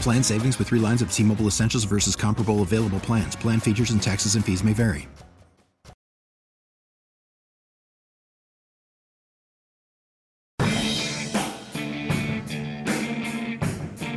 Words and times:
Plan 0.00 0.22
savings 0.22 0.58
with 0.58 0.68
three 0.68 0.78
lines 0.78 1.02
of 1.02 1.12
T 1.12 1.24
Mobile 1.24 1.46
Essentials 1.46 1.84
versus 1.84 2.14
comparable 2.14 2.62
available 2.62 3.00
plans. 3.00 3.34
Plan 3.34 3.58
features 3.60 3.90
and 3.90 4.00
taxes 4.00 4.36
and 4.36 4.44
fees 4.44 4.62
may 4.62 4.72
vary. 4.72 5.08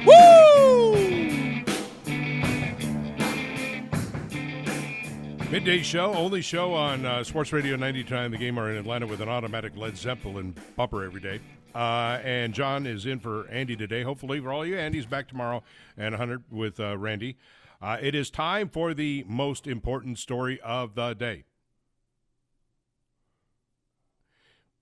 Woo! 0.06 1.64
Midday 5.50 5.82
show, 5.82 6.14
only 6.14 6.42
show 6.42 6.74
on 6.74 7.04
uh, 7.04 7.24
Sports 7.24 7.52
Radio 7.52 7.76
99. 7.76 8.30
The 8.30 8.38
game 8.38 8.60
are 8.60 8.70
in 8.70 8.78
Atlanta 8.78 9.08
with 9.08 9.22
an 9.22 9.30
automatic 9.30 9.76
Led 9.76 9.98
Zeppelin 9.98 10.54
bumper 10.76 11.04
every 11.04 11.20
day. 11.20 11.40
Uh, 11.74 12.20
and 12.24 12.54
John 12.54 12.86
is 12.88 13.06
in 13.06 13.20
for 13.20 13.48
Andy 13.48 13.76
today. 13.76 14.04
Hopefully, 14.04 14.40
for 14.40 14.52
all 14.52 14.66
you, 14.66 14.78
Andy's 14.78 15.06
back 15.06 15.28
tomorrow 15.28 15.64
and 15.98 16.14
100 16.14 16.44
with 16.52 16.80
uh, 16.80 16.98
Randy. 16.98 17.38
Uh, 17.82 17.98
it 18.02 18.14
is 18.16 18.30
time 18.30 18.68
for 18.70 18.94
the 18.94 19.24
most 19.28 19.68
important 19.68 20.20
story 20.20 20.60
of 20.62 20.96
the 20.96 21.14
day. 21.14 21.46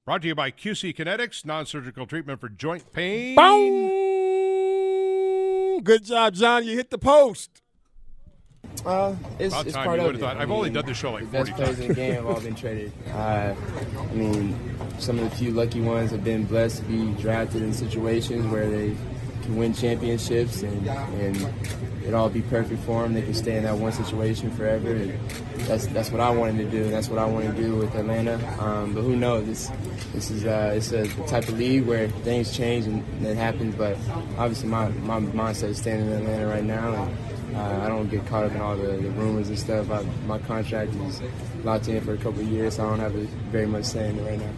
Brought 0.05 0.21
to 0.21 0.27
you 0.29 0.35
by 0.35 0.51
QC 0.51 0.95
Kinetics, 0.95 1.45
non 1.45 1.65
surgical 1.65 2.05
treatment 2.05 2.39
for 2.39 2.47
joint 2.47 2.93
pain. 2.93 3.35
Boom! 3.35 3.97
Good 5.83 6.05
job, 6.05 6.33
John. 6.33 6.65
You 6.65 6.77
hit 6.77 6.89
the 6.89 6.97
post. 6.97 7.61
Uh, 8.85 9.15
it's, 9.39 9.53
About 9.53 9.65
it's 9.65 9.75
time 9.75 9.85
part 9.85 9.97
you 9.97 10.01
of 10.01 10.07
would've 10.07 10.21
thought. 10.21 10.37
I 10.37 10.41
I've 10.43 10.51
only 10.51 10.69
done 10.69 10.85
this 10.85 10.97
show 10.97 11.11
like 11.11 11.25
the 11.25 11.31
best 11.31 11.49
40 11.51 11.53
players 11.53 11.77
times. 11.77 11.79
in 11.79 11.87
the 11.89 11.93
game 11.93 12.13
have 12.13 12.25
all 12.25 12.39
been 12.39 12.55
traded. 12.55 12.91
Uh, 13.11 13.53
I 13.99 14.13
mean, 14.13 14.57
some 14.99 15.19
of 15.19 15.29
the 15.29 15.35
few 15.35 15.51
lucky 15.51 15.81
ones 15.81 16.11
have 16.11 16.23
been 16.23 16.45
blessed 16.45 16.77
to 16.77 16.83
be 16.83 17.21
drafted 17.21 17.63
in 17.63 17.73
situations 17.73 18.45
where 18.47 18.69
they 18.69 18.95
can 19.43 19.57
win 19.57 19.73
championships 19.73 20.61
and 20.63 20.87
and 20.87 21.53
it 22.05 22.13
all 22.13 22.29
be 22.29 22.41
perfect 22.43 22.81
for 22.83 23.03
them. 23.03 23.13
They 23.13 23.21
can 23.21 23.33
stay 23.33 23.57
in 23.57 23.63
that 23.63 23.75
one 23.77 23.91
situation 23.91 24.49
forever. 24.51 24.91
And 24.95 25.19
that's 25.67 25.87
that's 25.87 26.09
what 26.09 26.21
I 26.21 26.29
wanted 26.29 26.57
to 26.59 26.71
do. 26.71 26.83
And 26.83 26.93
that's 26.93 27.09
what 27.09 27.19
I 27.19 27.25
want 27.25 27.45
to 27.53 27.61
do 27.61 27.75
with 27.75 27.93
Atlanta. 27.95 28.35
Um, 28.63 28.93
but 28.93 29.01
who 29.01 29.15
knows? 29.17 29.45
This 29.45 29.71
this 30.13 30.31
is 30.31 30.45
uh, 30.45 30.71
it's 30.75 30.93
a 30.93 31.07
type 31.27 31.49
of 31.49 31.57
league 31.57 31.85
where 31.85 32.07
things 32.07 32.55
change 32.55 32.85
and, 32.85 33.03
and 33.17 33.27
it 33.27 33.35
happens. 33.35 33.75
But 33.75 33.97
obviously, 34.37 34.69
my 34.69 34.87
my 34.89 35.19
mindset 35.19 35.69
is 35.69 35.79
staying 35.79 35.99
in 36.07 36.13
Atlanta 36.13 36.47
right 36.47 36.63
now. 36.63 36.93
And, 36.93 37.17
uh, 37.53 37.81
I 37.83 37.87
don't 37.87 38.09
get 38.09 38.25
caught 38.27 38.43
up 38.43 38.51
in 38.51 38.61
all 38.61 38.75
the, 38.75 38.87
the 38.87 39.09
rumors 39.11 39.49
and 39.49 39.57
stuff. 39.57 39.89
I, 39.89 40.03
my 40.25 40.39
contract 40.39 40.93
is 40.93 41.21
locked 41.63 41.87
in 41.87 42.03
for 42.03 42.13
a 42.13 42.17
couple 42.17 42.41
of 42.41 42.47
years, 42.47 42.75
so 42.75 42.85
I 42.85 42.89
don't 42.89 42.99
have 42.99 43.15
a, 43.15 43.25
very 43.51 43.65
much 43.65 43.85
say 43.85 44.09
in 44.09 44.19
it 44.19 44.29
right 44.29 44.39
now. 44.39 44.51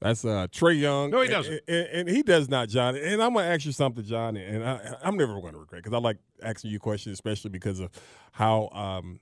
That's 0.00 0.24
uh, 0.24 0.46
Trae 0.52 0.78
Young. 0.78 1.10
No, 1.10 1.22
he 1.22 1.28
doesn't. 1.28 1.60
And, 1.66 1.86
and 1.88 2.08
he 2.08 2.22
does 2.22 2.48
not, 2.48 2.68
John. 2.68 2.94
And 2.94 3.20
I'm 3.20 3.32
going 3.32 3.44
to 3.44 3.52
ask 3.52 3.64
you 3.66 3.72
something, 3.72 4.04
John. 4.04 4.36
And 4.36 4.62
I, 4.62 4.94
I'm 5.02 5.16
never 5.16 5.40
going 5.40 5.54
to 5.54 5.58
regret 5.58 5.82
because 5.82 5.96
I 5.96 5.98
like 5.98 6.18
asking 6.42 6.70
you 6.70 6.78
questions, 6.78 7.14
especially 7.14 7.50
because 7.50 7.80
of 7.80 7.90
how 8.30 8.68
um, 8.68 9.18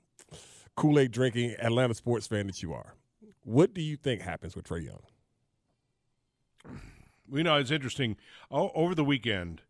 Kool 0.75 0.99
Aid 0.99 1.13
drinking 1.13 1.55
Atlanta 1.59 1.95
sports 1.95 2.27
fan 2.27 2.47
that 2.49 2.63
you 2.63 2.75
are. 2.75 2.95
What 3.43 3.73
do 3.73 3.81
you 3.81 3.97
think 3.97 4.21
happens 4.21 4.55
with 4.55 4.69
Trae 4.69 4.85
Young? 4.85 5.01
You 7.33 7.43
know, 7.43 7.57
it's 7.57 7.71
interesting. 7.71 8.17
O- 8.51 8.71
over 8.75 8.95
the 8.95 9.05
weekend, 9.05 9.63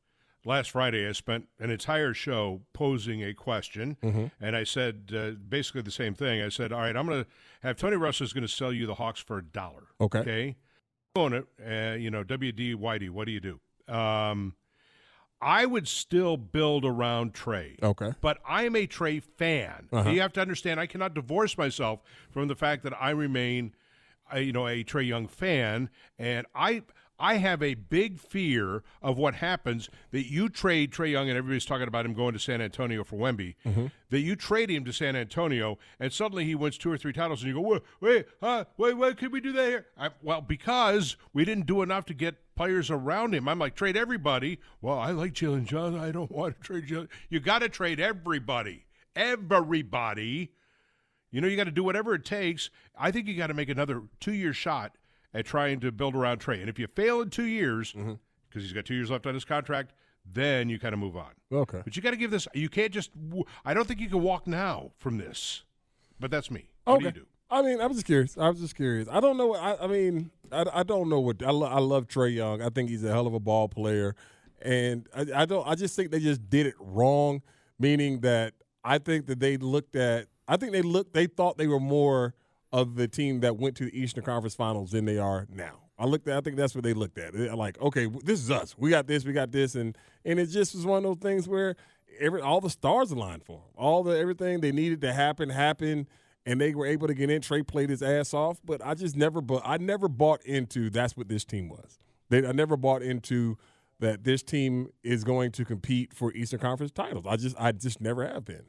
last 0.47 0.71
Friday, 0.71 1.07
I 1.07 1.13
spent 1.13 1.49
an 1.59 1.71
entire 1.71 2.15
show 2.15 2.63
posing 2.73 3.23
a 3.23 3.35
question, 3.35 3.97
and 4.41 4.57
I 4.57 4.65
said 4.65 5.13
uh, 5.15 5.31
basically 5.33 5.83
the 5.83 5.91
same 5.91 6.15
thing. 6.15 6.41
I 6.41 6.49
said, 6.49 6.73
"All 6.73 6.81
right, 6.81 6.97
I'm 6.97 7.07
going 7.07 7.25
to 7.25 7.31
have 7.63 7.77
Tony 7.77 7.97
Ressler 7.97 8.23
is 8.23 8.33
going 8.33 8.47
to 8.47 8.53
sell 8.53 8.73
you 8.73 8.87
the 8.87 8.95
Hawks 8.95 9.21
for 9.21 9.39
a 9.39 9.45
dollar. 9.45 9.89
Okay. 10.01 10.19
okay, 10.21 10.57
own 11.17 11.33
it. 11.33 11.47
Uh, 11.61 11.97
you 11.97 12.11
know, 12.11 12.23
WD 12.25 12.77
Whitey, 12.77 13.11
what 13.11 13.27
do 13.27 13.33
you 13.33 13.41
do? 13.41 13.61
Um, 13.93 14.55
I 15.41 15.67
would 15.67 15.87
still 15.87 16.37
build 16.37 16.85
around 16.85 17.35
Trae. 17.35 17.83
Okay. 17.83 18.13
But 18.21 18.39
I'm 18.49 18.75
a 18.75 18.87
Trae 18.87 19.23
fan. 19.23 19.89
Uh-huh. 19.93 20.09
You 20.09 20.21
have 20.23 20.33
to 20.35 20.41
understand, 20.41 20.81
I 20.81 20.87
cannot 20.87 21.15
divorce 21.15 21.59
myself 21.59 22.01
from 22.31 22.49
the 22.49 22.55
fact 22.55 22.85
that 22.85 22.95
I 22.99 23.11
remain, 23.11 23.75
uh, 24.33 24.39
you 24.39 24.53
know, 24.53 24.67
a 24.67 24.83
Trae 24.83 25.07
Young 25.07 25.27
fan, 25.29 25.91
and 26.19 26.47
I. 26.55 26.83
I 27.19 27.37
have 27.37 27.63
a 27.63 27.75
big 27.75 28.21
fear 28.21 28.83
of 29.01 29.17
what 29.17 29.37
happens 29.37 29.89
that 30.11 30.31
you 30.31 30.49
trade 30.49 30.93
Trae 30.93 31.11
Young, 31.13 31.29
and 31.29 31.39
everybody's 31.39 31.65
talking 31.65 31.89
about 31.89 32.05
him 32.05 32.13
going 32.15 32.35
to 32.35 32.39
San 32.39 32.61
Antonio 32.61 33.05
for 33.05 33.17
Wemby. 33.17 33.55
That 34.11 34.21
you 34.21 34.37
trade 34.37 34.71
him 34.71 34.85
to 34.85 34.93
San 34.93 35.17
Antonio, 35.17 35.79
and 35.99 36.13
suddenly 36.13 36.45
he 36.45 36.55
wins 36.55 36.77
two 36.79 36.91
or 36.91 36.99
three 36.99 37.13
titles, 37.13 37.43
and 37.43 37.49
you 37.49 37.55
go, 37.55 37.61
wait, 37.61 37.83
wait, 38.01 38.27
uh, 38.43 38.65
wait, 38.77 38.95
wait, 38.97 39.17
could 39.17 39.33
we 39.33 39.41
do 39.41 39.53
that 39.53 39.67
here? 39.67 39.87
I, 39.99 40.11
well, 40.23 40.41
because 40.41 41.17
we 41.33 41.45
didn't 41.45 41.67
do 41.67 41.83
enough 41.83 42.05
to 42.07 42.15
get 42.15 42.37
players 42.55 42.91
around 42.91 43.35
him. 43.35 43.49
I'm 43.49 43.59
like, 43.59 43.75
trade 43.75 43.97
everybody. 43.97 44.59
Well, 44.81 44.99
I 44.99 45.11
like 45.11 45.33
Jalen 45.33 45.65
Johnson. 45.67 46.01
I 46.01 46.11
don't 46.13 46.31
want 46.31 46.57
to 46.57 46.63
trade 46.63 46.87
Jalen. 46.87 47.09
You 47.29 47.41
got 47.41 47.61
to 47.61 47.69
trade 47.69 48.01
everybody. 48.01 48.85
Everybody. 49.15 50.53
You 51.31 51.41
know, 51.41 51.49
you 51.49 51.57
got 51.57 51.65
to 51.65 51.71
do 51.71 51.85
whatever 51.85 52.15
it 52.15 52.25
takes. 52.25 52.71
I 52.97 53.11
think 53.11 53.27
you 53.27 53.37
got 53.37 53.49
to 53.49 53.55
make 53.55 53.69
another 53.69 54.03
two 54.21 54.33
year 54.33 54.53
shot 54.53 54.93
at 55.37 55.45
trying 55.45 55.81
to 55.81 55.93
build 55.93 56.17
around 56.17 56.41
Trae. 56.41 56.61
And 56.61 56.69
if 56.69 56.79
you 56.79 56.87
fail 56.87 57.21
in 57.21 57.31
two 57.31 57.45
years, 57.45 57.93
mm-hmm. 57.93 58.15
because 58.49 58.63
he's 58.63 58.73
got 58.73 58.87
two 58.87 58.95
years 58.95 59.11
left 59.11 59.27
on 59.27 59.35
his 59.35 59.45
contract, 59.45 59.93
then 60.25 60.69
you 60.69 60.79
kind 60.79 60.95
of 60.95 60.99
move 60.99 61.17
on. 61.17 61.31
Okay. 61.53 61.83
But 61.85 61.95
you 61.95 62.03
got 62.03 62.11
to 62.13 62.17
give 62.17 62.31
this. 62.31 62.49
You 62.55 62.69
can't 62.69 62.93
just. 62.93 63.11
I 63.65 63.75
don't 63.75 63.87
think 63.87 64.01
you 64.01 64.09
can 64.09 64.23
walk 64.23 64.47
now 64.47 64.93
from 64.97 65.19
this. 65.19 65.63
But 66.19 66.31
that's 66.31 66.51
me. 66.51 66.71
What 66.85 67.01
do 67.01 67.07
Okay. 67.07 67.17
you 67.19 67.23
do? 67.23 67.27
I 67.49 67.63
mean, 67.63 67.81
I'm 67.81 67.93
just 67.93 68.07
curious. 68.07 68.37
I 68.37 68.49
was 68.49 68.61
just 68.61 68.75
curious. 68.75 69.09
I 69.09 69.21
don't 69.21 69.37
know. 69.37 69.55
I, 69.55 69.85
I 69.85 69.87
mean, 69.87 70.31
I, 70.51 70.65
I 70.73 70.83
don't 70.83 71.09
know 71.09 71.21
what 71.21 71.43
I, 71.45 71.51
lo- 71.51 71.69
I 71.69 71.79
love 71.79 72.09
Trae 72.09 72.35
Young. 72.35 72.61
I 72.61 72.71
think 72.71 72.89
he's 72.89 73.05
a 73.05 73.13
hell 73.13 73.27
of 73.27 73.35
a 73.35 73.41
ball 73.41 73.69
player, 73.69 74.17
and 74.61 75.07
I, 75.15 75.43
I 75.43 75.45
don't. 75.45 75.67
I 75.67 75.77
just 75.77 75.95
think 75.95 76.11
they 76.11 76.19
just 76.19 76.49
did 76.49 76.67
it 76.67 76.75
wrong. 76.81 77.43
Meaning 77.79 78.21
that 78.21 78.55
I 78.83 78.99
think 78.99 79.27
that 79.27 79.39
they 79.39 79.59
looked 79.59 79.95
at. 79.95 80.27
I 80.49 80.57
think 80.57 80.73
they 80.73 80.83
looked. 80.83 81.13
They 81.13 81.27
thought 81.27 81.59
they 81.59 81.67
were 81.69 81.79
more 81.79 82.35
of 82.77 82.95
the 82.97 83.09
team 83.09 83.41
that 83.41 83.57
went 83.57 83.77
to 83.77 83.87
the 83.87 83.99
Eastern 83.99 84.23
Conference 84.25 84.55
Finals 84.55 84.91
than 84.91 85.05
they 85.07 85.19
are 85.19 85.47
now. 85.51 85.81
I 85.99 86.05
looked 86.05 86.29
at. 86.29 86.37
I 86.37 86.41
think 86.43 86.57
that's 86.57 86.75
what 86.75 86.85
they 86.85 86.93
looked 86.93 87.17
at. 87.19 87.33
They're 87.33 87.57
like, 87.57 87.81
okay, 87.81 88.07
this 88.25 88.39
is 88.41 88.51
us. 88.51 88.75
We 88.77 88.91
got 88.91 89.07
this. 89.07 89.25
We 89.25 89.33
got 89.33 89.51
this, 89.51 89.75
and 89.75 89.97
and 90.27 90.39
it 90.39 90.47
just 90.47 90.75
was 90.75 90.85
one 90.85 90.99
of 90.99 91.03
those 91.05 91.19
things 91.23 91.49
where 91.49 91.75
every 92.21 92.41
all 92.43 92.61
the 92.61 92.69
stars 92.71 93.11
aligned 93.13 93.45
for 93.45 93.59
them. 93.61 93.71
All 93.77 94.03
the 94.03 94.17
everything 94.19 94.61
they 94.61 94.73
needed 94.73 95.01
to 95.01 95.13
happen 95.13 95.49
happened 95.49 96.07
and 96.45 96.61
they 96.61 96.75
were 96.75 96.87
able 96.87 97.07
to 97.09 97.15
get 97.15 97.31
in. 97.31 97.41
Trae 97.41 97.67
played 97.67 97.89
his 97.91 98.03
ass 98.03 98.35
off, 98.35 98.61
but 98.65 98.85
I 98.85 98.95
just 98.95 99.17
never, 99.17 99.41
but 99.41 99.63
I 99.65 99.79
never 99.79 100.07
bought 100.07 100.43
into 100.45 100.91
that's 100.91 101.17
what 101.17 101.29
this 101.29 101.45
team 101.45 101.69
was. 101.69 101.99
They, 102.29 102.47
I 102.47 102.53
never 102.53 102.77
bought 102.77 103.03
into 103.03 103.57
that 104.01 104.23
this 104.23 104.43
team 104.43 104.89
is 105.03 105.25
going 105.25 105.51
to 105.53 105.65
compete 105.65 106.13
for 106.13 106.33
Eastern 106.35 106.61
Conference 106.61 106.93
titles. 106.93 107.25
I 107.27 107.37
just, 107.37 107.57
I 107.59 107.73
just 107.73 108.01
never 108.01 108.25
have 108.29 108.45
been, 108.45 108.65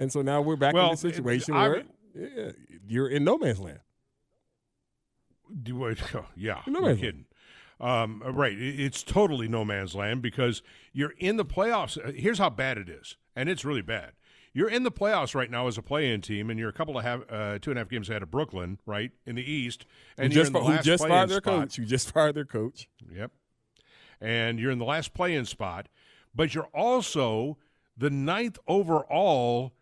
and 0.00 0.12
so 0.12 0.20
now 0.22 0.42
we're 0.42 0.56
back 0.56 0.74
Well, 0.74 0.86
in 0.86 0.90
the 0.92 0.96
situation 0.98 1.54
it- 1.54 1.58
where 1.58 1.76
I'm- 1.76 1.88
yeah, 2.14 2.52
you're 2.86 3.08
in 3.08 3.24
no 3.24 3.38
man's 3.38 3.60
land. 3.60 3.80
Do 5.62 5.88
I- 5.88 5.94
yeah, 6.36 6.62
No 6.66 6.80
man's 6.80 7.00
kidding. 7.00 7.26
Um, 7.80 8.22
right, 8.24 8.56
it's 8.58 9.02
totally 9.02 9.48
no 9.48 9.64
man's 9.64 9.94
land 9.94 10.22
because 10.22 10.62
you're 10.92 11.12
in 11.18 11.36
the 11.36 11.44
playoffs. 11.44 11.98
Uh, 12.02 12.12
Here's 12.12 12.38
how 12.38 12.48
bad 12.48 12.78
it 12.78 12.88
is, 12.88 13.16
and 13.34 13.48
it's 13.48 13.64
really 13.64 13.82
bad. 13.82 14.12
You're 14.52 14.70
in 14.70 14.84
the 14.84 14.92
playoffs 14.92 15.34
right 15.34 15.50
now 15.50 15.66
as 15.66 15.76
a 15.76 15.82
play-in 15.82 16.20
team, 16.20 16.48
and 16.48 16.58
you're 16.60 16.68
a 16.68 16.72
couple 16.72 16.96
of 16.96 17.04
half, 17.04 17.22
uh, 17.28 17.58
two 17.58 17.70
and 17.72 17.78
a 17.78 17.80
half 17.82 17.88
games 17.90 18.08
ahead 18.08 18.22
of 18.22 18.30
Brooklyn, 18.30 18.78
right 18.86 19.10
in 19.26 19.34
the 19.34 19.42
East, 19.42 19.84
and 20.16 20.32
who 20.32 20.36
you're 20.36 20.44
just, 20.44 20.54
in 20.56 20.62
the 20.62 20.68
last 20.68 20.84
just 20.84 21.06
fired 21.08 21.28
their 21.28 21.38
spot. 21.38 21.60
coach? 21.62 21.76
Who 21.76 21.84
just 21.84 22.12
fired 22.12 22.36
their 22.36 22.44
coach? 22.44 22.88
Yep. 23.12 23.32
And 24.20 24.60
you're 24.60 24.70
in 24.70 24.78
the 24.78 24.84
last 24.84 25.12
play-in 25.12 25.44
spot, 25.44 25.88
but 26.32 26.54
you're 26.54 26.68
also 26.72 27.58
the 27.96 28.10
ninth 28.10 28.58
overall 28.68 29.72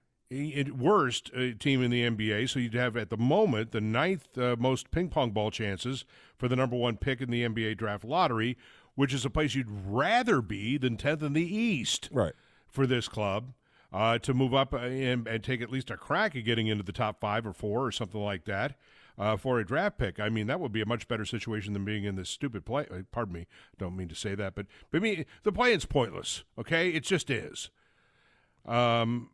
worst 0.73 1.31
uh, 1.37 1.51
team 1.59 1.83
in 1.83 1.91
the 1.91 2.09
NBA. 2.09 2.49
So 2.49 2.59
you'd 2.59 2.75
have 2.75 2.97
at 2.97 3.11
the 3.11 3.17
moment 3.17 3.73
the 3.73 3.81
ninth 3.81 4.37
uh, 4.37 4.57
most 4.59 4.91
ping 4.91 5.09
pong 5.09 5.31
ball 5.31 5.51
chances 5.51 6.05
for 6.37 6.49
the 6.49 6.57
number 6.57 6.77
one 6.77 6.97
pick 6.97 7.21
in 7.21 7.31
the 7.31 7.43
NBA 7.43 7.77
draft 7.77 8.05
lottery, 8.05 8.57
which 8.95 9.13
is 9.13 9.25
a 9.25 9.31
place 9.31 9.55
you'd 9.55 9.71
rather 9.71 10.41
be 10.41 10.79
than 10.79 10.97
10th 10.97 11.23
in 11.23 11.33
the 11.33 11.43
East 11.43 12.09
right. 12.13 12.33
for 12.69 12.87
this 12.87 13.09
club. 13.09 13.53
Uh, 13.95 14.17
to 14.19 14.33
move 14.33 14.55
up 14.55 14.73
and, 14.73 15.29
and, 15.29 15.45
take 15.45 15.61
at 15.61 15.71
least 15.71 15.91
a 15.91 15.99
crack 15.99 16.35
at 16.35 16.47
getting 16.47 16.67
into 16.67 16.83
the 16.83 16.93
top 16.93 17.21
five 17.21 17.47
or 17.47 17.53
four 17.53 17.85
or 17.85 17.93
something 17.93 18.23
like 18.23 18.47
that 18.47 18.75
uh, 19.19 19.37
for 19.37 19.59
a 19.59 19.67
draft 19.67 19.99
pick. 19.99 20.19
I 20.19 20.29
mean, 20.29 20.47
that 20.47 20.61
would 20.61 20.73
be 20.73 20.81
a 20.81 20.87
much 20.87 21.09
better 21.09 21.25
situation 21.25 21.73
than 21.73 21.85
being 21.85 22.05
in 22.05 22.17
this 22.17 22.31
stupid 22.31 22.65
play. 22.65 22.87
Uh, 22.91 23.03
pardon 23.11 23.35
me, 23.35 23.47
don't 23.79 23.97
mean 23.97 24.09
to 24.09 24.15
say 24.15 24.35
that, 24.35 24.55
but 24.55 24.67
but 24.91 24.99
I 24.99 25.01
mean 25.01 25.25
the 25.43 25.53
play 25.53 25.73
is 25.73 25.85
pointless. 25.85 26.45
Okay, 26.59 26.91
it 26.91 27.05
just 27.05 27.31
is. 27.31 27.71
Um, 28.65 29.31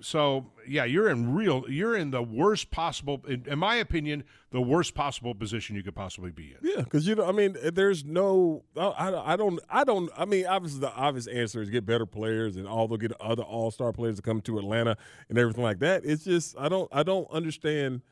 so 0.00 0.46
yeah, 0.66 0.84
you're 0.84 1.08
in 1.08 1.34
real, 1.34 1.64
you're 1.68 1.96
in 1.96 2.10
the 2.10 2.22
worst 2.22 2.70
possible, 2.70 3.22
in, 3.26 3.44
in, 3.46 3.58
my 3.58 3.76
opinion, 3.76 4.24
the 4.50 4.60
worst 4.60 4.94
possible 4.94 5.34
position 5.34 5.76
you 5.76 5.82
could 5.82 5.94
possibly 5.94 6.30
be 6.30 6.52
in. 6.52 6.58
Yeah, 6.62 6.82
because 6.82 7.06
you 7.06 7.14
know, 7.14 7.26
I 7.26 7.32
mean, 7.32 7.56
there's 7.72 8.04
no, 8.04 8.64
I, 8.76 9.14
I 9.14 9.36
don't, 9.36 9.60
I 9.70 9.84
don't, 9.84 10.10
I 10.16 10.24
mean, 10.24 10.46
obviously 10.46 10.80
the 10.80 10.92
obvious 10.92 11.26
answer 11.26 11.62
is 11.62 11.70
get 11.70 11.86
better 11.86 12.06
players 12.06 12.56
and 12.56 12.66
all 12.66 12.88
they'll 12.88 12.98
get 12.98 13.12
other 13.20 13.42
All 13.42 13.70
Star 13.70 13.92
players 13.92 14.16
to 14.16 14.22
come 14.22 14.40
to 14.42 14.58
Atlanta 14.58 14.96
and 15.28 15.38
everything 15.38 15.64
like 15.64 15.78
that. 15.78 16.04
It's 16.04 16.24
just, 16.24 16.56
I 16.58 16.68
don't, 16.68 16.88
I 16.92 17.02
don't 17.02 17.30
understand 17.30 18.02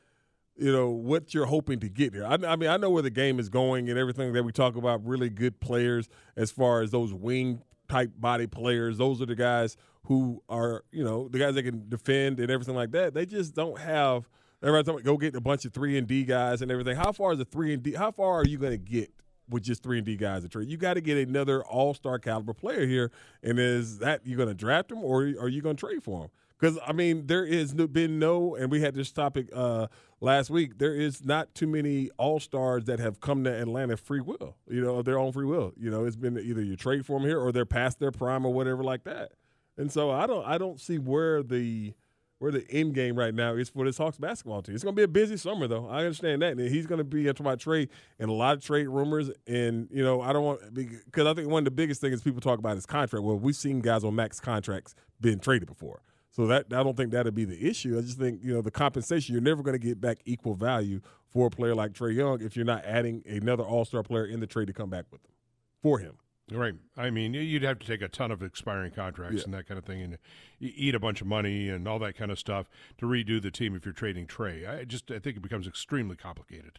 you 0.57 0.71
know 0.71 0.91
what 0.91 1.35
you're 1.35 1.47
hoping 1.47 1.81
to 1.81 1.89
get 1.89 2.15
here. 2.15 2.25
I, 2.25 2.35
I, 2.35 2.57
mean, 2.57 2.71
I 2.71 2.77
know 2.77 2.91
where 2.91 3.03
the 3.03 3.11
game 3.11 3.41
is 3.41 3.49
going 3.49 3.91
and 3.91 3.99
everything 3.99 4.33
that 4.35 4.45
we 4.45 4.53
talk 4.53 4.77
about. 4.77 5.05
Really 5.05 5.29
good 5.29 5.59
players 5.61 6.09
as 6.37 6.51
far 6.53 6.83
as 6.83 6.93
those 6.93 7.13
wing 7.13 7.61
type 7.89 8.13
body 8.17 8.47
players. 8.47 8.99
Those 8.99 9.21
are 9.21 9.27
the 9.27 9.35
guys 9.35 9.77
who 10.05 10.43
are 10.49 10.85
you 10.93 11.05
know 11.05 11.29
the 11.29 11.39
guys 11.39 11.55
that 11.55 11.63
can 11.63 11.89
defend 11.89 12.41
and 12.41 12.51
everything 12.51 12.75
like 12.75 12.93
that. 12.93 13.15
They 13.15 13.27
just 13.27 13.55
don't 13.55 13.79
have. 13.79 14.29
Every 14.63 14.83
time 14.83 14.97
go 15.03 15.19
get 15.19 15.37
a 15.37 15.43
bunch 15.43 15.67
of 15.67 15.75
three 15.75 15.99
and 15.99 16.07
D 16.07 16.25
guys 16.25 16.63
and 16.63 16.71
everything. 16.71 16.97
How 16.97 17.13
far 17.13 17.33
is 17.33 17.41
a 17.41 17.45
three 17.45 17.75
and 17.75 17.83
D? 17.83 17.93
How 17.93 18.11
far 18.11 18.41
are 18.41 18.47
you 18.47 18.57
going 18.57 18.73
to 18.73 18.79
get 18.79 19.13
with 19.51 19.63
just 19.63 19.83
three 19.83 19.99
and 19.99 20.07
D 20.07 20.17
guys 20.17 20.43
to 20.43 20.49
trade? 20.49 20.69
You 20.69 20.79
got 20.79 20.95
to 20.95 21.03
get 21.03 21.19
another 21.19 21.63
All 21.65 21.93
Star 21.93 22.19
caliber 22.19 22.55
player 22.55 22.87
here. 22.87 23.11
And 23.43 23.59
is 23.59 23.99
that 23.99 24.27
you 24.27 24.37
going 24.37 24.49
to 24.49 24.55
draft 24.55 24.91
him 24.91 25.05
or 25.05 25.23
are 25.23 25.49
you 25.49 25.61
going 25.61 25.77
to 25.77 25.81
trade 25.87 26.03
for 26.03 26.25
him? 26.25 26.31
Because 26.59 26.79
I 26.87 26.93
mean, 26.93 27.27
there 27.27 27.45
has 27.47 27.75
been 27.75 28.19
no, 28.19 28.55
and 28.55 28.71
we 28.71 28.81
had 28.81 28.95
this 28.95 29.13
topic 29.13 29.49
uh, 29.53 29.89
last 30.21 30.49
week. 30.49 30.79
There 30.79 30.95
is 30.95 31.25
not 31.25 31.55
too 31.55 31.67
many 31.67 32.11
All 32.17 32.41
Stars 32.41 32.85
that 32.85 33.01
have 33.01 33.21
come 33.21 33.45
to 33.45 33.51
Atlanta 33.53 33.97
free 33.97 34.21
will. 34.21 34.57
You 34.69 34.81
know, 34.81 34.97
of 34.97 35.05
their 35.05 35.19
own 35.19 35.33
free 35.33 35.45
will. 35.45 35.73
You 35.77 35.91
know, 35.91 36.05
it's 36.05 36.17
been 36.17 36.39
either 36.39 36.63
you 36.63 36.77
trade 36.77 37.05
for 37.05 37.19
them 37.19 37.29
here 37.29 37.39
or 37.39 37.53
they're 37.53 37.67
past 37.67 37.99
their 37.99 38.13
prime 38.13 38.47
or 38.47 38.53
whatever 38.55 38.83
like 38.83 39.05
that. 39.05 39.33
And 39.77 39.91
so 39.91 40.11
I 40.11 40.27
don't, 40.27 40.45
I 40.47 40.59
don't 40.59 40.81
see 40.81 40.99
where 40.99 41.43
the 41.43 41.95
where 42.39 42.53
the 42.53 42.71
end 42.71 42.95
game 42.95 43.17
right 43.17 43.35
now 43.35 43.55
is 43.55 43.71
for 43.71 43.87
this 43.87 43.97
Hawks 43.97 44.19
basketball 44.19 44.61
team. 44.61 44.75
It's 44.75 44.85
going 44.85 44.95
to 44.95 45.01
be 45.01 45.05
a 45.05 45.09
busy 45.09 45.37
summer, 45.37 45.67
though. 45.67 45.89
I 45.89 46.01
understand 46.01 46.43
that. 46.43 46.59
And 46.59 46.61
he's 46.69 46.85
going 46.85 46.99
to 46.99 47.05
be 47.05 47.27
into 47.27 47.43
my 47.43 47.57
trade 47.57 47.89
and 48.19 48.29
a 48.29 48.33
lot 48.35 48.57
of 48.57 48.63
trade 48.63 48.87
rumors. 48.87 49.31
And, 49.47 49.89
you 49.91 50.05
know, 50.05 50.21
I 50.21 50.33
don't 50.33 50.45
want 50.45 50.75
because 50.75 51.27
I 51.27 51.33
think 51.33 51.49
one 51.49 51.61
of 51.61 51.65
the 51.65 51.71
biggest 51.71 52.01
things 52.01 52.23
people 52.23 52.43
talk 52.43 52.59
about 52.59 52.77
is 52.77 52.85
contract. 52.85 53.25
Well, 53.25 53.39
we've 53.39 53.57
seen 53.57 53.81
guys 53.81 54.05
on 54.05 54.15
max 54.15 54.41
contracts 54.41 54.95
being 55.21 55.39
traded 55.39 55.69
before. 55.69 56.03
So 56.33 56.47
that 56.49 56.67
I 56.73 56.83
don't 56.83 56.97
think 56.97 57.13
that'll 57.13 57.31
be 57.31 57.45
the 57.45 57.67
issue. 57.67 57.97
I 57.97 58.01
just 58.01 58.19
think 58.19 58.41
you 58.43 58.53
know 58.53 58.61
the 58.61 58.73
compensation. 58.73 59.35
You're 59.35 59.43
never 59.43 59.63
going 59.63 59.81
to 59.81 59.87
get 59.87 60.01
back 60.01 60.19
equal 60.25 60.55
value 60.55 61.01
for 61.29 61.47
a 61.47 61.51
player 61.51 61.77
like 61.77 61.93
Trae 61.93 62.15
Young 62.15 62.43
if 62.43 62.57
you're 62.57 62.65
not 62.65 62.85
adding 62.85 63.23
another 63.25 63.63
All 63.63 63.85
Star 63.85 64.03
player 64.03 64.27
in 64.27 64.41
the 64.41 64.47
trade 64.47 64.67
to 64.67 64.73
come 64.73 64.91
back 64.91 65.05
with 65.13 65.23
them 65.23 65.33
for 65.81 66.01
him. 66.01 66.17
Right. 66.51 66.75
I 66.97 67.09
mean, 67.09 67.33
you'd 67.33 67.63
have 67.63 67.79
to 67.79 67.87
take 67.87 68.03
a 68.03 68.09
ton 68.09 68.31
of 68.31 68.43
expiring 68.43 68.93
contracts 68.93 69.37
yeah. 69.39 69.45
and 69.45 69.55
that 69.55 69.67
kind 69.67 69.79
of 69.79 69.85
thing, 69.85 70.03
and 70.03 70.19
eat 70.61 70.95
a 70.95 71.01
bunch 71.01 71.23
of 71.23 71.27
money 71.27 71.71
and 71.71 71.89
all 71.89 71.99
that 72.01 72.17
kind 72.17 72.31
of 72.31 72.39
stuff 72.39 72.69
to 72.99 73.07
redo 73.07 73.41
the 73.41 73.51
team 73.51 73.75
if 73.75 73.87
you're 73.87 73.95
trading 73.95 74.27
Trae. 74.27 74.69
I 74.69 74.85
just 74.85 75.11
I 75.11 75.19
think 75.19 75.37
it 75.37 75.43
becomes 75.43 75.67
extremely 75.67 76.17
complicated 76.17 76.79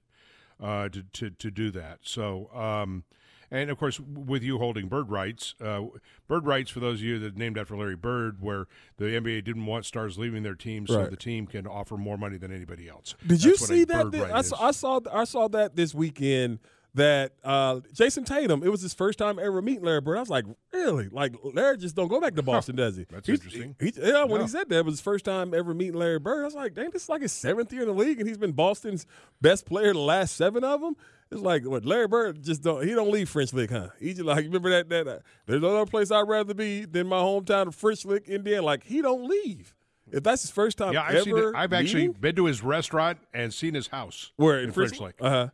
uh, 0.62 0.89
to, 0.89 1.03
to 1.03 1.29
to 1.31 1.51
do 1.51 1.71
that. 1.71 2.00
So. 2.03 2.50
Um, 2.53 3.06
and 3.51 3.69
of 3.69 3.77
course, 3.77 4.00
with 4.00 4.41
you 4.41 4.57
holding 4.57 4.88
bird 4.88 5.09
rights, 5.09 5.53
uh, 5.62 5.83
bird 6.27 6.45
rights 6.45 6.71
for 6.71 6.79
those 6.79 7.00
of 7.00 7.06
you 7.06 7.19
that 7.19 7.38
named 7.38 7.59
after 7.59 7.77
Larry 7.77 7.95
Bird, 7.95 8.41
where 8.41 8.65
the 8.97 9.06
NBA 9.06 9.44
didn't 9.44 9.65
want 9.67 9.85
stars 9.85 10.17
leaving 10.17 10.41
their 10.44 10.56
team, 10.56 10.88
so 10.88 11.01
right. 11.01 11.09
the 11.09 11.15
team 11.15 11.45
can 11.45 11.67
offer 11.67 11.95
more 11.95 12.17
money 12.17 12.38
than 12.38 12.51
anybody 12.51 12.89
else. 12.89 13.13
Did 13.21 13.29
That's 13.29 13.45
you 13.45 13.56
see 13.56 13.83
that? 13.85 14.31
I 14.33 14.41
saw, 14.41 14.67
I 14.67 14.71
saw 14.71 15.00
I 15.12 15.23
saw 15.25 15.47
that 15.50 15.75
this 15.75 15.94
weekend 15.94 16.59
that 16.95 17.33
uh, 17.44 17.81
Jayson 17.94 18.25
Tatum, 18.25 18.63
it 18.63 18.69
was 18.69 18.81
his 18.81 18.94
first 18.94 19.19
time 19.19 19.38
ever 19.38 19.62
meeting 19.62 19.83
Larry 19.83 20.01
Bird. 20.01 20.18
I 20.18 20.21
was 20.21 20.30
like, 20.30 20.45
really? 20.74 21.09
Like 21.09 21.36
Larry 21.44 21.77
just 21.77 21.95
don't 21.95 22.07
go 22.07 22.19
back 22.21 22.36
to 22.36 22.42
Boston, 22.42 22.77
does 22.77 22.95
he? 22.95 23.06
That's 23.09 23.27
he's, 23.27 23.39
interesting. 23.39 23.75
He, 23.80 23.92
yeah, 23.97 24.24
when 24.24 24.42
he 24.42 24.47
said 24.47 24.69
that, 24.69 24.77
it 24.80 24.86
was 24.86 24.95
his 24.95 25.01
first 25.01 25.25
time 25.25 25.53
ever 25.53 25.74
meeting 25.74 25.95
Larry 25.95 26.19
Bird. 26.19 26.42
I 26.42 26.45
was 26.45 26.56
like, 26.56 26.74
dang, 26.74 26.89
this 26.92 27.03
is 27.03 27.09
like 27.09 27.21
his 27.21 27.33
seventh 27.33 27.71
year 27.71 27.83
in 27.83 27.89
the 27.89 27.94
league, 27.94 28.19
and 28.19 28.27
he's 28.27 28.38
been 28.38 28.53
Boston's 28.53 29.06
best 29.42 29.65
player 29.65 29.94
the 29.94 30.00
last 30.00 30.36
seven 30.36 30.63
of 30.63 30.81
them. 30.81 30.95
It's 31.31 31.42
like 31.42 31.65
what 31.65 31.86
Larry 31.86 32.07
Bird 32.07 32.44
just 32.44 32.63
don't 32.63 32.86
he 32.86 32.94
don't 32.94 33.12
leave 33.12 33.30
French 33.30 33.51
Lick, 33.51 33.71
huh? 33.71 33.89
He 34.00 34.13
just 34.13 34.25
like 34.25 34.45
remember 34.45 34.69
that 34.69 34.89
that 34.89 35.07
uh, 35.07 35.19
there's 35.48 35.62
no 35.62 35.75
other 35.75 35.89
place 35.89 36.12
I'd 36.12 36.27
rather 36.27 36.53
be 36.53 36.86
than 36.86 37.07
my 37.07 37.18
hometown 37.18 37.68
of 37.68 37.75
French 37.75 38.06
Lick, 38.06 38.30
Indiana. 38.30 38.62
Like 38.62 38.83
he 38.83 39.01
don't 39.01 39.27
leave. 39.27 39.75
If 40.12 40.24
that's 40.24 40.44
his 40.44 40.51
first 40.51 40.77
time, 40.77 40.94
yeah, 40.94 41.01
I've 41.01 41.27
ever 41.27 41.50
it. 41.50 41.56
I've 41.56 41.74
actually 41.74 42.09
been 42.09 42.36
to 42.36 42.45
his 42.45 42.62
restaurant 42.63 43.18
and 43.33 43.53
seen 43.53 43.74
his 43.74 43.88
house. 43.88 44.31
Where 44.38 44.59
in, 44.59 44.65
in 44.65 44.71
French 44.71 45.00
Lick? 45.00 45.15
Uh 45.19 45.30
huh. 45.30 45.50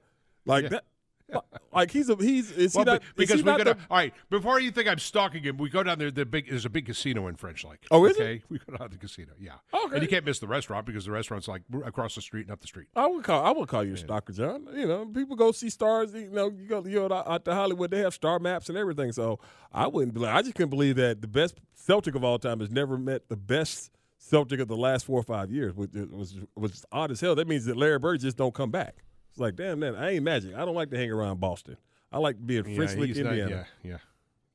Like 0.45 0.63
yeah. 0.63 0.69
that. 0.69 0.83
like 1.73 1.91
he's 1.91 2.09
a 2.09 2.15
he's 2.15 2.51
is 2.51 2.75
well, 2.75 2.85
he 2.85 2.91
not 2.91 3.01
because 3.15 3.39
he 3.39 3.43
we 3.43 3.57
go 3.57 3.63
to, 3.63 3.77
all 3.89 3.97
right 3.97 4.13
before 4.29 4.59
you 4.59 4.71
think 4.71 4.87
I'm 4.87 4.99
stalking 4.99 5.43
him 5.43 5.57
we 5.57 5.69
go 5.69 5.83
down 5.83 5.99
there 5.99 6.11
the 6.11 6.25
big 6.25 6.49
there's 6.49 6.65
a 6.65 6.69
big 6.69 6.85
casino 6.85 7.27
in 7.27 7.35
French 7.35 7.63
Lick. 7.63 7.85
Oh 7.91 8.05
is 8.05 8.15
okay? 8.17 8.35
It? 8.35 8.43
we 8.49 8.59
go 8.59 8.77
down 8.77 8.89
to 8.89 8.95
the 8.95 8.99
casino 8.99 9.33
yeah. 9.39 9.53
Okay. 9.73 9.95
And 9.95 10.03
you 10.03 10.09
can't 10.09 10.25
miss 10.25 10.39
the 10.39 10.47
restaurant 10.47 10.85
because 10.85 11.05
the 11.05 11.11
restaurant's 11.11 11.47
like 11.47 11.63
across 11.85 12.15
the 12.15 12.21
street 12.21 12.41
and 12.41 12.51
up 12.51 12.61
the 12.61 12.67
street. 12.67 12.87
I 12.95 13.07
would 13.07 13.23
call 13.23 13.43
I 13.43 13.51
would 13.51 13.67
call 13.67 13.83
you 13.83 13.93
a 13.93 13.97
stalker 13.97 14.33
John 14.33 14.67
you 14.73 14.87
know 14.87 15.05
people 15.05 15.35
go 15.35 15.51
see 15.51 15.69
stars 15.69 16.13
you 16.13 16.29
know 16.29 16.49
you 16.49 16.67
go 16.67 16.85
you 16.85 17.07
know 17.07 17.23
out 17.25 17.45
to 17.45 17.53
Hollywood 17.53 17.91
they 17.91 17.99
have 17.99 18.13
star 18.13 18.39
maps 18.39 18.69
and 18.69 18.77
everything. 18.77 19.11
So 19.11 19.39
I 19.71 19.87
wouldn't 19.87 20.13
believe 20.13 20.29
I 20.29 20.41
just 20.41 20.55
couldn't 20.55 20.69
believe 20.69 20.95
that 20.97 21.21
the 21.21 21.27
best 21.27 21.59
Celtic 21.75 22.15
of 22.15 22.23
all 22.23 22.39
time 22.39 22.59
has 22.59 22.69
never 22.69 22.97
met 22.97 23.29
the 23.29 23.37
best 23.37 23.91
Celtic 24.17 24.59
of 24.59 24.67
the 24.67 24.77
last 24.77 25.05
four 25.05 25.19
or 25.19 25.23
five 25.23 25.51
years 25.51 25.73
which 25.73 25.91
was 25.93 26.35
was 26.55 26.85
odd 26.91 27.11
as 27.11 27.21
hell. 27.21 27.35
That 27.35 27.47
means 27.47 27.65
that 27.65 27.77
Larry 27.77 27.99
Bird 27.99 28.19
just 28.19 28.37
don't 28.37 28.53
come 28.53 28.71
back 28.71 29.03
it's 29.31 29.39
like 29.39 29.55
damn 29.55 29.79
man 29.79 29.95
I 29.95 30.11
ain't 30.11 30.23
magic 30.23 30.55
I 30.55 30.65
don't 30.65 30.75
like 30.75 30.91
to 30.91 30.97
hang 30.97 31.11
around 31.11 31.39
Boston. 31.39 31.77
I 32.11 32.17
like 32.17 32.45
being 32.45 32.67
yeah, 32.67 32.75
French 32.75 32.95
Lick, 32.95 33.15
Indiana. 33.15 33.49
Not, 33.49 33.49
yeah, 33.49 33.63
yeah, 33.83 33.97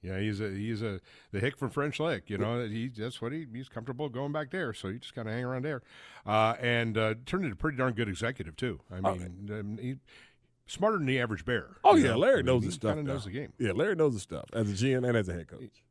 yeah. 0.03 0.21
He's 0.21 0.41
a 0.41 0.51
he's 0.51 0.83
a 0.83 1.01
the 1.33 1.41
hick 1.41 1.57
from 1.57 1.71
French 1.71 1.99
Lick. 1.99 2.29
You 2.29 2.39
know, 2.39 2.67
he 2.67 2.89
that's 2.89 3.23
what 3.23 3.33
he 3.33 3.47
he's 3.53 3.69
comfortable 3.69 4.09
going 4.09 4.33
back 4.33 4.51
there. 4.51 4.75
So 4.75 4.89
you 4.89 4.99
just 4.99 5.15
kind 5.15 5.27
of 5.27 5.35
hang 5.35 5.45
around 5.45 5.65
there, 5.65 5.83
uh, 6.27 6.55
and 6.61 6.99
uh, 6.99 7.15
turned 7.25 7.45
into 7.45 7.55
a 7.55 7.57
pretty 7.57 7.79
darn 7.79 7.95
good 7.95 8.09
executive 8.09 8.57
too. 8.57 8.81
I 8.93 9.01
mean, 9.01 9.51
um, 9.51 9.79
he, 9.81 9.97
smarter 10.67 10.99
than 10.99 11.07
the 11.07 11.19
average 11.19 11.47
bear. 11.47 11.77
Oh 11.83 11.97
yeah, 11.97 12.11
know? 12.11 12.19
Larry 12.19 12.35
I 12.35 12.37
mean, 12.39 12.47
knows 12.47 12.65
his 12.65 12.75
stuff. 12.75 12.99
Knows 12.99 13.25
the 13.25 13.31
game. 13.31 13.53
Yeah, 13.59 13.73
Larry 13.73 13.95
knows 13.95 14.13
the 14.13 14.21
stuff 14.21 14.45
as 14.53 14.71
a 14.71 14.75
GM 14.75 15.09
and 15.09 15.17
as 15.17 15.29
a 15.29 15.33
head 15.33 15.49
coach. 15.49 15.83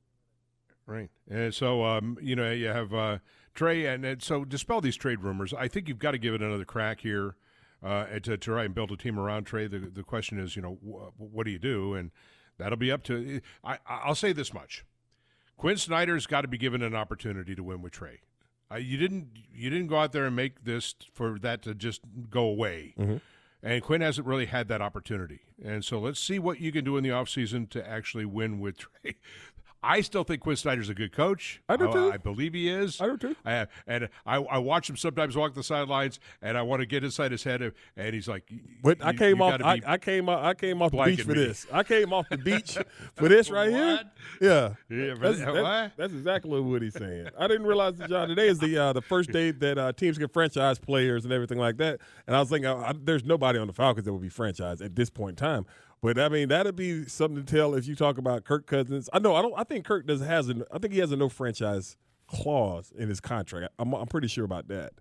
Right, 0.86 1.10
and 1.28 1.52
so 1.52 1.84
um, 1.84 2.20
you 2.22 2.36
know 2.36 2.52
you 2.52 2.68
have 2.68 2.94
uh, 2.94 3.18
Trae, 3.56 3.92
and, 3.92 4.06
and 4.06 4.22
so 4.22 4.46
dispel 4.46 4.82
these 4.82 4.96
trade 4.96 5.22
rumors. 5.22 5.52
I 5.52 5.68
think 5.68 5.88
you've 5.88 5.98
got 5.98 6.12
to 6.12 6.20
give 6.20 6.36
it 6.36 6.44
another 6.44 6.66
crack 6.66 7.00
here 7.00 7.36
uh, 7.84 8.06
to, 8.06 8.20
to 8.20 8.38
try 8.38 8.64
and 8.64 8.74
build 8.74 8.92
a 8.92 8.98
team 8.98 9.20
around 9.20 9.46
Trae. 9.46 9.70
The, 9.70 9.80
the 9.80 10.04
question 10.04 10.40
is, 10.40 10.56
you 10.56 10.62
know, 10.62 10.74
wh- 10.76 11.20
what 11.20 11.46
do 11.46 11.52
you 11.52 11.60
do? 11.60 11.94
And 11.94 12.12
that'll 12.58 12.78
be 12.78 12.92
up 12.92 13.04
to. 13.04 13.42
I, 13.64 13.80
I'll 13.88 14.16
say 14.16 14.34
this 14.34 14.54
much: 14.54 14.86
Quin 15.58 15.78
Snyder's 15.78 16.26
got 16.28 16.42
to 16.42 16.48
be 16.48 16.58
given 16.58 16.82
an 16.82 16.96
opportunity 16.96 17.56
to 17.56 17.64
win 17.64 17.82
with 17.82 17.94
Trae. 17.94 18.20
Uh, 18.72 18.78
you 18.78 18.98
didn't 18.98 19.30
you 19.54 19.70
didn't 19.70 19.88
go 19.88 20.00
out 20.00 20.12
there 20.12 20.26
and 20.26 20.36
make 20.36 20.64
this 20.64 20.96
for 21.14 21.38
that 21.40 21.62
to 21.64 21.76
just 21.76 22.02
go 22.30 22.44
away. 22.44 22.94
Mm-hmm. 22.98 23.18
And 23.64 23.82
Quin 23.82 24.02
hasn't 24.02 24.28
really 24.28 24.46
had 24.46 24.68
that 24.68 24.82
opportunity. 24.82 25.42
And 25.64 25.84
so 25.84 26.00
let's 26.00 26.20
see 26.20 26.38
what 26.38 26.60
you 26.60 26.72
can 26.72 26.86
do 26.86 26.98
in 26.98 27.04
the 27.04 27.10
offseason 27.10 27.68
to 27.72 27.88
actually 27.88 28.26
win 28.26 28.60
with 28.60 28.78
Trae. 28.78 29.16
I 29.86 30.02
still 30.02 30.24
think 30.24 30.42
Quin 30.42 30.56
Snyder's 30.56 30.90
a 30.90 30.96
good 30.96 31.12
coach. 31.12 31.62
I 31.70 31.78
do 31.78 31.92
too. 31.92 32.10
I, 32.10 32.16
I 32.16 32.18
believe 32.18 32.54
he 32.54 32.70
is. 32.70 33.00
I 33.00 33.06
do 33.06 33.18
too. 33.18 33.36
I, 33.46 33.68
and 33.86 34.10
I, 34.26 34.38
I 34.38 34.58
watch 34.58 34.90
him 34.90 34.98
sometimes 34.98 35.38
walk 35.38 35.54
the 35.54 35.64
sidelines, 35.64 36.20
and 36.42 36.58
I 36.58 36.64
want 36.64 36.80
to 36.80 36.88
get 36.88 37.04
inside 37.04 37.32
his 37.32 37.44
head, 37.44 37.72
and 37.96 38.16
he's 38.16 38.28
like, 38.28 38.52
"But 38.82 39.06
I 39.06 39.14
came 39.14 39.42
off. 39.42 39.62
I, 39.64 39.80
I, 39.86 39.98
came 39.98 40.28
off. 40.28 40.44
I 40.44 40.54
came 40.56 40.82
off 40.82 40.92
the 40.92 41.04
beach 41.04 41.22
for 41.22 41.30
me. 41.30 41.36
this. 41.36 41.68
I 41.72 41.84
came 41.84 42.14
off 42.14 42.28
the 42.30 42.38
beach 42.38 42.78
for 43.16 43.30
this 43.30 43.52
right 43.52 43.70
here. 43.70 44.02
Yeah, 44.42 44.74
yeah. 44.90 45.14
That's, 45.20 45.40
that's, 45.40 45.96
that's, 45.96 46.14
exactly 46.14 46.60
what 46.60 46.82
he's 46.82 46.94
saying. 46.94 47.30
I 47.38 47.48
didn't 47.48 47.68
realize 47.68 47.96
that 47.98 48.10
John 48.10 48.28
today 48.28 48.48
is 48.48 48.58
the 48.58 48.78
uh, 48.78 48.94
the 48.94 49.02
first 49.02 49.32
day 49.32 49.52
that 49.52 49.78
uh, 49.78 49.94
teams 49.94 50.18
can 50.18 50.30
franchise 50.30 50.80
players 50.80 51.26
and 51.26 51.34
everything 51.34 51.60
like 51.60 51.78
that. 51.78 52.00
And 52.26 52.36
I 52.36 52.40
was 52.40 52.50
thinking, 52.50 52.70
I, 52.70 52.94
there's 53.00 53.24
nobody 53.24 53.60
on 53.60 53.68
the 53.68 53.74
Falcons 53.74 54.06
that 54.06 54.14
would 54.14 54.22
be 54.22 54.30
franchised 54.30 54.84
at 54.84 54.96
this 54.96 55.12
point 55.12 55.40
in 55.40 55.46
time. 55.46 55.66
But 56.02 56.20
I 56.20 56.30
mean, 56.30 56.50
that'd 56.50 56.76
be 56.76 57.06
something 57.06 57.44
to 57.44 57.52
tell 57.56 57.74
if 57.74 57.88
you 57.88 57.96
talk 57.96 58.18
about 58.18 58.44
Kirk 58.44 58.68
Cousins. 58.68 59.10
I 59.12 59.20
know 59.20 59.36
I 59.36 59.42
don't. 59.42 59.54
I 59.58 59.64
think 59.64 59.86
Kirk 59.86 60.06
does 60.06 60.22
has 60.22 60.50
an. 60.50 60.64
I 60.72 60.78
think 60.78 60.94
he 60.94 61.00
has 61.00 61.12
a 61.12 61.16
no 61.16 61.30
franchise 61.30 61.98
clause 62.28 62.92
in 62.98 63.10
his 63.10 63.20
contract. 63.20 63.74
I'm, 63.80 63.94
I'm 63.94 64.08
pretty 64.08 64.28
sure 64.28 64.46
about 64.46 64.68
that. 64.68 64.94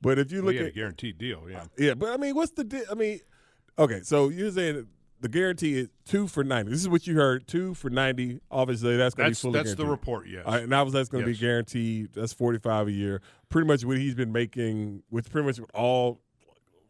But 0.00 0.18
if 0.18 0.32
you 0.32 0.42
look 0.42 0.54
well, 0.54 0.64
at 0.64 0.70
a 0.70 0.72
guaranteed 0.74 1.16
deal, 1.18 1.44
yeah, 1.48 1.64
yeah. 1.78 1.94
But 1.94 2.10
I 2.10 2.16
mean, 2.16 2.34
what's 2.34 2.52
the? 2.52 2.64
Di- 2.64 2.82
I 2.90 2.94
mean, 2.94 3.20
okay. 3.78 4.00
So 4.02 4.28
you're 4.30 4.50
saying 4.50 4.86
the 5.20 5.28
guarantee 5.28 5.78
is 5.78 5.88
two 6.04 6.26
for 6.26 6.42
ninety. 6.42 6.70
This 6.72 6.80
is 6.80 6.88
what 6.88 7.06
you 7.06 7.14
heard: 7.14 7.46
two 7.46 7.72
for 7.74 7.88
ninety. 7.88 8.40
Obviously, 8.50 8.96
that's 8.96 9.14
going 9.14 9.28
to 9.28 9.30
be 9.30 9.34
fully 9.40 9.52
That's 9.54 9.74
guaranteed. 9.74 9.86
the 9.86 9.90
report, 9.90 10.26
yes. 10.28 10.44
Right, 10.44 10.64
and 10.64 10.72
that 10.72 10.82
was 10.82 10.92
that's 10.92 11.08
going 11.08 11.24
to 11.24 11.30
Yes. 11.30 11.38
be 11.38 11.46
guaranteed. 11.46 12.08
That's 12.14 12.32
forty 12.32 12.58
five 12.58 12.88
a 12.88 12.92
year. 12.92 13.22
Pretty 13.48 13.68
much 13.68 13.84
what 13.84 13.96
he's 13.96 14.16
been 14.16 14.32
making 14.32 15.04
with 15.10 15.30
pretty 15.30 15.46
much 15.46 15.60
all 15.72 16.20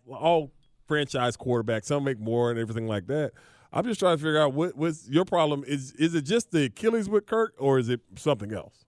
all 0.08 0.50
franchise 0.86 1.36
quarterbacks. 1.36 1.86
Some 1.86 2.04
make 2.04 2.18
more 2.18 2.50
and 2.50 2.58
everything 2.58 2.86
like 2.86 3.06
that. 3.06 3.32
I'm 3.72 3.84
just 3.84 4.00
trying 4.00 4.16
to 4.16 4.22
figure 4.22 4.40
out 4.40 4.52
what 4.52 4.76
what's 4.76 5.08
your 5.08 5.24
problem. 5.24 5.64
Is 5.66 5.92
is 5.92 6.14
it 6.14 6.22
just 6.22 6.50
the 6.50 6.64
Achilles 6.64 7.08
with 7.08 7.26
Kirk, 7.26 7.54
or 7.58 7.78
is 7.78 7.88
it 7.88 8.00
something 8.16 8.52
else? 8.52 8.84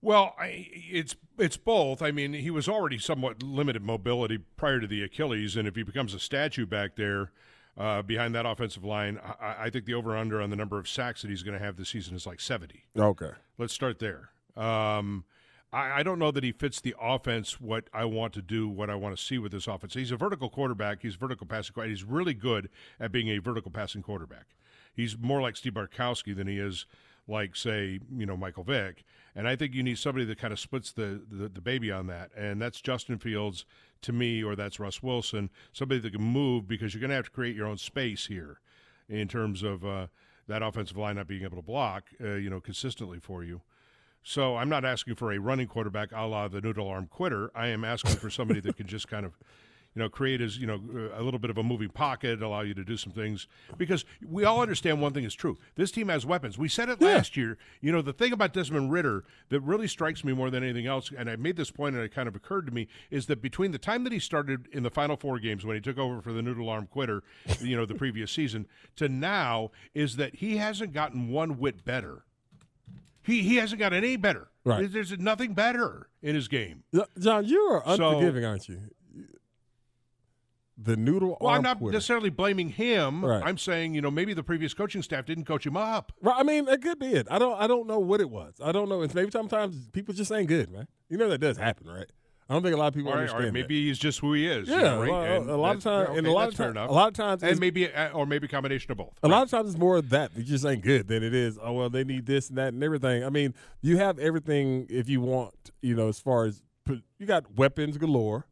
Well, 0.00 0.34
I, 0.38 0.68
it's 0.72 1.14
it's 1.38 1.56
both. 1.56 2.02
I 2.02 2.10
mean, 2.10 2.32
he 2.32 2.50
was 2.50 2.68
already 2.68 2.98
somewhat 2.98 3.42
limited 3.42 3.82
mobility 3.82 4.38
prior 4.56 4.80
to 4.80 4.86
the 4.86 5.02
Achilles, 5.02 5.56
and 5.56 5.68
if 5.68 5.76
he 5.76 5.82
becomes 5.82 6.14
a 6.14 6.18
statue 6.18 6.66
back 6.66 6.96
there 6.96 7.30
uh, 7.76 8.02
behind 8.02 8.34
that 8.34 8.46
offensive 8.46 8.84
line, 8.84 9.20
I, 9.40 9.66
I 9.66 9.70
think 9.70 9.84
the 9.84 9.94
over 9.94 10.16
under 10.16 10.40
on 10.40 10.50
the 10.50 10.56
number 10.56 10.78
of 10.78 10.88
sacks 10.88 11.22
that 11.22 11.28
he's 11.28 11.42
going 11.42 11.58
to 11.58 11.64
have 11.64 11.76
this 11.76 11.90
season 11.90 12.16
is 12.16 12.26
like 12.26 12.40
seventy. 12.40 12.84
Okay. 12.98 13.30
Let's 13.58 13.72
start 13.72 13.98
there. 13.98 14.30
Um, 14.56 15.24
I, 15.72 16.00
I 16.00 16.02
don't 16.02 16.18
know 16.18 16.30
that 16.30 16.44
he 16.44 16.52
fits 16.52 16.80
the 16.80 16.94
offense. 17.00 17.60
What 17.60 17.88
I 17.92 18.04
want 18.04 18.32
to 18.34 18.42
do, 18.42 18.68
what 18.68 18.90
I 18.90 18.94
want 18.94 19.16
to 19.16 19.22
see 19.22 19.38
with 19.38 19.52
this 19.52 19.66
offense. 19.66 19.94
He's 19.94 20.10
a 20.10 20.16
vertical 20.16 20.50
quarterback. 20.50 21.02
He's 21.02 21.14
vertical 21.14 21.46
passing. 21.46 21.74
He's 21.84 22.04
really 22.04 22.34
good 22.34 22.68
at 23.00 23.12
being 23.12 23.28
a 23.28 23.38
vertical 23.38 23.70
passing 23.70 24.02
quarterback. 24.02 24.46
He's 24.94 25.16
more 25.18 25.40
like 25.40 25.56
Steve 25.56 25.74
Bartkowski 25.74 26.36
than 26.36 26.46
he 26.46 26.58
is 26.58 26.86
like, 27.26 27.56
say, 27.56 28.00
you 28.14 28.26
know, 28.26 28.36
Michael 28.36 28.64
Vick. 28.64 29.04
And 29.34 29.48
I 29.48 29.56
think 29.56 29.74
you 29.74 29.82
need 29.82 29.98
somebody 29.98 30.24
that 30.26 30.38
kind 30.38 30.52
of 30.52 30.60
splits 30.60 30.92
the, 30.92 31.22
the, 31.30 31.48
the 31.48 31.60
baby 31.60 31.90
on 31.90 32.06
that. 32.08 32.30
And 32.36 32.60
that's 32.60 32.80
Justin 32.80 33.18
Fields 33.18 33.64
to 34.02 34.12
me, 34.12 34.42
or 34.42 34.56
that's 34.56 34.80
Russ 34.80 35.02
Wilson, 35.02 35.48
somebody 35.72 36.00
that 36.00 36.12
can 36.12 36.22
move 36.22 36.68
because 36.68 36.92
you're 36.92 37.00
going 37.00 37.10
to 37.10 37.16
have 37.16 37.26
to 37.26 37.30
create 37.30 37.56
your 37.56 37.68
own 37.68 37.78
space 37.78 38.26
here 38.26 38.60
in 39.08 39.28
terms 39.28 39.62
of 39.62 39.84
uh, 39.84 40.08
that 40.48 40.62
offensive 40.62 40.96
line 40.96 41.16
not 41.16 41.28
being 41.28 41.44
able 41.44 41.56
to 41.56 41.62
block, 41.62 42.04
uh, 42.20 42.34
you 42.34 42.50
know, 42.50 42.60
consistently 42.60 43.20
for 43.20 43.44
you. 43.44 43.62
So 44.22 44.56
I'm 44.56 44.68
not 44.68 44.84
asking 44.84 45.16
for 45.16 45.32
a 45.32 45.38
running 45.38 45.66
quarterback 45.66 46.10
a 46.12 46.22
la 46.22 46.48
the 46.48 46.60
noodle 46.60 46.88
arm 46.88 47.08
quitter. 47.08 47.50
I 47.54 47.68
am 47.68 47.84
asking 47.84 48.16
for 48.16 48.30
somebody 48.30 48.60
that 48.60 48.76
can 48.76 48.86
just 48.86 49.08
kind 49.08 49.26
of, 49.26 49.36
you 49.94 50.00
know, 50.00 50.08
create 50.08 50.40
as 50.40 50.58
you 50.58 50.66
know 50.66 50.80
uh, 50.94 51.20
a 51.20 51.22
little 51.22 51.40
bit 51.40 51.50
of 51.50 51.58
a 51.58 51.62
moving 51.62 51.88
pocket, 51.88 52.40
allow 52.40 52.60
you 52.60 52.72
to 52.72 52.84
do 52.84 52.96
some 52.96 53.12
things. 53.12 53.48
Because 53.76 54.04
we 54.24 54.44
all 54.44 54.60
understand 54.62 55.02
one 55.02 55.12
thing 55.12 55.24
is 55.24 55.34
true: 55.34 55.58
this 55.74 55.90
team 55.90 56.08
has 56.08 56.24
weapons. 56.24 56.56
We 56.56 56.68
said 56.68 56.88
it 56.88 57.02
last 57.02 57.36
year. 57.36 57.58
You 57.80 57.90
know, 57.90 58.00
the 58.00 58.12
thing 58.12 58.32
about 58.32 58.52
Desmond 58.52 58.92
Ridder 58.92 59.24
that 59.48 59.60
really 59.60 59.88
strikes 59.88 60.22
me 60.22 60.32
more 60.32 60.50
than 60.50 60.62
anything 60.62 60.86
else, 60.86 61.10
and 61.16 61.28
I 61.28 61.34
made 61.34 61.56
this 61.56 61.72
point 61.72 61.96
and 61.96 62.04
it 62.04 62.14
kind 62.14 62.28
of 62.28 62.36
occurred 62.36 62.66
to 62.66 62.72
me, 62.72 62.86
is 63.10 63.26
that 63.26 63.42
between 63.42 63.72
the 63.72 63.78
time 63.78 64.04
that 64.04 64.12
he 64.12 64.20
started 64.20 64.68
in 64.72 64.84
the 64.84 64.90
final 64.90 65.16
four 65.16 65.40
games 65.40 65.66
when 65.66 65.74
he 65.74 65.80
took 65.80 65.98
over 65.98 66.22
for 66.22 66.32
the 66.32 66.42
noodle 66.42 66.70
arm 66.70 66.86
quitter, 66.86 67.24
you 67.60 67.76
know, 67.76 67.84
the 67.84 67.94
previous 67.94 68.30
season, 68.30 68.66
to 68.96 69.08
now, 69.08 69.72
is 69.94 70.14
that 70.16 70.36
he 70.36 70.58
hasn't 70.58 70.92
gotten 70.92 71.28
one 71.28 71.58
whit 71.58 71.84
better. 71.84 72.24
He 73.22 73.42
he 73.42 73.56
hasn't 73.56 73.78
got 73.78 73.92
any 73.92 74.16
better. 74.16 74.48
Right. 74.64 74.90
There's, 74.90 75.16
nothing 75.18 75.54
better 75.54 76.08
in 76.22 76.34
his 76.34 76.46
game. 76.48 76.84
John, 77.18 77.44
you 77.44 77.60
are 77.60 77.82
So- 77.96 78.08
unforgiving, 78.08 78.44
aren't 78.44 78.68
you? 78.68 78.80
The 80.78 80.96
noodle. 80.96 81.36
Well, 81.40 81.54
I'm 81.54 81.62
not 81.62 81.78
quitter. 81.78 81.92
necessarily 81.92 82.30
blaming 82.30 82.70
him. 82.70 83.24
Right. 83.24 83.42
I'm 83.44 83.58
saying, 83.58 83.94
you 83.94 84.00
know, 84.00 84.10
maybe 84.10 84.34
the 84.34 84.42
previous 84.42 84.74
coaching 84.74 85.02
staff 85.02 85.26
didn't 85.26 85.44
coach 85.44 85.64
him 85.66 85.76
up. 85.76 86.12
Right, 86.20 86.34
I 86.36 86.42
mean, 86.42 86.64
that 86.64 86.82
could 86.82 86.98
be 86.98 87.08
it. 87.12 87.28
I 87.30 87.38
don't. 87.38 87.60
I 87.60 87.66
don't 87.66 87.86
know 87.86 87.98
what 88.00 88.20
it 88.20 88.30
was. 88.30 88.54
I 88.60 88.72
don't 88.72 88.88
know. 88.88 89.02
It's 89.02 89.14
maybe 89.14 89.30
sometimes 89.30 89.88
people 89.90 90.12
just 90.14 90.32
ain't 90.32 90.48
good, 90.48 90.70
man. 90.72 90.88
You 91.08 91.18
know 91.18 91.28
that 91.28 91.38
does 91.38 91.56
happen, 91.58 91.86
right? 91.88 92.10
I 92.52 92.54
don't 92.54 92.62
think 92.64 92.74
a 92.74 92.78
lot 92.78 92.88
of 92.88 92.94
people 92.94 93.08
All 93.08 93.14
right, 93.14 93.20
understand. 93.22 93.44
right, 93.44 93.52
maybe 93.54 93.86
he's 93.86 93.98
just 93.98 94.20
who 94.20 94.34
he 94.34 94.46
is. 94.46 94.68
Yeah, 94.68 94.98
right? 94.98 95.08
well, 95.08 95.22
And 95.22 95.48
a 95.48 95.56
lot 95.56 95.76
of 95.76 95.82
times, 95.82 96.18
and 96.18 96.26
a 96.26 96.30
lot 96.30 96.48
of 96.48 96.54
times, 96.54 96.76
a 96.76 96.84
lot 96.84 97.08
of 97.08 97.14
times, 97.14 97.42
and 97.42 97.58
maybe, 97.58 97.90
uh, 97.90 98.10
or 98.10 98.26
maybe 98.26 98.44
a 98.44 98.48
combination 98.48 98.92
of 98.92 98.98
both. 98.98 99.14
A 99.22 99.28
lot 99.28 99.42
of 99.42 99.50
times 99.50 99.70
it's 99.70 99.78
more 99.78 99.96
of 99.96 100.10
that. 100.10 100.36
Just 100.36 100.66
ain't 100.66 100.82
good 100.82 101.08
than 101.08 101.22
it 101.22 101.32
is. 101.32 101.58
Oh 101.62 101.72
well, 101.72 101.88
they 101.88 102.04
need 102.04 102.26
this 102.26 102.50
and 102.50 102.58
that 102.58 102.74
and 102.74 102.84
everything. 102.84 103.24
I 103.24 103.30
mean, 103.30 103.54
you 103.80 103.96
have 103.96 104.18
everything 104.18 104.86
if 104.90 105.08
you 105.08 105.22
want. 105.22 105.54
You 105.80 105.94
know, 105.94 106.08
as 106.08 106.20
far 106.20 106.44
as 106.44 106.62
you 107.18 107.26
got 107.26 107.56
weapons 107.56 107.96
galore. 107.96 108.44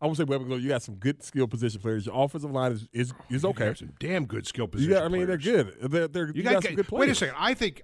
I 0.00 0.06
won't 0.06 0.16
say 0.16 0.24
weapons 0.24 0.48
galore. 0.48 0.60
You 0.60 0.70
got 0.70 0.82
some 0.82 0.94
good 0.94 1.22
skill 1.22 1.46
position 1.46 1.78
players. 1.82 2.06
Your 2.06 2.24
offensive 2.24 2.52
line 2.52 2.72
is 2.72 2.88
is, 2.90 3.12
is 3.28 3.44
okay. 3.44 3.74
some 3.74 3.92
damn 4.00 4.24
good 4.24 4.46
skill 4.46 4.66
position. 4.66 4.94
got, 4.94 5.02
I 5.02 5.08
mean, 5.08 5.26
players. 5.26 5.44
they're 5.44 5.64
good. 5.64 5.90
They're, 5.92 6.08
they're, 6.08 6.26
you, 6.28 6.32
You 6.36 6.42
got, 6.42 6.54
got, 6.54 6.64
some 6.64 6.74
good 6.74 6.88
players. 6.88 7.00
wait 7.00 7.10
a 7.10 7.14
second. 7.14 7.34
I 7.38 7.52
think 7.52 7.82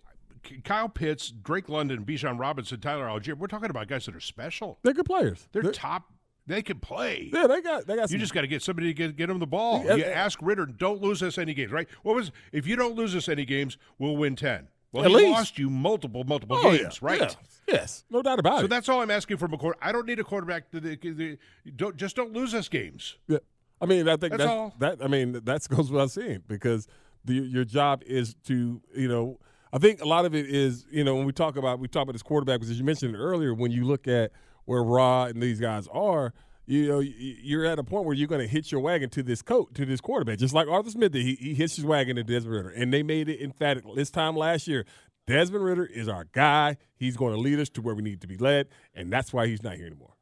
Kyle 0.65 0.89
Pitts, 0.89 1.31
Drake 1.31 1.69
London, 1.69 2.05
Bijan 2.05 2.39
Robinson, 2.39 2.81
Tyler 2.81 3.07
Allgeier. 3.07 3.37
We're 3.37 3.47
talking 3.47 3.71
about 3.71 3.89
guys 3.89 4.07
that 4.07 4.17
are 4.17 4.21
special. 4.21 4.79
They're 4.83 4.95
good 4.95 5.07
players. 5.07 5.49
They're, 5.53 5.63
They're- 5.63 5.73
top. 5.73 6.13
They 6.47 6.63
can 6.63 6.81
play. 6.81 7.29
Yeah, 7.31 7.47
they 7.47 7.61
got 7.61 7.87
they 7.87 7.95
got. 7.95 8.11
You 8.11 8.15
some, 8.15 8.21
just 8.21 8.33
got 8.33 8.41
to 8.41 8.47
get 8.47 8.63
somebody 8.63 8.87
to 8.87 8.95
get, 8.95 9.17
get 9.17 9.29
him 9.29 9.39
the 9.39 9.47
ball. 9.47 9.85
Yeah, 9.85 9.97
you 9.97 10.05
yeah. 10.05 10.13
ask 10.13 10.39
Ridder, 10.41 10.65
don't 10.65 11.03
lose 11.03 11.23
us 11.23 11.37
any 11.37 11.53
games, 11.53 11.71
right? 11.71 11.87
What 12.03 12.17
was 12.17 12.33
if 12.53 12.67
you 12.67 12.75
don't 12.75 12.95
lose 12.95 13.15
us 13.15 13.29
any 13.29 13.45
games, 13.45 13.77
we'll 13.99 14.17
win 14.17 14.35
ten. 14.35 14.69
Well, 14.91 15.05
At 15.05 15.11
he 15.11 15.17
least. 15.19 15.31
lost 15.31 15.59
you 15.59 15.69
multiple, 15.69 16.25
multiple 16.25 16.57
oh, 16.59 16.63
games, 16.71 16.81
yeah, 17.03 17.07
right? 17.07 17.21
yeah. 17.21 17.75
Yes, 17.75 18.05
no 18.09 18.23
doubt 18.23 18.39
about 18.39 18.53
So 18.53 18.59
it. 18.61 18.63
So 18.63 18.67
that's 18.69 18.89
all 18.89 19.03
I'm 19.03 19.11
asking 19.11 19.37
from 19.37 19.53
a 19.53 19.59
quarter. 19.59 19.79
I 19.83 19.93
don't 19.93 20.07
need 20.07 20.21
a 20.21 20.25
quarterback. 20.25 20.71
To 20.71 20.81
the, 20.81 21.37
don't 21.77 21.99
just 21.99 22.17
don't 22.17 22.33
lose 22.33 22.55
us 22.55 22.67
games. 22.71 23.19
Yeah. 23.29 23.39
I 23.81 23.85
mean, 23.85 24.09
I 24.09 24.17
think 24.17 24.33
That's 24.33 24.39
that's, 24.45 24.51
all. 24.51 24.75
that. 24.79 25.03
I 25.03 25.07
mean, 25.07 25.33
that 25.45 25.69
goes 25.69 25.91
without 25.91 26.11
saying 26.11 26.45
because 26.49 26.89
the, 27.27 27.35
your 27.35 27.65
job 27.65 28.03
is 28.07 28.35
to, 28.47 28.81
you 28.97 29.09
know, 29.09 29.39
I 29.73 29.79
think 29.79 30.01
a 30.01 30.07
lot 30.07 30.25
of 30.25 30.35
it 30.35 30.47
is, 30.47 30.87
you 30.91 31.05
know, 31.05 31.15
when 31.15 31.27
we 31.27 31.33
talk 31.33 31.57
about 31.57 31.79
we 31.79 31.89
talk 31.89 32.03
about 32.03 32.13
this 32.13 32.23
quarterback 32.23 32.61
because 32.61 32.71
as 32.71 32.79
you 32.79 32.85
mentioned 32.85 33.17
earlier. 33.17 33.55
When 33.55 33.71
you 33.71 33.85
look 33.85 34.09
at 34.09 34.33
where 34.65 34.83
Raw 34.83 35.25
and 35.25 35.43
these 35.43 35.61
guys 35.61 35.89
are, 35.93 36.33
you 36.67 36.89
know, 36.89 37.01
you're 37.01 37.65
at 37.65 37.79
a 37.79 37.85
point 37.85 38.05
where 38.05 38.15
you're 38.15 38.29
going 38.29 38.43
to 38.43 38.47
hitch 38.47 38.71
your 38.71 38.81
wagon 38.81 39.09
to 39.11 39.23
this 39.23 39.43
coat 39.43 39.75
to 39.75 39.87
this 39.87 40.01
quarterback, 40.01 40.39
just 40.39 40.55
like 40.55 40.69
Arthur 40.69 40.91
Smith 40.91 41.13
did. 41.13 41.23
He, 41.23 41.35
he 41.37 41.55
hitched 41.55 41.77
his 41.77 41.85
wagon 41.85 42.17
to 42.17 42.25
Desmond 42.25 42.55
Ridder, 42.55 42.71
and 42.71 42.93
they 42.93 43.03
made 43.03 43.29
it 43.29 43.43
emphatic 43.43 43.85
this 43.95 44.11
time 44.11 44.37
last 44.37 44.69
year. 44.69 44.85
Desmond 45.27 45.65
Ridder 45.65 45.87
is 45.87 46.09
our 46.09 46.25
guy. 46.33 46.77
He's 46.97 47.17
going 47.17 47.35
to 47.35 47.41
lead 47.41 47.59
us 47.59 47.69
to 47.71 47.83
where 47.83 47.95
we 47.95 48.03
need 48.03 48.21
to 48.21 48.27
be 48.27 48.37
led, 48.37 48.69
and 48.95 49.11
that's 49.13 49.33
why 49.33 49.47
he's 49.47 49.63
not 49.63 49.77
here 49.77 49.87
anymore. 49.87 50.18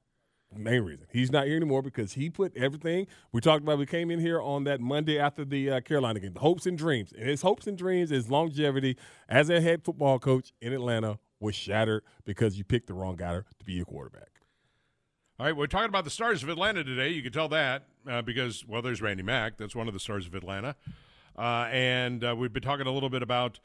Main 0.54 0.82
reason 0.82 1.06
he's 1.12 1.30
not 1.30 1.46
here 1.46 1.56
anymore 1.56 1.82
because 1.82 2.14
he 2.14 2.30
put 2.30 2.56
everything 2.56 3.06
we 3.32 3.40
talked 3.40 3.62
about. 3.62 3.78
We 3.78 3.86
came 3.86 4.10
in 4.10 4.20
here 4.20 4.40
on 4.40 4.64
that 4.64 4.80
Monday 4.80 5.18
after 5.18 5.44
the 5.44 5.70
uh, 5.70 5.80
Carolina 5.80 6.20
game, 6.20 6.34
hopes 6.36 6.66
and 6.66 6.78
dreams, 6.78 7.12
and 7.12 7.28
his 7.28 7.42
hopes 7.42 7.66
and 7.66 7.76
dreams, 7.76 8.10
his 8.10 8.30
longevity 8.30 8.96
as 9.28 9.50
a 9.50 9.60
head 9.60 9.84
football 9.84 10.18
coach 10.18 10.52
in 10.62 10.72
Atlanta 10.72 11.18
was 11.40 11.54
shattered 11.54 12.02
because 12.24 12.56
you 12.56 12.64
picked 12.64 12.86
the 12.86 12.94
wrong 12.94 13.16
guy 13.16 13.34
to 13.34 13.64
be 13.64 13.74
your 13.74 13.84
quarterback. 13.84 14.28
All 15.38 15.44
right, 15.44 15.54
we're 15.54 15.66
talking 15.66 15.90
about 15.90 16.04
the 16.04 16.10
stars 16.10 16.42
of 16.42 16.48
Atlanta 16.48 16.82
today. 16.82 17.10
You 17.10 17.22
can 17.22 17.32
tell 17.32 17.48
that 17.48 17.84
uh, 18.08 18.22
because, 18.22 18.64
well, 18.66 18.80
there's 18.80 19.02
Randy 19.02 19.22
Mack. 19.22 19.58
That's 19.58 19.76
one 19.76 19.86
of 19.88 19.92
the 19.92 20.00
stars 20.00 20.26
of 20.26 20.34
Atlanta. 20.34 20.76
Uh, 21.36 21.68
and 21.70 22.24
uh, 22.24 22.34
we've 22.34 22.54
been 22.54 22.62
talking 22.62 22.86
a 22.86 22.90
little 22.90 23.10
bit 23.10 23.22
about 23.22 23.60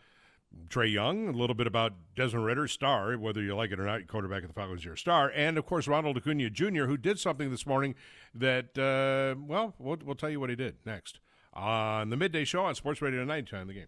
Trae 0.68 0.92
Young, 0.92 1.30
a 1.30 1.32
little 1.32 1.54
bit 1.54 1.68
about 1.68 1.94
Desmond 2.16 2.46
Ridder, 2.46 2.68
star, 2.68 3.18
whether 3.18 3.42
you 3.42 3.56
like 3.56 3.72
it 3.72 3.80
or 3.80 3.86
not, 3.86 4.08
quarterback 4.08 4.44
of 4.44 4.50
the 4.50 4.54
Falcons, 4.54 4.84
you're 4.84 4.96
a 4.96 4.98
star. 4.98 5.32
And, 5.36 5.58
of 5.58 5.66
course, 5.66 5.88
Ronald 5.88 6.18
Acuna 6.18 6.50
Jr., 6.50 6.86
who 6.86 6.98
did 6.98 7.20
something 7.20 7.50
this 7.52 7.66
morning 7.66 7.96
that, 8.34 8.78
uh, 8.78 9.40
well, 9.46 9.74
well, 9.80 9.98
we'll 10.04 10.16
tell 10.16 10.30
you 10.30 10.40
what 10.40 10.50
he 10.50 10.56
did 10.56 10.76
next 10.86 11.20
on 11.54 12.10
the 12.10 12.18
midday 12.18 12.46
show 12.46 12.64
on 12.64 12.76
Sports 12.76 13.02
Radio 13.02 13.24
9 13.24 13.46
time 13.46 13.68
the 13.68 13.74
game. 13.74 13.88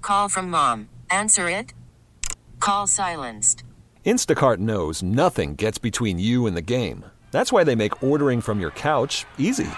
Call 0.00 0.28
from 0.28 0.50
mom. 0.50 0.88
Answer 1.10 1.48
it. 1.48 1.74
Call 2.58 2.86
silenced. 2.88 3.62
Instacart 4.04 4.58
knows 4.58 5.00
nothing 5.00 5.54
gets 5.54 5.78
between 5.78 6.18
you 6.18 6.46
and 6.46 6.56
the 6.56 6.62
game. 6.62 7.04
That's 7.32 7.50
why 7.50 7.64
they 7.64 7.74
make 7.74 8.02
ordering 8.02 8.42
from 8.42 8.60
your 8.60 8.72
couch 8.72 9.24
easy. 9.38 9.70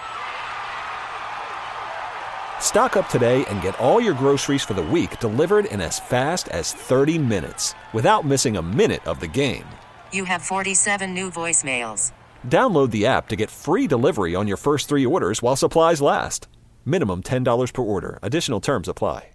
Stock 2.59 2.97
up 2.97 3.07
today 3.07 3.45
and 3.45 3.61
get 3.61 3.79
all 3.79 4.01
your 4.01 4.13
groceries 4.13 4.63
for 4.63 4.73
the 4.73 4.83
week 4.83 5.19
delivered 5.19 5.65
in 5.65 5.79
as 5.79 5.97
fast 5.99 6.49
as 6.49 6.73
30 6.73 7.17
minutes 7.17 7.73
without 7.93 8.25
missing 8.25 8.57
a 8.57 8.61
minute 8.61 9.07
of 9.07 9.21
the 9.21 9.27
game. 9.27 9.65
You 10.11 10.25
have 10.25 10.41
47 10.41 11.13
new 11.13 11.31
voicemails. 11.31 12.11
Download 12.45 12.91
the 12.91 13.05
app 13.05 13.29
to 13.29 13.35
get 13.35 13.49
free 13.49 13.87
delivery 13.87 14.35
on 14.35 14.47
your 14.47 14.57
first 14.57 14.89
three 14.89 15.05
orders 15.05 15.41
while 15.41 15.55
supplies 15.55 16.01
last. 16.01 16.47
Minimum 16.85 17.23
$10 17.23 17.73
per 17.73 17.81
order. 17.81 18.19
Additional 18.21 18.59
terms 18.59 18.89
apply. 18.89 19.34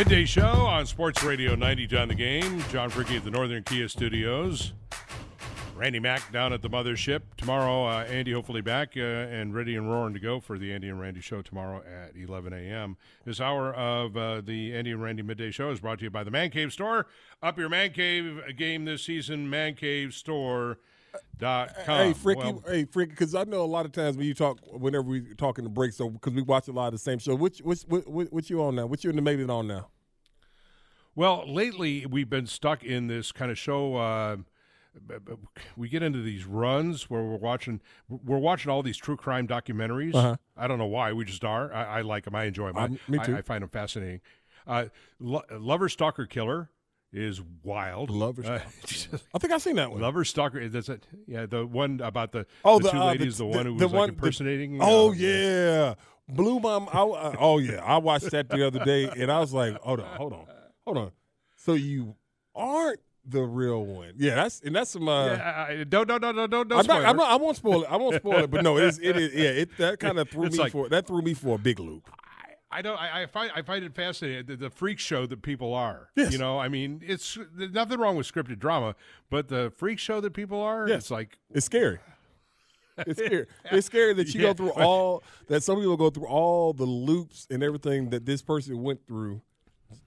Midday 0.00 0.24
show 0.24 0.42
on 0.42 0.86
Sports 0.86 1.22
Radio 1.22 1.54
90 1.54 1.86
John 1.86 2.08
the 2.08 2.14
Game. 2.14 2.64
John 2.70 2.90
Fricke 2.90 3.18
at 3.18 3.22
the 3.22 3.30
Northern 3.30 3.62
Kia 3.62 3.86
Studios. 3.86 4.72
Randy 5.76 6.00
Mack 6.00 6.32
down 6.32 6.54
at 6.54 6.62
the 6.62 6.70
mothership. 6.70 7.20
Tomorrow, 7.36 7.84
uh, 7.84 8.04
Andy 8.04 8.32
hopefully 8.32 8.62
back 8.62 8.94
uh, 8.96 9.00
and 9.00 9.54
ready 9.54 9.76
and 9.76 9.90
roaring 9.90 10.14
to 10.14 10.18
go 10.18 10.40
for 10.40 10.56
the 10.56 10.72
Andy 10.72 10.88
and 10.88 10.98
Randy 10.98 11.20
show 11.20 11.42
tomorrow 11.42 11.82
at 11.82 12.16
11 12.16 12.54
a.m. 12.54 12.96
This 13.26 13.42
hour 13.42 13.74
of 13.74 14.16
uh, 14.16 14.40
the 14.40 14.74
Andy 14.74 14.92
and 14.92 15.02
Randy 15.02 15.20
Midday 15.20 15.50
Show 15.50 15.70
is 15.70 15.80
brought 15.80 15.98
to 15.98 16.04
you 16.04 16.10
by 16.10 16.24
the 16.24 16.30
Man 16.30 16.48
Cave 16.48 16.72
Store. 16.72 17.06
Up 17.42 17.58
your 17.58 17.68
Man 17.68 17.90
Cave 17.90 18.40
game 18.56 18.86
this 18.86 19.02
season, 19.02 19.50
mancavestore.com. 21.40 21.96
Hey, 21.96 22.12
Fricke, 22.12 22.36
Well, 22.36 22.62
hey, 22.66 22.84
Fricke, 22.84 23.10
because 23.10 23.34
I 23.34 23.44
know 23.44 23.62
a 23.62 23.66
lot 23.66 23.86
of 23.86 23.92
times 23.92 24.16
when 24.16 24.26
you 24.26 24.34
talk, 24.34 24.58
whenever 24.72 25.04
we 25.04 25.34
talk 25.34 25.58
in 25.58 25.64
the 25.64 25.70
break, 25.70 25.92
so 25.92 26.08
because 26.10 26.32
we 26.32 26.42
watch 26.42 26.68
a 26.68 26.72
lot 26.72 26.88
of 26.88 26.92
the 26.92 26.98
same 26.98 27.18
show. 27.18 27.34
Which, 27.34 27.60
which, 27.60 27.82
what, 27.82 28.06
what, 28.08 28.32
what 28.32 28.50
you 28.50 28.62
on 28.62 28.74
now? 28.74 28.86
What 28.86 29.04
you 29.04 29.10
in 29.10 29.16
the 29.16 29.22
maybe 29.22 29.44
on 29.44 29.66
now? 29.66 29.88
Well, 31.14 31.44
lately 31.46 32.06
we've 32.06 32.30
been 32.30 32.46
stuck 32.46 32.84
in 32.84 33.08
this 33.08 33.32
kind 33.32 33.50
of 33.50 33.58
show. 33.58 33.96
Uh, 33.96 34.36
we 35.76 35.88
get 35.88 36.02
into 36.02 36.22
these 36.22 36.44
runs 36.44 37.08
where 37.08 37.22
we're 37.22 37.36
watching 37.36 37.80
we're 38.08 38.38
watching 38.38 38.70
all 38.70 38.82
these 38.82 38.96
true 38.96 39.16
crime 39.16 39.46
documentaries. 39.46 40.14
Uh-huh. 40.14 40.36
I 40.56 40.66
don't 40.66 40.78
know 40.78 40.86
why. 40.86 41.12
We 41.12 41.24
just 41.24 41.44
are. 41.44 41.72
I, 41.72 41.98
I 41.98 42.00
like 42.02 42.24
them. 42.24 42.34
I 42.34 42.44
enjoy 42.44 42.72
them. 42.72 42.98
I, 43.08 43.10
me 43.10 43.18
too. 43.24 43.34
I, 43.34 43.38
I 43.38 43.42
find 43.42 43.62
them 43.62 43.70
fascinating. 43.70 44.20
Uh, 44.66 44.86
Lo- 45.18 45.44
Lover 45.50 45.88
Stalker 45.88 46.26
Killer 46.26 46.70
is 47.12 47.40
wild. 47.62 48.10
Lover 48.10 48.44
Uh, 48.44 48.58
I 49.34 49.38
think 49.38 49.52
I've 49.52 49.62
seen 49.62 49.76
that 49.76 49.90
one. 49.90 50.00
Lover 50.00 50.24
Stalker. 50.24 50.66
That's 50.68 50.88
it. 50.88 51.04
Yeah, 51.26 51.46
the 51.46 51.66
one 51.66 52.00
about 52.00 52.32
the 52.32 52.46
Oh, 52.64 52.78
the, 52.78 52.84
the, 52.84 52.90
two 52.92 52.98
uh, 52.98 53.06
ladies. 53.06 53.38
The, 53.38 53.46
one 53.46 53.66
who 53.66 53.74
was 53.74 53.92
like 53.92 54.08
impersonating. 54.10 54.78
oh 54.80 55.10
uh, 55.10 55.12
yeah, 55.14 55.94
Blue 56.28 56.60
Mom. 56.60 56.88
I, 56.92 57.00
I- 57.02 57.36
oh 57.38 57.58
yeah, 57.58 57.82
I 57.84 57.98
watched 57.98 58.30
that 58.30 58.48
the 58.48 58.66
other 58.66 58.84
day, 58.84 59.08
and 59.16 59.30
I 59.30 59.40
was 59.40 59.52
like, 59.52 59.76
hold 59.80 60.00
on, 60.00 60.16
hold 60.16 60.32
on, 60.32 60.46
hold 60.84 60.98
on. 60.98 61.10
So 61.56 61.74
you 61.74 62.14
aren't 62.54 63.00
the 63.26 63.42
real 63.42 63.84
one? 63.84 64.12
Yeah, 64.16 64.36
that's 64.36 64.60
and 64.62 64.74
that's 64.76 64.90
some. 64.92 65.08
Uh, 65.08 65.26
Yeah, 65.26 65.66
I- 65.68 65.84
don't 65.84 66.06
don't 66.06 66.20
don't 66.20 66.36
don't 66.36 66.50
don't. 66.50 66.72
I'm 66.72 66.86
not, 66.86 67.04
I'm 67.04 67.16
not, 67.16 67.30
I 67.30 67.36
won't 67.36 67.56
spoil 67.56 67.82
it. 67.82 67.88
I 67.90 67.96
won't 67.96 68.16
spoil 68.16 68.44
it. 68.44 68.50
But 68.50 68.62
no, 68.62 68.76
it's, 68.76 68.98
it 68.98 69.16
is. 69.16 69.34
Yeah, 69.34 69.50
it 69.50 69.76
that 69.78 69.98
kind 69.98 70.18
of 70.18 70.28
threw 70.30 70.44
It's 70.44 70.56
me 70.56 70.62
like- 70.62 70.72
for 70.72 70.88
that 70.88 71.06
threw 71.06 71.22
me 71.22 71.34
for 71.34 71.56
a 71.56 71.58
big 71.58 71.80
loop. 71.80 72.08
I 72.72 72.82
don't. 72.82 72.96
I, 73.00 73.22
I 73.22 73.26
find 73.26 73.50
I 73.54 73.62
find 73.62 73.84
it 73.84 73.94
fascinating 73.94 74.46
the, 74.46 74.56
the 74.56 74.70
freak 74.70 74.98
show 75.00 75.26
that 75.26 75.42
people 75.42 75.74
are. 75.74 76.10
Yes. 76.14 76.32
You 76.32 76.38
know, 76.38 76.58
I 76.58 76.68
mean, 76.68 77.02
it's 77.04 77.36
there's 77.54 77.72
nothing 77.72 77.98
wrong 77.98 78.16
with 78.16 78.30
scripted 78.32 78.58
drama, 78.60 78.94
but 79.28 79.48
the 79.48 79.72
freak 79.76 79.98
show 79.98 80.20
that 80.20 80.32
people 80.34 80.60
are, 80.60 80.88
Yes. 80.88 80.98
it's 80.98 81.10
like 81.10 81.38
It's 81.52 81.66
scary. 81.66 81.98
It's 83.06 83.18
scary. 83.18 83.46
It's 83.72 83.86
scary 83.86 84.12
that 84.14 84.34
you 84.34 84.40
Yeah. 84.42 84.48
go 84.48 84.54
through 84.54 84.72
all 84.72 85.22
that. 85.48 85.62
Some 85.62 85.76
people 85.76 85.96
go 85.96 86.10
through 86.10 86.26
all 86.26 86.72
the 86.74 86.84
loops 86.84 87.46
and 87.50 87.62
everything 87.62 88.10
that 88.10 88.26
this 88.26 88.42
person 88.42 88.82
went 88.82 89.06
through, 89.06 89.40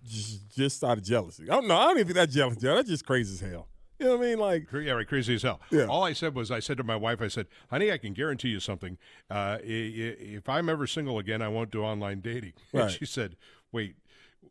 just, 0.08 0.55
just 0.55 0.84
out 0.84 1.00
of 1.00 1.03
jealousy. 1.03 1.50
I 1.50 1.55
don't 1.55 1.67
know. 1.67 1.75
I 1.75 1.86
don't 1.86 1.98
even 1.98 2.08
think 2.08 2.15
that's 2.17 2.34
jealousy. 2.36 2.60
That's 2.62 2.88
just 2.89 3.05
crazy 3.05 3.34
as 3.34 3.51
hell. 3.51 3.67
You 4.03 4.09
know 4.09 4.18
what 4.18 4.25
I 4.25 4.29
mean? 4.29 4.39
Like, 4.39 4.68
yeah, 4.74 4.92
right, 4.92 5.07
crazy 5.07 5.35
as 5.35 5.44
hell. 5.44 5.61
Yeah. 5.72 5.85
All 5.85 6.03
I 6.03 6.11
said 6.11 6.35
was, 6.35 6.51
I 6.51 6.59
said 6.59 6.75
to 6.75 6.83
my 6.83 6.98
wife, 6.98 7.22
I 7.22 7.29
said, 7.29 7.48
"Honey, 7.70 7.89
I 7.89 7.98
can 7.98 8.11
guarantee 8.11 8.50
you 8.50 8.59
something. 8.59 8.98
Uh, 9.29 9.59
if 9.63 10.50
I'm 10.50 10.68
ever 10.68 10.85
single 10.87 11.20
again, 11.20 11.42
I 11.42 11.48
won't 11.48 11.72
do 11.72 11.83
online 11.83 12.20
dating." 12.20 12.53
And 12.74 12.92
she 12.92 13.05
said, 13.05 13.37
"Wait." 13.72 13.96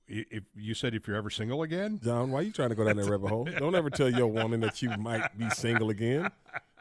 If 0.08 0.44
you 0.56 0.74
said 0.74 0.94
if 0.94 1.06
you're 1.06 1.16
ever 1.16 1.30
single 1.30 1.62
again, 1.62 2.00
John, 2.02 2.30
why 2.30 2.40
are 2.40 2.42
you 2.42 2.50
trying 2.52 2.70
to 2.70 2.74
go 2.74 2.84
down 2.84 2.96
that 2.96 3.08
rabbit 3.08 3.28
hole? 3.28 3.44
Don't 3.44 3.74
ever 3.74 3.88
tell 3.88 4.10
your 4.10 4.26
woman 4.26 4.60
that 4.60 4.82
you 4.82 4.90
might 4.98 5.38
be 5.38 5.48
single 5.50 5.90
again. 5.90 6.30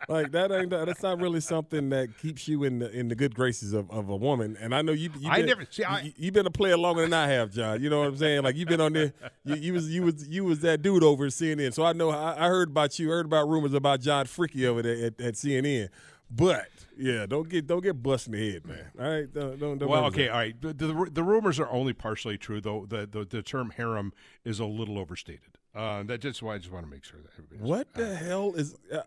Like 0.08 0.32
that 0.32 0.52
ain't 0.52 0.70
that's 0.72 1.04
not 1.04 1.20
really 1.22 1.42
something 1.42 1.90
that 1.90 2.18
keeps 2.18 2.48
you 2.48 2.64
in 2.64 2.80
the 2.80 2.90
in 2.92 3.08
the 3.08 3.16
good 3.16 3.36
graces 3.36 3.74
of, 3.74 3.90
of 3.92 4.10
a 4.10 4.16
woman. 4.16 4.58
And 4.60 4.74
I 4.74 4.82
know 4.82 4.92
you. 4.94 5.10
you 5.20 5.30
I 5.30 5.38
been, 5.38 5.46
never- 5.46 5.68
see, 5.70 5.84
I- 5.84 6.02
you, 6.02 6.14
you've 6.18 6.34
been 6.34 6.48
a 6.48 6.52
player 6.52 6.78
longer 6.78 7.02
than 7.04 7.14
I 7.14 7.28
have, 7.28 7.52
John. 7.52 7.82
You 7.82 7.90
know 7.90 8.00
what 8.00 8.08
I'm 8.08 8.18
saying? 8.18 8.44
Like 8.44 8.56
you've 8.56 8.68
been 8.70 8.82
on 8.82 8.94
there. 8.94 9.14
You, 9.46 9.56
you 9.56 9.74
was 9.74 9.90
you 9.94 10.04
was 10.04 10.28
you 10.28 10.44
was 10.46 10.60
that 10.62 10.82
dude 10.82 11.04
over 11.04 11.26
at 11.26 11.32
CNN. 11.32 11.74
So 11.74 11.84
I 11.84 11.94
know 11.94 12.10
I, 12.10 12.46
I 12.46 12.48
heard 12.48 12.70
about 12.70 12.98
you. 13.00 13.10
Heard 13.10 13.26
about 13.26 13.48
rumors 13.50 13.74
about 13.74 14.02
John 14.02 14.26
Fricke 14.26 14.66
over 14.66 14.82
there 14.82 15.06
at, 15.08 15.22
at 15.22 15.34
CNN. 15.36 15.90
But 16.34 16.68
yeah, 16.98 17.26
don't 17.26 17.50
get 17.50 17.68
don't 17.68 17.82
get 17.84 18.02
bust 18.02 18.28
in 18.28 18.34
the 18.34 18.52
head, 18.54 18.66
man. 18.66 18.92
All 19.00 19.10
right, 19.10 19.34
don't 19.34 19.60
don't. 19.60 19.78
don't 19.78 19.90
well, 19.90 20.06
okay, 20.06 20.26
say- 20.26 20.30
all 20.30 20.38
right. 20.38 20.62
The, 20.62 20.74
the, 20.74 21.10
the 21.12 21.24
rumors 21.24 21.60
are 21.60 21.70
only 21.70 21.94
partially 21.94 22.38
true, 22.38 22.62
though. 22.62 22.86
The 22.88 23.06
the, 23.06 23.26
the 23.26 23.42
term 23.44 23.72
harem 23.76 24.14
is 24.46 24.60
a 24.60 24.66
little 24.66 24.98
overstated. 24.98 25.42
Uh, 25.76 26.04
that 26.04 26.20
just 26.22 26.42
why 26.42 26.56
I 26.56 26.58
just 26.58 26.72
want 26.72 26.86
to 26.86 26.92
make 26.92 27.04
sure 27.04 27.20
that 27.22 27.32
everybody. 27.38 27.70
What 27.70 27.94
the 27.94 28.16
hell 28.16 28.54
is? 28.56 28.76
Uh, 28.92 29.02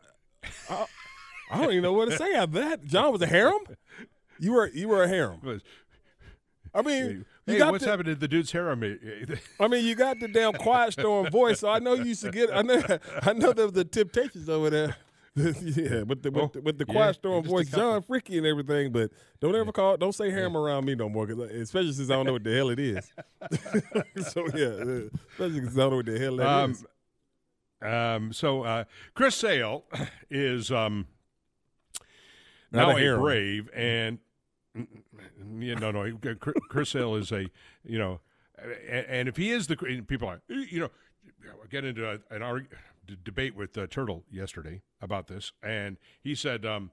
I, 0.71 0.87
I 1.51 1.61
don't 1.61 1.71
even 1.73 1.83
know 1.83 1.93
what 1.93 2.11
to 2.11 2.17
say 2.17 2.35
after 2.35 2.59
that. 2.61 2.85
John 2.85 3.13
was 3.13 3.23
a 3.23 3.27
harem. 3.27 3.61
You 4.39 4.53
were 4.53 4.69
you 4.69 4.89
were 4.89 5.03
a 5.03 5.09
harem. 5.09 5.61
I 6.75 6.83
mean, 6.83 7.07
you 7.47 7.53
Hey, 7.53 7.59
got 7.59 7.73
what's 7.73 7.85
the, 7.85 7.91
happened 7.91 8.07
to 8.07 8.15
the 8.17 8.27
dude's 8.27 8.51
harem? 8.51 8.83
I 9.61 9.69
mean, 9.69 9.85
you 9.85 9.95
got 9.95 10.19
the 10.19 10.29
damn 10.29 10.55
quiet 10.55 10.95
storm 10.95 11.31
voice. 11.31 11.61
So 11.61 11.69
I 11.69 11.79
know 11.79 11.95
you 11.95 12.05
used 12.05 12.23
to 12.23 12.31
get. 12.31 12.51
I 12.53 12.63
know. 12.63 12.83
I 13.23 13.33
know 13.33 13.53
there 13.53 13.67
was 13.67 13.75
the 13.75 13.85
temptations 13.85 14.49
over 14.49 14.71
there. 14.71 14.97
yeah, 15.37 16.03
with 16.03 16.23
the 16.23 16.31
with, 16.31 16.53
the, 16.53 16.61
with 16.63 16.79
the 16.79 16.85
Oh, 16.89 16.93
quiet 16.93 17.07
yeah, 17.09 17.13
storm 17.13 17.45
voice. 17.45 17.69
John 17.69 18.03
Fricke 18.03 18.37
and 18.39 18.47
everything. 18.47 18.93
But 18.93 19.11
don't 19.41 19.55
ever 19.55 19.73
call. 19.73 19.97
Don't 19.97 20.15
say 20.15 20.31
harem 20.31 20.57
around 20.57 20.85
me 20.85 20.95
no 20.95 21.09
more. 21.09 21.27
'cause- 21.27 21.39
especially 21.51 21.93
since 21.93 22.09
I 22.11 22.15
don't 22.15 22.27
know 22.27 22.33
what 22.35 22.45
the 22.45 22.55
hell 22.55 22.71
it 22.71 22.79
is. 22.81 23.13
so 24.33 24.47
yeah, 24.55 25.07
especially 25.33 25.61
because 25.61 25.77
I 25.77 25.81
don't 25.83 25.91
know 25.91 25.97
what 25.97 26.07
the 26.07 26.19
hell 26.19 26.37
that 26.37 26.47
Um, 26.47 26.71
is. 26.73 26.85
Um, 27.83 28.33
so 28.33 28.63
uh, 28.63 28.85
Chris 29.15 29.35
Sale 29.35 29.85
is 30.31 30.71
um, 30.71 31.07
Not 32.71 32.89
now 32.89 32.97
a 32.97 33.15
a, 33.15 33.19
brave, 33.19 33.69
and 33.75 34.19
yeah, 34.75 35.75
no, 35.75 35.91
no, 35.91 36.19
Chris 36.69 36.91
Sale 36.91 37.17
is 37.17 37.33
a 37.33 37.49
you 37.85 37.99
know, 37.99 38.21
and, 38.89 39.07
and 39.07 39.29
if 39.29 39.37
he 39.37 39.51
is 39.51 39.67
the 39.67 39.77
people 39.77 40.29
are 40.29 40.41
you 40.49 40.81
know, 40.81 40.91
I 41.43 41.67
get 41.69 41.85
into 41.85 42.21
an 42.31 42.43
arg- 42.43 42.75
d- 43.07 43.17
debate 43.25 43.55
with 43.55 43.77
uh, 43.77 43.87
Turtle 43.87 44.25
yesterday 44.31 44.83
about 45.01 45.27
this, 45.27 45.53
and 45.63 45.97
he 46.23 46.35
said. 46.35 46.65
Um, 46.67 46.91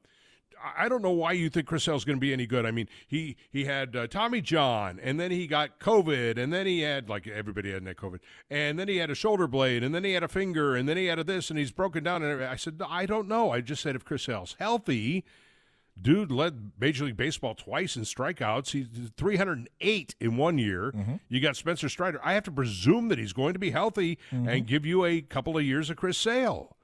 I- 0.78 0.90
don't 0.90 1.02
know 1.02 1.12
why 1.12 1.32
you 1.34 1.50
think 1.50 1.68
Chris 1.68 1.84
Sale's 1.86 2.06
going 2.06 2.18
to 2.18 2.22
be 2.22 2.34
any 2.34 2.46
good. 2.46 2.66
I 2.66 2.72
mean, 2.72 2.88
he 3.08 3.36
he 3.50 3.66
had 3.66 3.96
uh, 3.96 4.08
Tommy 4.08 4.42
John, 4.42 5.00
and 5.02 5.20
then 5.20 5.32
he 5.32 5.48
got 5.48 5.80
COVID, 5.80 6.38
and 6.38 6.52
then 6.54 6.66
he 6.66 6.82
had 6.82 7.10
like 7.10 7.28
everybody 7.28 7.72
had 7.72 7.84
that 7.86 7.98
COVID, 7.98 8.20
and 8.50 8.78
then 8.78 8.88
he 8.88 8.98
had 8.98 9.10
a 9.10 9.16
shoulder 9.16 9.48
blade, 9.48 9.84
and 9.84 9.94
then 9.96 10.04
he 10.04 10.14
had 10.14 10.24
a 10.24 10.28
finger, 10.28 10.76
and 10.76 10.88
then 10.88 10.98
he 10.98 11.06
had 11.06 11.20
a 11.20 11.24
this, 11.24 11.50
and 11.50 11.58
he's 11.60 11.72
broken 11.72 12.04
down. 12.04 12.24
And. 12.24 12.44
I 12.44 12.56
said, 12.56 12.82
I 12.88 13.06
don't 13.06 13.28
know. 13.28 13.52
I 13.52 13.62
just 13.62 13.82
said 13.82 13.96
if 13.96 14.04
Chris 14.06 14.24
Sale's 14.24 14.56
healthy, 14.60 15.24
dude 16.02 16.32
led 16.32 16.72
Major 16.80 17.06
League 17.06 17.18
Baseball 17.18 17.56
twice 17.56 17.96
in 17.96 18.04
strikeouts. 18.04 18.72
He's 18.72 18.88
308 19.18 20.16
in 20.20 20.38
one 20.38 20.58
year. 20.58 20.94
You 21.30 21.40
got 21.40 21.56
Spencer 21.56 21.90
Strider. 21.90 22.20
I 22.24 22.34
have 22.34 22.44
to 22.44 22.52
presume 22.52 23.10
that 23.10 23.18
he's 23.20 23.34
going 23.34 23.54
to 23.54 23.60
be 23.60 23.72
healthy 23.72 24.18
and 24.32 24.66
give 24.68 24.86
you 24.86 25.06
a 25.06 25.22
couple 25.22 25.58
of 25.58 25.64
years 25.64 25.90
of 25.90 25.98
Chris 25.98 26.18
Sale. 26.18 26.76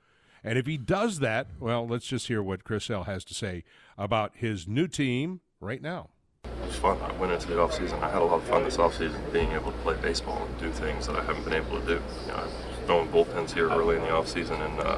And 0.44 0.58
if 0.58 0.66
he 0.66 0.78
does 0.78 1.20
that, 1.20 1.48
well, 1.60 1.88
let's 1.88 2.06
just 2.06 2.28
hear 2.28 2.42
what 2.42 2.64
Chris 2.64 2.86
Sale 2.86 3.04
has 3.04 3.24
to 3.26 3.34
say 3.34 3.64
about 3.98 4.34
his 4.36 4.68
new 4.68 4.88
team 4.88 5.42
right 5.60 5.82
now. 5.82 6.10
It 6.44 6.68
was 6.68 6.76
fun. 6.76 6.98
I 7.02 7.12
went 7.14 7.34
into 7.34 7.48
the 7.48 7.56
offseason. 7.56 8.02
I 8.02 8.10
had 8.10 8.22
a 8.22 8.26
lot 8.26 8.36
of 8.36 8.44
fun 8.44 8.64
this 8.64 8.78
offseason 8.78 9.34
being 9.34 9.52
able 9.52 9.72
to 9.72 9.78
play 9.80 9.96
baseball 10.02 10.46
and 10.46 10.60
do 10.60 10.72
things 10.72 11.08
that 11.08 11.16
I 11.16 11.24
haven't 11.24 11.44
been 11.44 11.54
able 11.54 11.80
to 11.80 11.86
do. 11.86 11.94
You 11.94 12.28
know, 12.28 12.36
I 12.36 12.44
was 12.44 12.54
throwing 12.86 13.10
bullpens 13.10 13.52
here 13.52 13.70
early 13.70 13.96
in 13.96 14.02
the 14.04 14.10
offseason 14.10 14.60
and, 14.66 14.80
uh, 14.80 14.98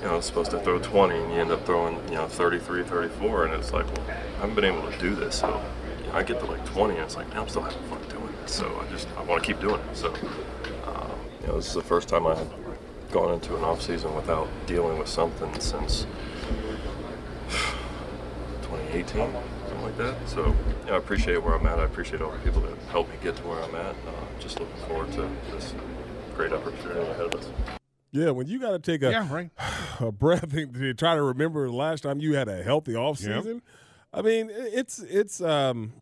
you 0.00 0.04
know, 0.06 0.12
I 0.12 0.16
was 0.16 0.26
supposed 0.26 0.50
to 0.52 0.60
throw 0.60 0.78
20 0.78 1.16
and 1.16 1.32
you 1.32 1.40
end 1.40 1.50
up 1.50 1.64
throwing, 1.66 1.96
you 2.08 2.14
know, 2.14 2.28
33, 2.28 2.84
34. 2.84 3.46
And 3.46 3.54
it's 3.54 3.72
like, 3.72 3.86
well, 3.86 4.06
I 4.08 4.40
haven't 4.40 4.54
been 4.54 4.64
able 4.64 4.90
to 4.90 4.98
do 4.98 5.14
this. 5.14 5.36
So 5.36 5.60
you 6.00 6.06
know, 6.08 6.14
I 6.14 6.22
get 6.22 6.38
to 6.40 6.46
like 6.46 6.64
20 6.66 6.94
and 6.94 7.02
it's 7.02 7.16
like, 7.16 7.28
man, 7.30 7.38
I'm 7.38 7.48
still 7.48 7.62
having 7.62 7.82
fun 7.84 8.00
doing 8.08 8.32
this. 8.42 8.52
So 8.52 8.66
I 8.80 8.90
just, 8.90 9.08
I 9.16 9.22
want 9.22 9.42
to 9.42 9.46
keep 9.46 9.60
doing 9.60 9.80
it. 9.80 9.96
So, 9.96 10.12
um, 10.86 11.10
you 11.40 11.48
know, 11.48 11.56
this 11.56 11.68
is 11.68 11.74
the 11.74 11.82
first 11.82 12.08
time 12.08 12.26
I 12.26 12.34
had 12.36 12.48
gone 13.10 13.34
into 13.34 13.56
an 13.56 13.62
offseason 13.62 14.14
without 14.14 14.48
dealing 14.66 14.98
with 14.98 15.08
something 15.08 15.58
since 15.60 16.06
2018, 18.62 19.32
something 19.32 19.82
like 19.82 19.96
that. 19.98 20.14
So 20.28 20.54
yeah, 20.86 20.94
I 20.94 20.96
appreciate 20.96 21.42
where 21.42 21.54
I'm 21.54 21.66
at. 21.66 21.78
I 21.78 21.84
appreciate 21.84 22.20
all 22.22 22.30
the 22.30 22.38
people 22.38 22.60
that 22.62 22.76
helped 22.90 23.10
me 23.10 23.16
get 23.22 23.36
to 23.36 23.42
where 23.42 23.62
I'm 23.62 23.74
at. 23.74 23.94
Uh, 23.94 24.12
just 24.40 24.58
looking 24.58 24.76
forward 24.86 25.12
to 25.12 25.28
this 25.52 25.74
great 26.34 26.52
opportunity 26.52 27.00
ahead 27.00 27.32
of 27.32 27.34
us. 27.34 27.48
Yeah, 28.12 28.30
when 28.30 28.46
you 28.46 28.58
got 28.58 28.70
to 28.70 28.78
take 28.78 29.02
a, 29.02 29.10
Yeah, 29.10 29.32
right. 29.32 29.50
a 30.00 30.10
breath 30.12 30.52
and 30.54 30.74
to 30.74 30.94
try 30.94 31.14
to 31.14 31.22
remember 31.22 31.66
the 31.66 31.74
last 31.74 32.02
time 32.02 32.20
you 32.20 32.34
had 32.34 32.48
a 32.48 32.62
healthy 32.62 32.92
offseason. 32.92 33.60
I 34.12 34.22
mean, 34.22 34.50
it's 34.50 34.98
it's 35.00 35.40
um 35.40 35.92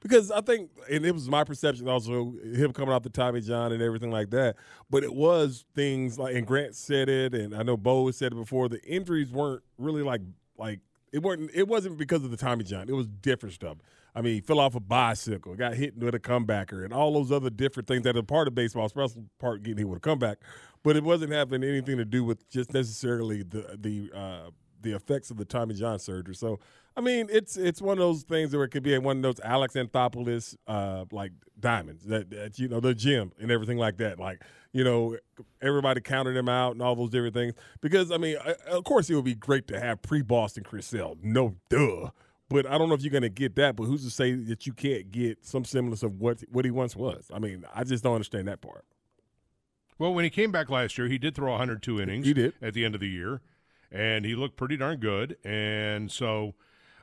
because 0.00 0.30
I 0.30 0.40
think 0.40 0.70
and 0.90 1.04
it 1.04 1.12
was 1.12 1.28
my 1.28 1.44
perception 1.44 1.88
also 1.88 2.34
him 2.42 2.72
coming 2.72 2.92
off 2.92 3.02
the 3.02 3.10
Tommy 3.10 3.40
John 3.40 3.72
and 3.72 3.82
everything 3.82 4.10
like 4.10 4.30
that. 4.30 4.56
But 4.88 5.04
it 5.04 5.14
was 5.14 5.64
things 5.74 6.18
like 6.18 6.34
and 6.34 6.46
Grant 6.46 6.74
said 6.74 7.08
it 7.08 7.34
and 7.34 7.54
I 7.54 7.62
know 7.62 7.76
Bo 7.76 8.06
has 8.06 8.16
said 8.16 8.32
it 8.32 8.36
before, 8.36 8.68
the 8.68 8.82
injuries 8.84 9.30
weren't 9.30 9.62
really 9.78 10.02
like 10.02 10.22
like 10.56 10.80
it 11.12 11.22
weren't 11.22 11.50
it 11.54 11.68
wasn't 11.68 11.98
because 11.98 12.24
of 12.24 12.30
the 12.30 12.36
Tommy 12.36 12.64
John. 12.64 12.88
It 12.88 12.94
was 12.94 13.06
different 13.06 13.54
stuff. 13.54 13.78
I 14.14 14.22
mean, 14.22 14.34
he 14.34 14.40
fell 14.40 14.58
off 14.58 14.74
a 14.74 14.80
bicycle, 14.80 15.54
got 15.54 15.74
hit 15.74 15.96
with 15.96 16.14
a 16.14 16.18
comebacker, 16.18 16.84
and 16.84 16.92
all 16.92 17.12
those 17.12 17.30
other 17.30 17.50
different 17.50 17.86
things 17.86 18.02
that 18.02 18.16
are 18.16 18.22
part 18.22 18.48
of 18.48 18.54
baseball, 18.54 18.86
especially 18.86 19.22
part 19.38 19.62
getting 19.62 19.78
hit 19.78 19.88
with 19.88 19.98
a 19.98 20.00
comeback. 20.00 20.38
But 20.82 20.96
it 20.96 21.04
wasn't 21.04 21.32
having 21.32 21.62
anything 21.62 21.96
to 21.98 22.04
do 22.04 22.24
with 22.24 22.48
just 22.48 22.72
necessarily 22.72 23.42
the 23.42 23.76
the 23.78 24.10
uh, 24.16 24.50
the 24.82 24.92
effects 24.92 25.30
of 25.30 25.36
the 25.36 25.44
Tommy 25.44 25.74
John 25.74 25.98
surgery. 25.98 26.34
So, 26.34 26.58
I 27.00 27.02
mean, 27.02 27.28
it's 27.30 27.56
it's 27.56 27.80
one 27.80 27.96
of 27.96 28.02
those 28.02 28.24
things 28.24 28.54
where 28.54 28.62
it 28.64 28.68
could 28.68 28.82
be 28.82 28.96
one 28.98 29.16
of 29.16 29.22
those 29.22 29.40
Alex 29.40 29.72
Anthopoulos 29.72 30.54
uh, 30.66 31.06
like 31.10 31.32
diamonds 31.58 32.04
that, 32.04 32.28
that 32.28 32.58
you 32.58 32.68
know 32.68 32.78
the 32.78 32.94
gym 32.94 33.32
and 33.40 33.50
everything 33.50 33.78
like 33.78 33.96
that. 33.96 34.18
Like 34.20 34.42
you 34.74 34.84
know, 34.84 35.16
everybody 35.62 36.02
counted 36.02 36.36
him 36.36 36.50
out 36.50 36.72
and 36.72 36.82
all 36.82 36.94
those 36.94 37.08
different 37.08 37.32
things. 37.32 37.54
Because 37.80 38.10
I 38.10 38.18
mean, 38.18 38.36
uh, 38.44 38.52
of 38.68 38.84
course, 38.84 39.08
it 39.08 39.14
would 39.14 39.24
be 39.24 39.34
great 39.34 39.66
to 39.68 39.80
have 39.80 40.02
pre 40.02 40.20
Boston 40.20 40.62
Chris 40.62 40.84
Sale. 40.84 41.16
No, 41.22 41.56
duh. 41.70 42.10
But 42.50 42.66
I 42.66 42.76
don't 42.76 42.90
know 42.90 42.96
if 42.96 43.02
you're 43.02 43.12
going 43.12 43.22
to 43.22 43.30
get 43.30 43.56
that. 43.56 43.76
But 43.76 43.84
who's 43.84 44.04
to 44.04 44.10
say 44.10 44.34
that 44.34 44.66
you 44.66 44.74
can't 44.74 45.10
get 45.10 45.42
some 45.42 45.64
semblance 45.64 46.02
of 46.02 46.20
what 46.20 46.42
what 46.52 46.66
he 46.66 46.70
once 46.70 46.94
was? 46.94 47.30
I 47.32 47.38
mean, 47.38 47.64
I 47.74 47.82
just 47.82 48.04
don't 48.04 48.14
understand 48.14 48.46
that 48.48 48.60
part. 48.60 48.84
Well, 49.98 50.12
when 50.12 50.24
he 50.24 50.30
came 50.30 50.52
back 50.52 50.68
last 50.68 50.98
year, 50.98 51.08
he 51.08 51.16
did 51.16 51.34
throw 51.34 51.52
102 51.52 51.98
innings. 51.98 52.26
He 52.26 52.34
did. 52.34 52.52
at 52.60 52.74
the 52.74 52.84
end 52.84 52.94
of 52.94 53.00
the 53.00 53.08
year, 53.08 53.40
and 53.90 54.26
he 54.26 54.34
looked 54.34 54.58
pretty 54.58 54.76
darn 54.76 54.98
good. 54.98 55.38
And 55.44 56.12
so, 56.12 56.54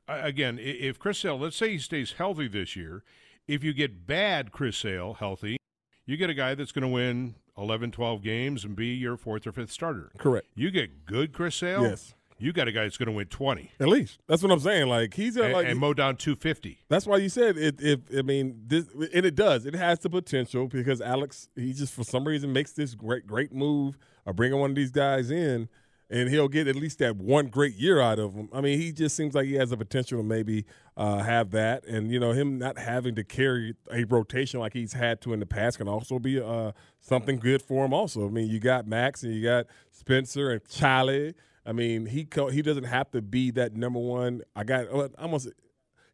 again, 0.08 0.60
if 0.62 1.00
Chris 1.00 1.20
Sale, 1.20 1.40
let's 1.40 1.56
say 1.56 1.72
he 1.72 1.80
stays 1.80 2.14
healthy 2.14 2.48
this 2.48 2.76
year, 2.76 3.04
if 3.48 3.64
you 3.64 3.74
get 3.74 4.06
bad 4.06 4.52
Chris 4.52 4.78
Sale 4.78 5.16
healthy, 5.16 5.58
you 6.06 6.18
get 6.18 6.30
a 6.30 6.34
guy 6.34 6.56
that's 6.56 6.72
going 6.72 6.84
to 6.84 6.88
win 6.88 7.36
11, 7.58 7.92
12 7.92 8.22
games 8.22 8.64
and 8.64 8.76
be 8.76 8.88
your 8.88 9.18
fourth 9.18 9.48
or 9.48 9.52
fifth 9.52 9.72
starter. 9.72 10.12
Correct. 10.18 10.48
You 10.56 10.72
get 10.72 11.06
good 11.06 11.34
Chris 11.34 11.56
Sale, 11.56 11.84
Yes. 11.84 12.14
You 12.40 12.54
got 12.54 12.68
a 12.68 12.72
guy 12.72 12.84
that's 12.84 12.98
going 12.98 13.08
to 13.08 13.14
win 13.14 13.26
20 13.26 13.72
At 13.80 13.88
least 13.88 14.20
that's 14.28 14.44
what 14.44 14.52
I'm 14.52 14.60
saying. 14.60 14.88
Like 14.88 15.16
he's 15.16 15.38
at 15.38 15.46
and, 15.46 15.54
like 15.54 15.68
and 15.68 15.80
mow 15.80 15.96
down 15.96 16.18
250. 16.18 16.78
That's 16.88 17.08
why 17.08 17.18
you 17.18 17.30
said 17.30 17.58
it. 17.58 17.82
If 17.82 18.02
I 18.16 18.22
mean 18.22 18.62
this, 18.68 18.86
and 19.12 19.26
it 19.26 19.34
does. 19.34 19.66
It 19.66 19.74
has 19.74 19.98
the 20.00 20.10
potential 20.12 20.68
because 20.68 21.02
Alex, 21.02 21.50
he 21.56 21.74
just 21.74 21.94
for 21.94 22.04
some 22.04 22.28
reason 22.28 22.54
makes 22.54 22.74
this 22.74 22.94
great, 22.94 23.26
great 23.26 23.52
move 23.52 23.98
of 24.26 24.36
bringing 24.36 24.60
one 24.60 24.70
of 24.70 24.76
these 24.76 24.92
guys 24.92 25.32
in, 25.32 25.68
and 26.10 26.30
he'll 26.30 26.48
get 26.48 26.68
at 26.68 26.76
least 26.76 27.00
that 27.00 27.18
one 27.18 27.48
great 27.48 27.76
year 27.76 28.00
out 28.00 28.20
of 28.20 28.34
him. 28.34 28.50
I 28.54 28.62
mean, 28.62 28.80
he 28.80 28.92
just 28.92 29.16
seems 29.16 29.36
like 29.36 29.46
he 29.46 29.56
has 29.56 29.72
the 29.72 29.78
potential 29.78 30.20
to 30.20 30.24
maybe 30.24 30.66
uh, 30.96 31.20
have 31.20 31.52
that, 31.52 31.86
and 31.86 32.12
you 32.12 32.20
know, 32.20 32.32
him 32.32 32.58
not 32.58 32.78
having 32.78 33.16
to 33.16 33.24
carry 33.24 33.76
a 33.92 34.04
rotation 34.06 34.60
like 34.60 34.74
he's 34.74 34.94
had 34.94 35.22
to 35.22 35.34
in 35.34 35.40
the 35.40 35.46
past 35.46 35.78
can 35.78 35.88
also 35.88 36.20
be 36.20 36.42
uh, 36.42 36.72
something 37.00 37.40
good 37.40 37.62
for 37.62 37.86
him. 37.86 37.94
Also, 37.94 38.28
I 38.28 38.30
mean, 38.30 38.48
you 38.48 38.60
got 38.60 38.88
Max 38.88 39.24
and 39.24 39.34
you 39.34 39.44
got 39.44 39.68
Spencer 39.92 40.52
and 40.52 40.62
Charlie. 40.70 41.34
I 41.66 41.74
mean, 41.74 42.06
he 42.06 42.24
co- 42.24 42.50
he 42.50 42.62
doesn't 42.62 42.86
have 42.86 43.12
to 43.12 43.22
be 43.22 43.52
that 43.52 43.76
number 43.76 44.00
one. 44.00 44.42
I 44.56 44.64
got 44.64 44.88
almost 45.20 45.50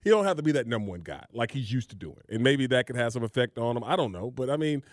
he 0.04 0.10
don't 0.10 0.26
have 0.26 0.38
to 0.38 0.44
be 0.44 0.52
that 0.54 0.68
number 0.68 0.89
one 0.89 1.02
guy 1.02 1.26
like 1.34 1.52
he's 1.52 1.72
used 1.72 1.89
to 1.92 1.96
doing. 1.96 2.18
And 2.30 2.44
maybe 2.44 2.68
that 2.68 2.88
could 2.88 2.96
have 2.96 3.13
some 3.13 3.24
effect 3.24 3.58
on 3.58 3.78
him. 3.78 3.84
I 3.84 3.96
don't 3.96 4.12
know. 4.12 4.32
But 4.32 4.50
I 4.50 4.58
mean, 4.58 4.84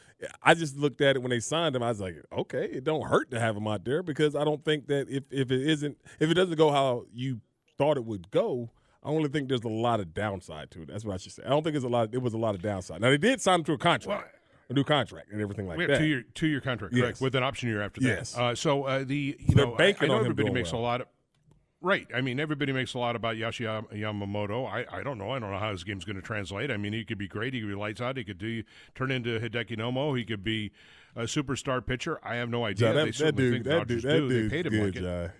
I 0.42 0.54
just 0.54 0.76
looked 0.76 1.00
at 1.00 1.16
it 1.16 1.18
when 1.22 1.30
they 1.30 1.40
signed 1.40 1.74
him. 1.76 1.82
I 1.82 1.88
was 1.88 2.00
like, 2.00 2.16
okay, 2.32 2.64
it 2.64 2.84
don't 2.84 3.06
hurt 3.06 3.30
to 3.32 3.40
have 3.40 3.56
him 3.56 3.66
out 3.66 3.84
there 3.84 4.02
because 4.02 4.34
I 4.36 4.44
don't 4.44 4.64
think 4.64 4.86
that 4.88 5.08
if, 5.08 5.24
if 5.30 5.50
it 5.50 5.66
isn't 5.68 5.96
if 6.20 6.30
it 6.30 6.34
doesn't 6.34 6.56
go 6.56 6.70
how 6.70 7.04
you 7.12 7.40
thought 7.78 7.96
it 7.96 8.04
would 8.04 8.30
go, 8.30 8.70
I 9.02 9.08
only 9.08 9.28
think 9.30 9.48
there's 9.48 9.64
a 9.64 9.68
lot 9.68 10.00
of 10.00 10.12
downside 10.14 10.70
to 10.72 10.82
it. 10.82 10.88
That's 10.88 11.04
what 11.04 11.14
I 11.14 11.16
should 11.16 11.32
say. 11.32 11.42
I 11.44 11.48
don't 11.48 11.62
think 11.62 11.72
there's 11.74 11.84
a 11.84 11.88
lot. 11.88 12.10
it 12.12 12.22
was 12.22 12.34
a 12.34 12.38
lot 12.38 12.54
of 12.54 12.62
downside. 12.62 13.00
Now 13.00 13.08
they 13.10 13.16
did 13.18 13.40
sign 13.40 13.60
him 13.60 13.64
to 13.64 13.72
a 13.72 13.78
contract, 13.78 14.36
a 14.68 14.74
new 14.74 14.84
contract, 14.84 15.32
and 15.32 15.40
everything 15.40 15.66
like 15.66 15.78
we 15.78 15.86
that. 15.86 15.92
have 15.94 16.00
two 16.00 16.06
year 16.06 16.24
two 16.34 16.46
year 16.46 16.60
contract, 16.60 16.94
correct, 16.94 17.16
Yes. 17.16 17.20
with 17.20 17.34
an 17.34 17.42
option 17.42 17.68
year 17.70 17.80
after 17.82 18.00
that. 18.02 18.06
Yes. 18.08 18.36
Uh, 18.36 18.54
so 18.54 18.84
uh, 18.84 19.04
the 19.04 19.36
you 19.40 19.54
They're 19.54 19.66
know, 19.66 19.76
I- 19.78 19.96
I, 19.98 20.06
know 20.06 20.14
on 20.16 20.20
everybody 20.20 20.50
makes 20.50 20.72
well. 20.72 20.82
a 20.82 20.84
lot 20.84 21.00
of 21.00 21.06
right. 21.80 22.06
I 22.14 22.20
mean, 22.20 22.40
everybody 22.40 22.72
makes 22.72 22.94
a 22.94 22.98
lot 22.98 23.16
about 23.16 23.36
Yoshi 23.36 23.64
Yam- 23.64 23.86
Yamamoto. 23.92 24.66
I, 24.68 24.86
I 24.90 25.02
don't 25.02 25.18
know. 25.18 25.30
I 25.30 25.38
don't 25.38 25.50
know 25.50 25.58
how 25.58 25.72
his 25.72 25.84
game's 25.84 26.04
going 26.04 26.16
to 26.16 26.22
translate. 26.22 26.70
I 26.70 26.76
mean, 26.76 26.92
he 26.92 27.04
could 27.04 27.18
be 27.18 27.28
great. 27.28 27.54
He 27.54 27.60
could 27.60 27.68
be 27.68 27.74
lights 27.74 28.00
out. 28.00 28.16
He 28.16 28.24
could 28.24 28.38
do 28.38 28.62
turn 28.94 29.10
into 29.10 29.38
Hideki 29.40 29.78
Nomo. 29.78 30.16
He 30.16 30.24
could 30.24 30.44
be 30.44 30.72
a 31.16 31.22
superstar 31.22 31.84
pitcher. 31.84 32.18
I 32.22 32.36
have 32.36 32.48
no 32.48 32.64
idea. 32.64 32.92
They 32.92 33.10
that, 33.10 33.16
that 33.18 33.36
dude, 33.36 33.52
think 33.52 33.64
that 33.64 33.86
dude, 33.86 34.02
that 34.02 34.18
do. 34.18 34.28
They 34.28 34.34
dude's 34.34 34.52
paid 34.52 34.66
him 34.66 34.72
good, 34.72 34.94
like. 34.94 35.32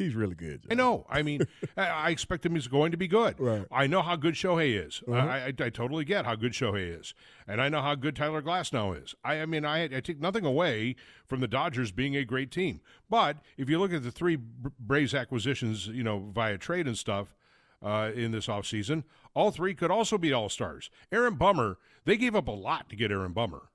He's 0.00 0.14
really 0.14 0.34
good. 0.34 0.62
John. 0.62 0.72
I 0.72 0.74
know. 0.76 1.06
I 1.10 1.20
mean, 1.20 1.42
I, 1.76 2.08
expect 2.08 2.46
him. 2.46 2.54
He's 2.54 2.68
going 2.68 2.90
to 2.90 2.96
be 2.96 3.06
good. 3.06 3.38
Right. 3.38 3.66
I 3.70 3.86
know 3.86 4.00
how 4.00 4.16
good 4.16 4.32
Shohei 4.32 4.82
is. 4.82 5.02
Uh-huh. 5.06 5.14
I, 5.14 5.38
I, 5.38 5.46
I 5.48 5.68
totally 5.68 6.06
get 6.06 6.24
how 6.24 6.36
good 6.36 6.52
Shohei 6.52 6.98
is, 6.98 7.12
and 7.46 7.60
I 7.60 7.68
know 7.68 7.82
how 7.82 7.94
good 7.96 8.16
Tyler 8.16 8.40
Glasnow 8.40 8.98
is. 9.04 9.14
I, 9.22 9.42
I 9.42 9.46
mean, 9.46 9.66
I, 9.66 9.94
I 9.94 10.00
take 10.00 10.18
nothing 10.18 10.46
away 10.46 10.96
from 11.26 11.40
the 11.40 11.46
Dodgers 11.46 11.92
being 11.92 12.16
a 12.16 12.24
great 12.24 12.50
team, 12.50 12.80
but 13.10 13.36
if 13.58 13.68
you 13.68 13.78
look 13.78 13.92
at 13.92 14.02
the 14.02 14.10
three 14.10 14.36
Braves 14.36 15.12
acquisitions, 15.12 15.86
you 15.88 16.02
know, 16.02 16.30
via 16.32 16.56
trade 16.56 16.86
and 16.86 16.96
stuff. 16.96 17.34
Uh, 17.82 18.10
in 18.14 18.30
this 18.30 18.46
offseason, 18.46 19.04
all 19.32 19.50
three 19.50 19.72
could 19.72 19.90
also 19.90 20.18
be 20.18 20.34
all 20.34 20.50
stars. 20.50 20.90
Aaron 21.10 21.36
Bummer, 21.36 21.78
they 22.04 22.18
gave 22.18 22.36
up 22.36 22.46
a 22.46 22.50
lot 22.50 22.90
to 22.90 22.94
get 22.94 23.10
Aaron 23.10 23.32
Bummer, 23.32 23.69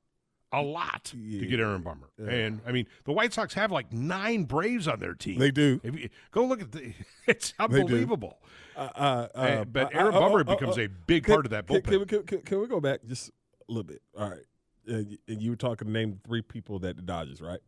a 0.56 0.62
lot 0.62 1.04
to 1.06 1.18
get 1.18 1.60
Aaron 1.60 1.82
Bummer. 1.82 2.10
And 2.18 2.62
I 2.66 2.72
mean, 2.72 2.88
the 3.04 3.12
White 3.12 3.34
Sox 3.34 3.54
have 3.54 3.72
like 3.72 3.92
nine 3.92 4.44
Braves 4.44 4.88
on 4.88 5.00
their 5.00 5.14
team. 5.14 5.40
They 5.40 5.52
do. 5.52 5.80
If 5.84 6.00
you, 6.00 6.10
go 6.32 6.46
look 6.46 6.62
at 6.62 6.72
the, 6.72 6.94
it's 7.28 7.54
unbelievable. 7.60 8.40
Uh, 8.76 8.80
uh, 8.96 9.28
uh, 9.36 9.38
Uh, 9.38 9.66
but 9.66 9.94
Aaron 9.96 10.14
I- 10.16 10.20
Bummer 10.20 10.40
oh, 10.42 10.44
becomes 10.44 10.78
a 10.78 10.88
big 10.88 11.24
can- 11.24 11.34
part 11.34 11.46
of 11.46 11.52
that 11.52 11.68
bullpen. 11.68 11.84
Can, 11.86 12.00
we- 12.00 12.06
can, 12.06 12.24
can, 12.24 12.42
can 12.42 12.60
we 12.62 12.68
go 12.68 12.80
back 12.80 13.02
just 13.08 13.30
a 13.30 13.32
little 13.72 13.84
bit? 13.84 14.02
All 14.18 14.30
right. 14.30 14.44
Uh, 14.88 15.04
and 15.28 15.42
you 15.42 15.50
were 15.50 15.56
talking 15.56 15.88
to 15.88 15.92
name 15.92 16.20
three 16.26 16.42
people 16.42 16.80
that 16.80 16.96
the 16.96 17.02
Dodgers, 17.02 17.42
right? 17.42 17.60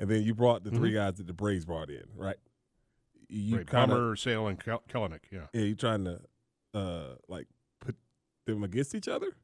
And 0.00 0.10
then 0.10 0.22
you 0.22 0.34
brought 0.34 0.64
the 0.64 0.70
three 0.70 0.92
guys 0.92 1.14
that 1.16 1.26
the 1.26 1.32
Braves 1.32 1.64
brought 1.64 1.90
in, 1.90 2.02
right? 2.16 2.36
You 3.28 3.58
right, 3.58 3.70
kinda- 3.70 3.86
Bummer, 3.88 4.16
Sale, 4.16 4.46
and 4.48 4.58
Kel-. 4.62 4.82
Yeah. 5.30 5.40
Yeah, 5.52 5.60
you 5.62 5.74
trying 5.74 6.04
to 6.04 6.20
uh 6.74 7.16
like 7.28 7.46
put 7.80 7.96
them 8.46 8.64
against 8.64 8.94
each 8.94 9.08
other? 9.08 9.36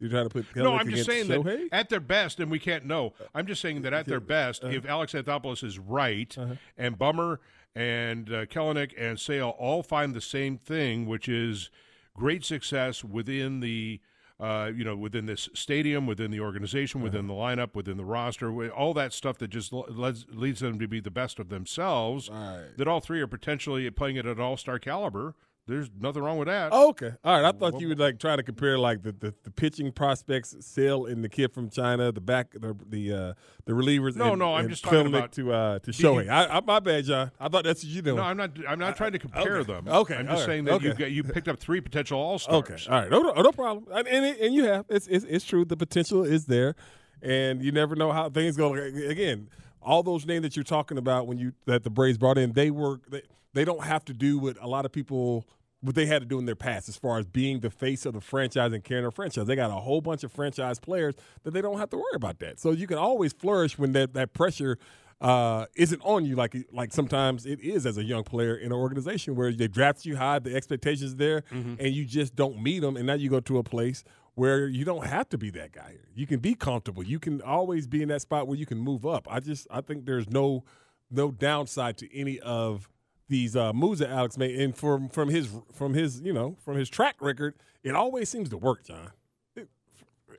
You 0.00 0.08
trying 0.08 0.24
to 0.24 0.30
put 0.30 0.44
no, 0.56 0.74
I'm 0.74 0.90
just 0.90 1.06
saying 1.06 1.26
Shohei? 1.28 1.44
that 1.44 1.68
at 1.72 1.88
their 1.88 2.00
best, 2.00 2.40
and 2.40 2.50
we 2.50 2.58
can't 2.58 2.84
know. 2.84 3.12
I'm 3.34 3.46
just 3.46 3.62
saying 3.62 3.82
that 3.82 3.92
at 3.92 4.06
their 4.06 4.20
best, 4.20 4.64
Uh-huh. 4.64 4.72
if 4.74 4.84
Alex 4.86 5.12
Anthopoulos 5.12 5.62
is 5.64 5.78
right, 5.78 6.36
Uh-huh. 6.36 6.54
and 6.76 6.98
Bummer 6.98 7.40
and 7.74 8.28
uh, 8.30 8.46
Kelenic 8.46 8.92
and 8.98 9.18
Sale 9.18 9.54
all 9.58 9.82
find 9.82 10.14
the 10.14 10.20
same 10.20 10.58
thing, 10.58 11.06
which 11.06 11.28
is 11.28 11.70
great 12.16 12.44
success 12.44 13.02
within 13.04 13.60
the. 13.60 14.00
Uh, 14.40 14.68
you 14.74 14.82
know, 14.82 14.96
within 14.96 15.26
this 15.26 15.48
stadium, 15.54 16.08
within 16.08 16.32
the 16.32 16.40
organization, 16.40 17.00
within 17.00 17.28
the 17.28 17.32
lineup, 17.32 17.76
within 17.76 17.96
the 17.96 18.04
roster, 18.04 18.68
all 18.72 18.92
that 18.92 19.12
stuff 19.12 19.38
that 19.38 19.46
just 19.46 19.72
leads, 19.72 20.26
leads 20.28 20.58
them 20.58 20.76
to 20.80 20.88
be 20.88 20.98
the 20.98 21.10
best 21.10 21.38
of 21.38 21.50
themselves. 21.50 22.28
That 22.76 22.88
all 22.88 22.98
three 22.98 23.20
are 23.20 23.28
potentially 23.28 23.88
playing 23.90 24.18
at 24.18 24.26
an 24.26 24.40
all-star 24.40 24.80
caliber. 24.80 25.36
There's 25.66 25.90
nothing 25.98 26.22
wrong 26.22 26.36
with 26.36 26.48
that. 26.48 26.70
Oh, 26.72 26.90
okay. 26.90 27.12
All 27.24 27.40
right. 27.40 27.44
I 27.44 27.52
thought 27.56 27.80
you 27.80 27.88
would 27.88 27.98
like 27.98 28.18
try 28.18 28.36
to 28.36 28.42
compare 28.42 28.78
like 28.78 29.02
the, 29.02 29.12
the, 29.12 29.34
the 29.44 29.50
pitching 29.50 29.92
prospects, 29.92 30.54
Sale 30.60 31.06
and 31.06 31.24
the 31.24 31.28
kid 31.30 31.54
from 31.54 31.70
China, 31.70 32.12
the 32.12 32.20
back 32.20 32.52
the 32.52 32.76
the 32.86 33.12
uh, 33.12 33.34
the 33.64 33.72
relievers. 33.72 34.14
No, 34.14 34.32
and, 34.32 34.40
no, 34.40 34.54
I'm 34.54 34.68
just 34.68 34.84
talking 34.84 35.06
about 35.06 35.32
to 35.32 35.52
uh, 35.52 35.78
to 35.78 35.90
Shohei. 35.90 36.28
I, 36.28 36.58
I, 36.58 36.60
my 36.60 36.80
bad, 36.80 37.06
John. 37.06 37.30
I 37.40 37.48
thought 37.48 37.64
that's 37.64 37.82
what 37.82 37.90
you 37.90 38.02
doing. 38.02 38.16
No, 38.16 38.22
I'm 38.22 38.36
not. 38.36 38.50
I'm 38.68 38.78
not 38.78 38.98
trying 38.98 39.12
to 39.12 39.18
compare 39.18 39.56
okay. 39.56 39.72
them. 39.72 39.88
Okay, 39.88 40.16
I'm 40.16 40.26
just 40.26 40.40
right, 40.40 40.46
saying 40.46 40.64
that 40.64 40.82
you 40.82 40.92
got, 40.92 41.10
you 41.10 41.24
picked 41.24 41.48
up 41.48 41.58
three 41.58 41.80
potential 41.80 42.20
all 42.20 42.38
stars. 42.38 42.56
Okay, 42.56 42.76
all 42.90 43.00
right, 43.00 43.10
no, 43.10 43.20
no, 43.20 43.32
no 43.32 43.50
problem. 43.50 43.86
And 43.90 44.06
and, 44.06 44.36
and 44.36 44.54
you 44.54 44.64
have 44.64 44.84
it's, 44.90 45.06
it's 45.06 45.24
it's 45.24 45.46
true. 45.46 45.64
The 45.64 45.78
potential 45.78 46.24
is 46.24 46.44
there, 46.44 46.74
and 47.22 47.62
you 47.62 47.72
never 47.72 47.96
know 47.96 48.12
how 48.12 48.28
things 48.28 48.58
go. 48.58 48.74
Again, 48.74 49.48
all 49.80 50.02
those 50.02 50.26
names 50.26 50.42
that 50.42 50.56
you're 50.56 50.62
talking 50.62 50.98
about 50.98 51.26
when 51.26 51.38
you 51.38 51.54
that 51.64 51.84
the 51.84 51.90
Braves 51.90 52.18
brought 52.18 52.36
in, 52.36 52.52
they 52.52 52.70
were 52.70 53.00
they, 53.08 53.22
they 53.54 53.64
don't 53.64 53.84
have 53.84 54.04
to 54.06 54.12
do 54.12 54.38
what 54.38 54.56
a 54.60 54.66
lot 54.68 54.84
of 54.84 54.92
people 54.92 55.46
what 55.80 55.94
they 55.94 56.06
had 56.06 56.22
to 56.22 56.26
do 56.26 56.38
in 56.38 56.46
their 56.46 56.54
past 56.56 56.88
as 56.88 56.96
far 56.96 57.18
as 57.18 57.26
being 57.26 57.60
the 57.60 57.68
face 57.68 58.06
of 58.06 58.14
the 58.14 58.20
franchise 58.20 58.72
and 58.72 58.82
carrying 58.82 59.04
a 59.04 59.10
franchise. 59.10 59.46
They 59.46 59.54
got 59.54 59.70
a 59.70 59.74
whole 59.74 60.00
bunch 60.00 60.24
of 60.24 60.32
franchise 60.32 60.78
players 60.80 61.14
that 61.42 61.50
they 61.52 61.60
don't 61.60 61.78
have 61.78 61.90
to 61.90 61.96
worry 61.98 62.14
about 62.14 62.38
that. 62.38 62.58
So 62.58 62.70
you 62.70 62.86
can 62.86 62.96
always 62.96 63.32
flourish 63.34 63.78
when 63.78 63.92
that 63.92 64.14
that 64.14 64.32
pressure 64.32 64.78
uh, 65.20 65.66
isn't 65.76 66.00
on 66.02 66.24
you 66.24 66.36
like 66.36 66.56
like 66.72 66.92
sometimes 66.92 67.44
it 67.46 67.60
is 67.60 67.84
as 67.86 67.98
a 67.98 68.02
young 68.04 68.24
player 68.24 68.56
in 68.56 68.66
an 68.66 68.72
organization 68.78 69.34
where 69.36 69.52
they 69.52 69.68
draft 69.68 70.04
you 70.06 70.16
high, 70.16 70.38
the 70.38 70.54
expectations 70.56 71.16
there, 71.16 71.42
Mm-hmm. 71.52 71.74
and 71.78 71.94
you 71.94 72.04
just 72.04 72.34
don't 72.34 72.62
meet 72.62 72.80
them, 72.80 72.96
and 72.96 73.06
now 73.06 73.14
you 73.14 73.28
go 73.30 73.40
to 73.40 73.58
a 73.58 73.62
place 73.62 74.04
where 74.36 74.66
you 74.66 74.84
don't 74.84 75.06
have 75.06 75.28
to 75.28 75.38
be 75.38 75.50
that 75.50 75.70
guy. 75.72 75.96
You 76.14 76.26
can 76.26 76.40
be 76.40 76.54
comfortable. 76.54 77.02
You 77.04 77.18
can 77.20 77.40
always 77.42 77.86
be 77.86 78.02
in 78.02 78.08
that 78.08 78.22
spot 78.22 78.48
where 78.48 78.56
you 78.58 78.66
can 78.66 78.78
move 78.78 79.06
up. 79.06 79.28
I 79.30 79.38
just 79.40 79.66
I 79.70 79.80
think 79.82 80.06
there's 80.06 80.28
no 80.30 80.64
no 81.10 81.30
downside 81.30 81.98
to 81.98 82.18
any 82.18 82.40
of 82.40 82.88
these 83.28 83.56
uh, 83.56 83.72
moves 83.72 84.00
that 84.00 84.10
Alex 84.10 84.36
made, 84.38 84.58
and 84.58 84.76
from 84.76 85.08
from 85.08 85.28
his 85.28 85.48
from 85.72 85.94
his 85.94 86.20
you 86.20 86.32
know 86.32 86.56
from 86.64 86.76
his 86.76 86.88
track 86.88 87.16
record, 87.20 87.54
it 87.82 87.94
always 87.94 88.28
seems 88.28 88.48
to 88.50 88.56
work, 88.56 88.84
John. 88.84 89.10
It- 89.56 89.68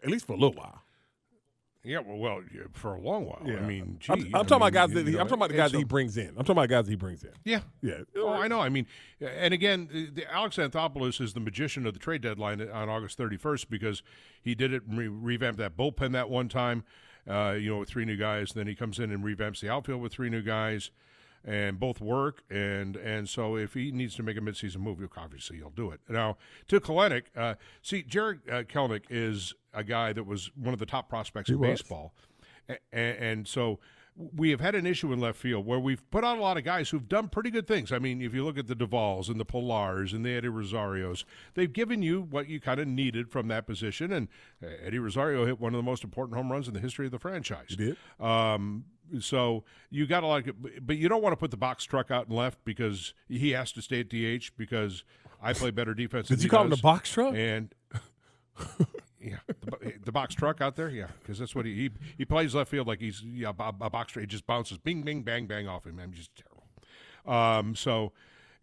at 0.04 0.10
least 0.10 0.28
for 0.28 0.34
a 0.34 0.38
little 0.38 0.54
while. 0.54 0.82
Yeah, 1.84 2.00
well, 2.00 2.18
well, 2.18 2.42
yeah, 2.52 2.64
for 2.74 2.96
a 2.96 3.00
long 3.00 3.26
while. 3.28 3.44
I 3.46 3.60
mean, 3.62 3.98
gee, 4.00 4.12
I'm, 4.12 4.20
I'm 4.20 4.36
I 4.36 4.38
talking 4.40 4.56
about 4.58 4.74
guys 4.74 4.90
that 4.92 5.06
he, 5.06 5.14
know, 5.14 5.20
I'm 5.20 5.28
talking 5.28 5.38
about 5.40 5.50
the 5.52 5.56
guys 5.56 5.72
that 5.72 5.78
he 5.78 5.84
brings 5.84 6.18
in. 6.18 6.30
I'm 6.30 6.38
talking 6.38 6.54
about 6.54 6.70
guys 6.70 6.86
that 6.86 6.90
he 6.92 6.96
brings 6.96 7.24
in. 7.24 7.30
Yeah, 7.44 7.60
yeah. 7.84 8.00
Oh, 8.18 8.30
I 8.30 8.48
know. 8.48 8.60
I 8.60 8.70
mean, 8.70 8.88
and 9.22 9.54
again, 9.54 9.88
the, 9.92 10.10
the 10.10 10.34
Alex 10.34 10.58
Anthopoulos 10.58 11.22
is 11.22 11.34
the 11.34 11.40
magician 11.40 11.86
of 11.86 11.94
the 11.94 12.00
trade 12.00 12.22
deadline 12.22 12.60
on 12.70 12.90
August 12.90 13.20
31st 13.20 13.70
because 13.70 14.02
he 14.42 14.56
did 14.56 14.74
it 14.74 14.82
re- 14.88 15.08
revamped 15.08 15.60
that 15.60 15.78
bullpen 15.78 16.12
that 16.14 16.28
one 16.30 16.50
time. 16.50 16.84
Uh, 17.30 17.56
you 17.60 17.70
know, 17.72 17.78
with 17.78 17.90
three 17.90 18.06
new 18.06 18.18
guys. 18.18 18.52
Then 18.54 18.66
he 18.68 18.74
comes 18.76 18.98
in 19.00 19.12
and 19.12 19.24
revamps 19.24 19.60
the 19.60 19.70
outfield 19.70 20.02
with 20.02 20.12
three 20.14 20.30
new 20.30 20.42
guys, 20.44 20.90
and 21.46 21.80
both 21.80 22.02
work. 22.02 22.44
And 22.50 22.96
and 22.98 23.30
so 23.30 23.56
if 23.56 23.74
he 23.76 23.92
needs 23.92 24.16
to 24.16 24.24
make 24.24 24.36
a 24.38 24.42
midseason 24.42 24.78
move, 24.78 25.00
obviously 25.16 25.58
he'll 25.58 25.70
do 25.70 25.92
it. 25.92 26.00
Now 26.10 26.38
to 26.68 26.80
Kelenic, 26.80 27.24
uh, 27.36 27.56
see, 27.82 28.02
Jared 28.04 28.40
uh, 28.50 28.64
Kelenic 28.64 29.04
is 29.10 29.54
a 29.74 29.84
guy 29.84 30.12
that 30.14 30.26
was 30.26 30.52
one 30.56 30.74
of 30.74 30.80
the 30.80 30.86
top 30.86 31.08
prospects 31.08 31.50
He 31.50 31.54
in 31.54 31.60
was. 31.60 31.70
baseball, 31.82 32.14
A- 32.68 32.78
a- 32.94 33.22
and 33.22 33.48
so 33.48 33.80
we 34.34 34.50
have 34.50 34.62
had 34.62 34.76
an 34.76 34.86
issue 34.86 35.12
in 35.12 35.20
left 35.20 35.38
field 35.38 35.66
where 35.66 35.78
we've 35.78 36.10
put 36.10 36.24
out 36.24 36.38
a 36.38 36.42
lot 36.42 36.56
of 36.56 36.64
guys 36.64 36.90
who've 36.90 37.10
done 37.10 37.28
pretty 37.28 37.50
good 37.50 37.68
things. 37.68 37.92
I 37.92 38.00
mean, 38.00 38.22
if 38.22 38.34
you 38.34 38.46
look 38.46 38.58
at 38.58 38.68
the 38.68 38.74
Duvalls 38.74 39.28
and 39.28 39.38
the 39.38 39.46
Polars 39.46 40.14
and 40.14 40.26
the 40.26 40.30
Eddie 40.32 40.48
Rosarios, 40.48 41.26
they've 41.54 41.74
given 41.74 42.02
you 42.02 42.22
what 42.22 42.48
you 42.48 42.62
kind 42.62 42.80
of 42.80 42.88
needed 42.88 43.30
from 43.30 43.50
that 43.50 43.68
position. 43.68 44.14
And 44.14 44.30
uh, 44.64 44.68
Eddie 44.86 45.00
Rosario 45.00 45.46
hit 45.46 45.60
one 45.60 45.74
of 45.74 45.78
the 45.78 45.84
most 45.84 46.02
important 46.06 46.38
home 46.38 46.50
runs 46.50 46.70
in 46.70 46.74
the 46.74 46.80
history 46.80 47.06
of 47.08 47.12
the 47.12 47.20
franchise. 47.20 47.66
He 47.68 47.76
did. 47.76 47.98
Um, 48.18 48.86
so 49.20 49.64
you 49.90 50.06
got 50.06 50.22
to 50.22 50.28
like 50.28 50.48
it, 50.48 50.86
but 50.86 50.98
you 50.98 51.10
don't 51.10 51.22
want 51.22 51.34
to 51.34 51.38
put 51.38 51.52
the 51.52 51.58
box 51.58 51.84
truck 51.84 52.12
out 52.12 52.28
and 52.28 52.36
left 52.36 52.64
because 52.66 53.14
he 53.28 53.52
has 53.52 53.72
to 53.74 53.82
stay 53.82 54.02
at 54.02 54.10
DH 54.10 54.52
because 54.58 55.04
I 55.42 55.54
play 55.54 55.72
better 55.72 55.94
defense. 55.94 56.28
Did 56.28 56.44
you 56.44 56.50
call 56.50 56.64
him 56.64 56.70
the 56.70 56.78
box 56.78 57.12
truck? 57.12 57.36
And 57.36 57.74
yeah, 59.22 59.38
the, 59.48 59.94
the 60.04 60.12
box 60.12 60.36
truck 60.36 60.62
out 60.62 60.76
there. 60.76 60.90
Yeah, 60.90 61.08
because 61.22 61.40
that's 61.40 61.56
what 61.56 61.66
he, 61.66 61.76
he 61.76 61.92
he 62.18 62.26
plays 62.26 62.56
left 62.56 62.70
field 62.70 62.88
like 62.88 63.00
he's 63.00 63.22
yeah, 63.22 63.52
a, 63.60 63.68
a 63.82 63.90
box 63.90 64.14
truck. 64.14 64.24
It 64.24 64.28
just 64.28 64.48
bounces, 64.48 64.78
bing, 64.78 65.04
bing, 65.04 65.24
bang, 65.24 65.46
bang 65.48 65.68
off 65.68 65.86
him. 65.86 66.00
I'm 66.00 66.14
just 66.14 66.32
terrible. 66.36 66.64
Um, 67.26 67.76
so 67.76 68.12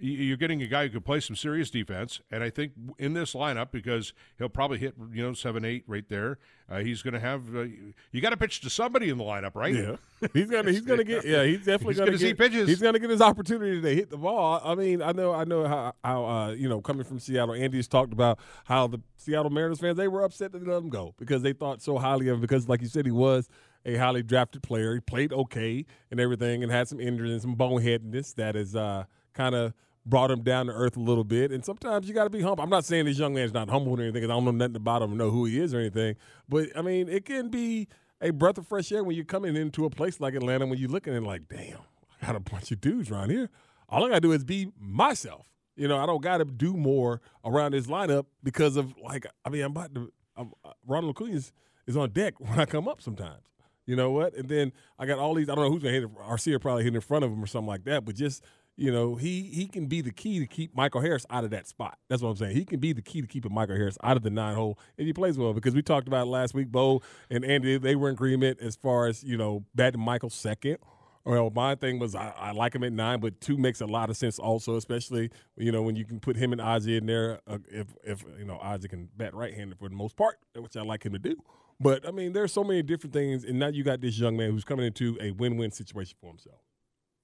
you're 0.03 0.37
getting 0.37 0.61
a 0.63 0.67
guy 0.67 0.85
who 0.85 0.91
could 0.91 1.05
play 1.05 1.21
some 1.21 1.37
serious 1.37 1.71
defense, 1.71 2.21
and 2.31 2.43
I 2.43 2.51
think 2.51 2.73
in 2.99 3.13
this 3.13 3.35
lineup 3.35 3.71
because 3.71 4.13
he'll 4.37 4.49
probably 4.49 4.79
hit 4.79 4.95
you 5.13 5.23
know 5.23 5.33
seven, 5.33 5.65
eight 5.65 5.85
right 5.87 6.09
there. 6.09 6.39
Uh, 6.69 6.79
he's 6.79 7.03
going 7.03 7.15
to 7.15 7.21
have 7.21 7.55
uh, 7.55 7.67
you 8.11 8.21
got 8.21 8.31
to 8.31 8.37
pitch 8.37 8.61
to 8.63 8.71
somebody 8.71 9.11
in 9.11 9.19
the 9.19 9.25
lineup, 9.25 9.55
right? 9.55 9.75
Yeah, 9.75 9.97
he's 10.33 10.51
gonna 10.51 10.71
he's 10.71 10.81
gonna 10.81 11.05
get 11.05 11.25
yeah 11.25 11.45
he's 11.45 11.59
definitely 11.59 11.95
He's 11.95 11.99
gonna, 11.99 12.11
gonna 12.11 12.19
see 12.19 12.35
pitches. 12.35 12.69
He's 12.69 12.81
gonna 12.81 12.99
get 12.99 13.11
his 13.11 13.21
opportunity 13.21 13.81
to 13.81 13.95
hit 13.95 14.11
the 14.11 14.17
ball. 14.17 14.61
I 14.65 14.75
mean, 14.75 15.03
I 15.03 15.13
know 15.13 15.33
I 15.33 15.45
know 15.45 15.67
how 15.69 15.95
how 16.03 16.25
uh, 16.25 16.51
you 16.53 16.69
know 16.69 16.81
coming 16.81 17.05
from 17.05 17.21
Seattle, 17.21 17.55
Andy's 17.55 17.89
talked 17.89 18.13
about 18.13 18.39
how 18.65 18.89
the 18.89 19.01
Seattle 19.17 19.51
Mariners 19.51 19.79
fans 19.79 19.97
they 19.97 20.09
were 20.09 20.23
upset 20.23 20.53
that 20.53 20.65
they 20.65 20.71
let 20.71 20.79
him 20.79 20.89
go 20.89 21.15
because 21.19 21.43
they 21.43 21.53
thought 21.53 21.81
so 21.81 21.99
highly 21.99 22.29
of 22.29 22.37
him 22.37 22.41
because 22.41 22.69
like 22.69 22.83
you 22.83 22.89
said 22.89 23.07
he 23.07 23.13
was 23.13 23.49
a 23.85 23.97
highly 23.97 24.23
drafted 24.23 24.63
player. 24.63 24.95
He 24.95 25.01
played 25.01 25.33
okay 25.33 25.85
and 26.11 26.19
everything 26.21 26.63
and 26.63 26.73
had 26.73 26.89
some 26.89 27.01
injuries 27.01 27.33
and 27.33 27.43
some 27.43 27.57
boneheadedness 27.57 28.35
that 28.37 28.57
is 28.57 28.75
uh, 28.75 29.05
kind 29.35 29.55
of 29.55 29.75
brought 30.05 30.31
him 30.31 30.43
down 30.43 30.67
to 30.67 30.73
earth 30.73 30.97
a 30.97 31.01
little 31.01 31.25
bit. 31.25 31.53
And 31.53 31.65
sometimes 31.65 32.09
you 32.09 32.15
got 32.15 32.25
to 32.25 32.31
be 32.31 32.41
humble. 32.41 32.63
I'm 32.63 32.71
not 32.71 32.85
saying 32.85 33.05
this 33.05 33.19
young 33.19 33.35
man's 33.35 33.53
not 33.53 33.69
humble 33.69 33.99
or 33.99 34.03
anything 34.03 34.25
I 34.25 34.29
don't 34.29 34.45
know 34.45 34.51
nothing 34.51 34.77
about 34.77 35.03
him 35.03 35.13
or 35.13 35.17
know 35.17 35.31
who 35.31 35.45
he 35.45 35.61
is 35.61 35.75
or 35.75 35.79
anything. 35.81 36.17
But 36.49 36.69
I 36.77 36.83
mean, 36.83 37.09
it 37.09 37.25
can 37.25 37.49
be 37.49 37.89
a 38.21 38.31
breath 38.31 38.59
of 38.59 38.67
fresh 38.67 38.91
air 38.93 39.05
when 39.05 39.17
you're 39.17 39.25
coming 39.25 39.57
into 39.57 39.85
a 39.85 39.91
place 39.91 40.21
like 40.21 40.35
Atlanta 40.35 40.67
when 40.67 40.79
you're 40.79 40.91
looking 40.91 41.15
and 41.15 41.27
like, 41.27 41.49
damn, 41.49 41.79
I 42.21 42.27
got 42.27 42.37
a 42.37 42.41
bunch 42.41 42.71
of 42.71 42.81
dudes 42.81 43.11
around 43.11 43.31
here. 43.31 43.51
All 43.89 44.05
I 44.05 44.09
got 44.09 44.15
to 44.15 44.21
do 44.21 44.33
is 44.33 44.45
be 44.45 44.69
myself. 44.79 45.47
You 45.77 45.89
know, 45.89 45.99
I 45.99 46.07
don't 46.07 46.23
got 46.23 46.39
to 46.39 46.45
do 46.45 46.75
more 46.75 47.21
around 47.45 47.73
this 47.73 47.87
lineup 47.87 48.27
because 48.43 48.77
of 48.77 48.95
like, 49.03 49.27
I 49.45 49.51
mean, 49.51 49.63
I'm 49.63 49.73
about 49.73 49.95
to. 49.95 50.13
I'm, 50.37 50.53
uh, 50.65 50.73
Ronald 50.87 51.17
Acuna 51.17 51.35
is, 51.35 51.53
on 51.97 52.11
deck 52.11 52.35
when 52.41 52.59
I 52.59 52.65
come 52.65 52.89
up 52.89 53.03
sometimes. 53.03 53.43
You 53.85 53.97
know 53.97 54.13
what? 54.13 54.35
And 54.35 54.49
then 54.49 54.73
I 54.99 55.07
got 55.07 55.19
all 55.19 55.35
these. 55.35 55.49
I 55.49 55.55
don't 55.55 55.65
know 55.65 55.71
who's 55.71 55.83
gonna 55.83 55.95
hit. 55.95 56.05
it. 56.05 56.15
Arcia 56.15 56.61
probably 56.61 56.85
hitting 56.85 56.95
in 56.95 57.01
front 57.01 57.25
of 57.25 57.33
him 57.33 57.43
or 57.43 57.47
something 57.47 57.67
like 57.67 57.85
that. 57.85 58.05
But 58.05 58.15
just 58.15 58.45
you 58.77 58.91
know, 58.91 59.17
he 59.17 59.43
he 59.43 59.67
can 59.67 59.87
be 59.87 60.01
the 60.01 60.11
key 60.11 60.39
to 60.39 60.47
keep 60.47 60.75
Michael 60.75 61.01
Harris 61.01 61.27
out 61.31 61.45
of 61.45 61.51
that 61.51 61.67
spot. 61.67 61.99
That's 62.09 62.23
what 62.23 62.31
I'm 62.31 62.37
saying. 62.37 62.57
He 62.57 62.65
can 62.65 62.81
be 62.81 62.93
the 62.93 63.03
key 63.03 63.21
to 63.21 63.27
keeping 63.27 63.53
Michael 63.53 63.77
Harris 63.77 63.99
out 64.03 64.17
of 64.17 64.23
the 64.23 64.31
nine 64.31 64.55
hole 64.55 64.79
if 64.97 65.07
he 65.07 65.13
plays 65.13 65.37
well. 65.37 65.53
Because 65.53 65.75
we 65.75 65.83
talked 65.83 66.09
about 66.09 66.27
last 66.27 66.55
week, 66.55 66.73
Bo 66.73 67.03
and 67.31 67.45
Andy, 67.45 67.77
they 67.79 67.95
were 67.95 68.09
in 68.09 68.15
agreement 68.15 68.61
as 68.61 68.77
far 68.77 69.07
as 69.07 69.23
you 69.23 69.37
know 69.37 69.65
batting 69.75 70.01
Michael 70.01 70.31
second. 70.31 70.79
Well, 71.25 71.51
my 71.55 71.77
thing 71.77 72.01
was 72.01 72.17
I, 72.17 72.33
I 72.37 72.51
like 72.51 72.75
him 72.75 72.83
at 72.83 72.93
nine, 72.93 73.21
but 73.21 73.41
two 73.41 73.57
makes 73.57 73.81
a 73.81 73.87
lot 73.87 74.11
of 74.11 74.17
sense 74.17 74.39
also, 74.39 74.77
especially 74.77 75.31
you 75.57 75.71
know 75.71 75.83
when 75.83 75.95
you 75.95 76.05
can 76.05 76.19
put 76.19 76.37
him 76.37 76.53
and 76.53 76.61
Ozzie 76.61 76.97
in 76.97 77.07
there. 77.07 77.41
Uh, 77.47 77.59
if 77.71 77.89
if 78.03 78.25
you 78.39 78.47
know 78.47 78.59
Ozzie 78.61 78.89
can 78.89 79.09
bat 79.17 79.35
right-handed 79.35 79.79
for 79.79 79.89
the 79.89 79.95
most 79.95 80.17
part, 80.17 80.39
which 80.57 80.77
I 80.77 80.83
like 80.83 81.05
him 81.05 81.13
to 81.13 81.19
do. 81.19 81.37
But 81.79 82.09
I 82.09 82.11
mean, 82.11 82.33
there's 82.33 82.53
so 82.53 82.65
many 82.65 82.83
different 82.83 83.13
things, 83.13 83.45
and 83.45 83.59
now 83.59 83.69
you 83.69 83.85
got 83.85 84.01
this 84.01 84.19
young 84.19 84.37
man 84.37 84.51
who's 84.51 84.65
coming 84.65 84.87
into 84.87 85.19
a 85.21 85.33
win-win 85.33 85.71
situation 85.71 86.17
for 86.21 86.29
himself. 86.29 86.61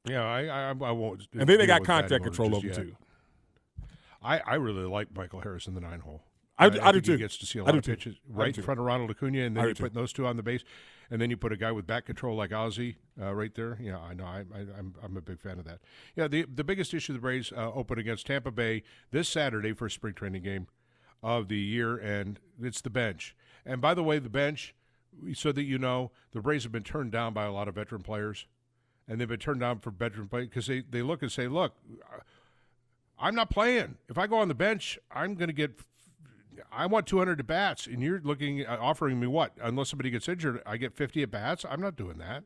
Yeah, 0.09 0.23
I 0.25 0.45
I, 0.47 0.69
I 0.71 0.73
won't. 0.93 1.27
And 1.33 1.49
then 1.49 1.59
they 1.59 1.67
got 1.67 1.85
contact 1.85 2.25
control 2.25 2.55
over 2.57 2.67
yet. 2.67 2.77
too. 2.77 2.97
I, 4.23 4.39
I 4.41 4.55
really 4.55 4.83
like 4.85 5.15
Michael 5.15 5.41
Harris 5.41 5.67
in 5.67 5.75
the 5.75 5.81
nine 5.81 6.01
hole. 6.01 6.23
I- 6.61 6.67
I 6.67 6.69
do 6.71 7.01
think 7.01 7.05
too. 7.05 7.13
He 7.13 7.19
gets 7.19 7.37
to 7.39 7.47
see 7.47 7.61
a 7.61 7.63
I 7.63 7.67
lot 7.67 7.73
do 7.73 7.79
of 7.79 7.85
too. 7.85 7.93
pitches 7.93 8.17
right 8.29 8.57
in 8.57 8.65
front 8.65 8.81
of 8.81 8.87
Ronald 8.87 9.11
Acuna, 9.11 9.43
and 9.43 9.57
then 9.57 9.69
you 9.69 9.75
put 9.77 9.95
those 9.95 10.13
two 10.13 10.27
on 10.27 10.37
the 10.37 10.43
base, 10.43 10.65
and 11.09 11.21
then 11.23 11.31
you 11.31 11.37
put 11.37 11.53
a 11.53 11.57
guy 11.57 11.71
with 11.71 11.87
back 11.87 12.05
control 12.07 12.37
like 12.37 12.53
Ozzie 12.53 12.97
uh, 13.21 13.33
right 13.33 13.55
there. 13.55 13.79
Yeah, 13.81 13.99
I 14.01 14.13
know. 14.15 14.25
I, 14.25 14.39
I, 14.53 14.61
I'm 14.77 14.95
I'm 15.01 15.17
a 15.17 15.21
big 15.21 15.41
fan 15.41 15.61
of 15.61 15.65
that. 15.67 15.79
Yeah, 16.17 16.27
the 16.27 16.47
the 16.53 16.65
biggest 16.65 16.93
issue 16.93 17.13
the 17.13 17.21
Braves 17.21 17.53
uh, 17.57 17.71
open 17.73 17.99
against 18.01 18.27
Tampa 18.27 18.51
Bay 18.51 18.83
this 19.13 19.29
Saturday 19.29 19.73
for 19.73 19.87
a 19.87 19.91
spring 19.91 20.15
training 20.15 20.43
game 20.43 20.67
of 21.23 21.47
the 21.47 21.59
year, 21.59 21.97
and 21.97 22.41
it's 22.61 22.81
the 22.81 22.91
bench. 22.91 23.37
And 23.65 23.81
by 23.81 23.95
the 23.95 24.03
way, 24.03 24.19
the 24.19 24.29
bench, 24.29 24.75
so 25.35 25.53
that 25.53 25.63
you 25.63 25.79
know, 25.79 26.11
the 26.33 26.41
Braves 26.41 26.65
have 26.65 26.73
been 26.73 26.83
turned 26.83 27.13
down 27.13 27.35
by 27.35 27.45
a 27.45 27.53
lot 27.53 27.69
of 27.69 27.77
veteran 27.77 28.03
players, 28.03 28.47
and 29.09 29.21
they've 29.21 29.29
been 29.29 29.39
turned 29.41 29.61
down 29.61 29.79
for 29.81 29.91
veteran 29.91 30.29
play 30.29 30.43
because 30.43 30.67
they 30.67 30.81
they 30.89 31.03
look 31.03 31.23
and 31.23 31.33
say, 31.33 31.49
look. 31.49 31.75
I'm 33.21 33.35
not 33.35 33.51
playing. 33.51 33.97
If 34.09 34.17
I 34.17 34.29
go 34.29 34.37
on 34.39 34.47
the 34.47 34.55
bench, 34.55 34.97
I'm 35.11 35.35
going 35.35 35.49
to 35.49 35.53
get. 35.53 35.73
I 36.71 36.87
want 36.87 37.07
200 37.09 37.41
at 37.41 37.47
bats, 37.49 37.87
and 37.89 38.01
you're 38.01 38.21
looking 38.23 38.65
offering 38.67 39.19
me 39.19 39.27
what? 39.27 39.53
Unless 39.61 39.89
somebody 39.91 40.11
gets 40.11 40.29
injured, 40.29 40.63
I 40.67 40.77
get 40.77 40.95
50 40.95 41.23
at 41.25 41.31
bats. 41.33 41.65
I'm 41.69 41.81
not 41.81 41.97
doing 41.97 42.19
that. 42.19 42.45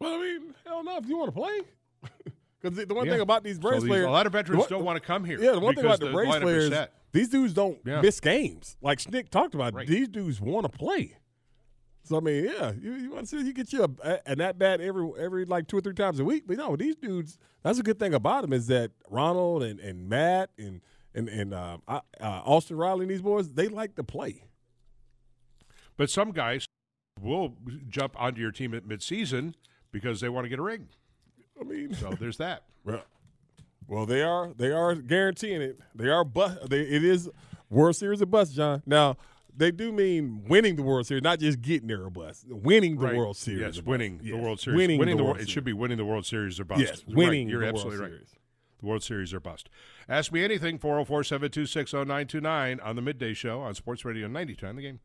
Well, 0.00 0.14
I 0.14 0.18
mean, 0.18 0.54
hell 0.64 0.82
no, 0.82 0.96
if 0.98 1.06
you 1.06 1.16
want 1.18 1.28
to 1.34 1.40
play. 1.40 1.60
Because 2.60 2.78
the, 2.78 2.86
the 2.86 2.94
one 2.94 3.04
Yeah. 3.04 3.12
thing 3.12 3.20
about 3.20 3.44
these 3.44 3.56
So 3.56 3.60
Braves 3.60 3.82
thing 3.82 3.88
players, 3.90 4.06
a 4.06 4.10
lot 4.10 4.24
of 4.24 4.32
veterans 4.32 4.56
the 4.56 4.60
one- 4.60 4.68
don't 4.80 4.84
want 4.86 4.96
to 4.96 5.06
come 5.06 5.22
here. 5.22 5.38
Yeah, 5.38 5.50
the 5.52 5.60
one 5.60 5.74
thing 5.74 5.84
about 5.84 6.00
the 6.00 6.10
Braves 6.10 6.34
is 6.36 6.40
players, 6.42 6.88
these 7.12 7.28
dudes 7.28 7.52
don't 7.52 7.78
Yeah. 7.84 8.00
miss 8.00 8.20
games. 8.20 8.78
Like 8.80 9.00
Snit 9.00 9.28
talked 9.28 9.54
about, 9.54 9.74
Right. 9.74 9.86
these 9.86 10.08
dudes 10.08 10.40
want 10.40 10.64
to 10.64 10.70
play. 10.70 11.18
So 12.04 12.18
I 12.18 12.20
mean, 12.20 12.44
yeah, 12.44 12.72
you, 12.78 12.92
you 12.94 13.10
want 13.10 13.26
to 13.28 13.40
see 13.40 13.46
you 13.46 13.54
get 13.54 13.72
you 13.72 13.82
a, 14.02 14.28
an 14.28 14.40
at 14.40 14.58
bat 14.58 14.80
every 14.80 15.10
every 15.18 15.44
like 15.46 15.66
two 15.66 15.78
or 15.78 15.80
three 15.80 15.94
times 15.94 16.20
a 16.20 16.24
week. 16.24 16.44
But 16.46 16.58
no, 16.58 16.76
these 16.76 16.96
dudes. 16.96 17.38
That's 17.62 17.78
a 17.78 17.82
good 17.82 17.98
thing 17.98 18.12
about 18.12 18.42
them 18.42 18.52
is 18.52 18.66
that 18.66 18.90
Ronald 19.08 19.62
and, 19.62 19.80
and 19.80 20.06
Matt 20.06 20.50
and 20.58 20.82
and 21.14 21.30
and 21.30 21.54
uh, 21.54 21.78
uh, 21.88 22.00
Austin 22.20 22.76
Riley 22.76 23.02
and 23.02 23.10
these 23.10 23.22
boys 23.22 23.50
they 23.50 23.68
like 23.68 23.94
to 23.96 24.04
play. 24.04 24.44
But 25.96 26.10
some 26.10 26.32
guys 26.32 26.66
will 27.20 27.54
jump 27.88 28.20
onto 28.20 28.40
your 28.40 28.50
team 28.50 28.74
at 28.74 28.84
midseason 28.84 29.54
because 29.90 30.20
they 30.20 30.28
want 30.28 30.44
to 30.44 30.48
get 30.48 30.58
a 30.58 30.62
ring. 30.62 30.88
I 31.58 31.64
mean, 31.64 31.94
so 31.94 32.10
there's 32.20 32.36
that. 32.36 32.64
Well, 32.84 33.02
well, 33.86 34.04
they 34.04 34.22
are 34.22 34.52
they 34.54 34.72
are 34.72 34.94
guaranteeing 34.94 35.62
it. 35.62 35.80
They 35.94 36.08
are 36.08 36.24
bus. 36.24 36.58
They, 36.68 36.80
it 36.80 37.02
is 37.02 37.30
World 37.70 37.96
Series 37.96 38.20
of 38.20 38.30
bus, 38.30 38.50
John. 38.50 38.82
Now 38.84 39.16
they 39.56 39.70
do 39.70 39.92
mean 39.92 40.44
winning 40.48 40.76
the 40.76 40.82
World 40.82 41.06
Series, 41.06 41.22
not 41.22 41.38
just 41.38 41.60
getting 41.62 41.88
there 41.88 42.04
a 42.04 42.10
bus. 42.10 42.44
Winning 42.48 42.96
the 42.98 43.06
Right. 43.06 43.16
World 43.16 43.36
Series. 43.36 43.60
Yes, 43.60 43.82
winning 43.82 44.18
the 44.22 44.34
World 44.34 44.60
Series. 44.60 44.76
Winning, 44.76 44.98
the, 45.00 45.06
the 45.06 45.16
Wor- 45.16 45.32
World 45.32 45.40
It 45.40 45.48
should 45.48 45.64
be 45.64 45.72
winning 45.72 45.96
the 45.98 46.04
World 46.04 46.26
Series 46.26 46.58
or 46.60 46.64
bust. 46.64 46.80
Yes, 46.80 47.04
Right, 47.06 47.16
winning 47.16 47.48
You're 47.48 47.60
the 47.60 47.66
World 47.66 47.76
absolutely 47.76 48.00
right. 48.00 48.10
Series. 48.12 48.28
The 48.80 48.86
World 48.86 49.02
Series 49.02 49.32
or 49.34 49.40
bust. 49.40 49.68
Ask 50.08 50.32
me 50.32 50.44
anything, 50.44 50.78
404 50.78 51.24
726 51.24 51.92
0929 51.92 52.80
on 52.80 52.96
the 52.96 53.02
midday 53.02 53.32
show 53.32 53.60
on 53.60 53.74
Sports 53.74 54.04
Radio 54.04 54.28
92 54.28 54.72
The 54.74 54.82
game. 54.82 55.00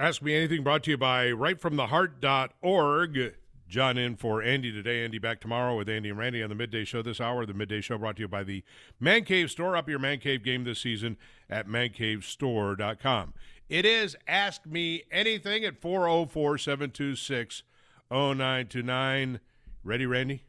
Ask 0.00 0.22
Me 0.22 0.34
Anything 0.34 0.62
brought 0.62 0.84
to 0.84 0.92
you 0.92 0.96
by 0.96 1.26
rightfromtheheart.org. 1.26 3.34
John 3.68 3.98
in 3.98 4.16
for 4.16 4.42
Andy 4.42 4.72
today. 4.72 5.04
Andy 5.04 5.18
back 5.18 5.42
tomorrow 5.42 5.76
with 5.76 5.90
Andy 5.90 6.08
and 6.08 6.16
Randy 6.16 6.42
on 6.42 6.48
the 6.48 6.54
midday 6.54 6.86
show 6.86 7.02
this 7.02 7.20
hour. 7.20 7.44
The 7.44 7.52
midday 7.52 7.82
show 7.82 7.98
brought 7.98 8.16
to 8.16 8.22
you 8.22 8.28
by 8.28 8.42
the 8.42 8.64
Man 8.98 9.24
Cave 9.24 9.50
Store. 9.50 9.76
Up 9.76 9.90
your 9.90 9.98
Man 9.98 10.18
Cave 10.18 10.42
game 10.42 10.64
this 10.64 10.80
season 10.80 11.18
at 11.50 11.68
mancavestore.com. 11.68 13.34
It 13.68 13.84
is 13.84 14.16
Ask 14.26 14.64
Me 14.64 15.02
Anything 15.10 15.66
at 15.66 15.82
404 15.82 16.56
726 16.56 17.62
0929. 18.10 19.40
Ready, 19.84 20.06
Randy? 20.06 20.44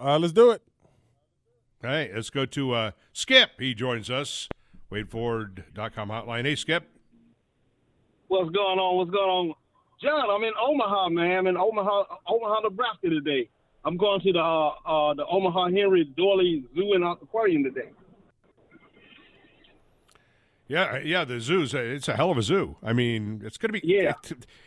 Uh, 0.00 0.20
let's 0.20 0.32
do 0.32 0.52
it. 0.52 0.62
All 1.82 1.90
right, 1.90 2.14
let's 2.14 2.30
go 2.30 2.46
to 2.46 2.74
uh, 2.74 2.92
Skip. 3.12 3.58
He 3.58 3.74
joins 3.74 4.08
us. 4.08 4.48
WadeFord.com 4.92 6.10
hotline. 6.10 6.44
Hey, 6.44 6.54
Skip. 6.54 6.88
What's 8.32 8.48
going 8.48 8.78
on? 8.78 8.96
What's 8.96 9.10
going 9.10 9.28
on? 9.28 9.54
John, 10.00 10.24
I'm 10.30 10.42
in 10.42 10.54
Omaha, 10.56 11.10
man. 11.10 11.36
I'm 11.36 11.46
in 11.48 11.56
Omaha, 11.58 12.16
Omaha, 12.26 12.60
Nebraska 12.60 13.10
today. 13.10 13.46
I'm 13.84 13.98
going 13.98 14.22
to 14.22 14.32
the 14.32 14.38
uh, 14.38 14.68
uh, 14.88 15.12
the 15.12 15.26
Omaha 15.30 15.66
Henry 15.66 16.08
Doorly 16.16 16.64
Zoo 16.74 16.94
and 16.94 17.04
Aquarium 17.04 17.62
today. 17.62 17.90
Yeah, 20.72 20.98
yeah, 21.04 21.24
the 21.26 21.38
zoo's 21.38 21.74
a, 21.74 21.78
it's 21.80 22.08
a 22.08 22.16
hell 22.16 22.30
of 22.30 22.38
a 22.38 22.42
zoo. 22.42 22.76
I 22.82 22.94
mean, 22.94 23.42
it's 23.44 23.58
going 23.58 23.74
to 23.74 23.78
be. 23.78 23.86
Yeah. 23.86 24.14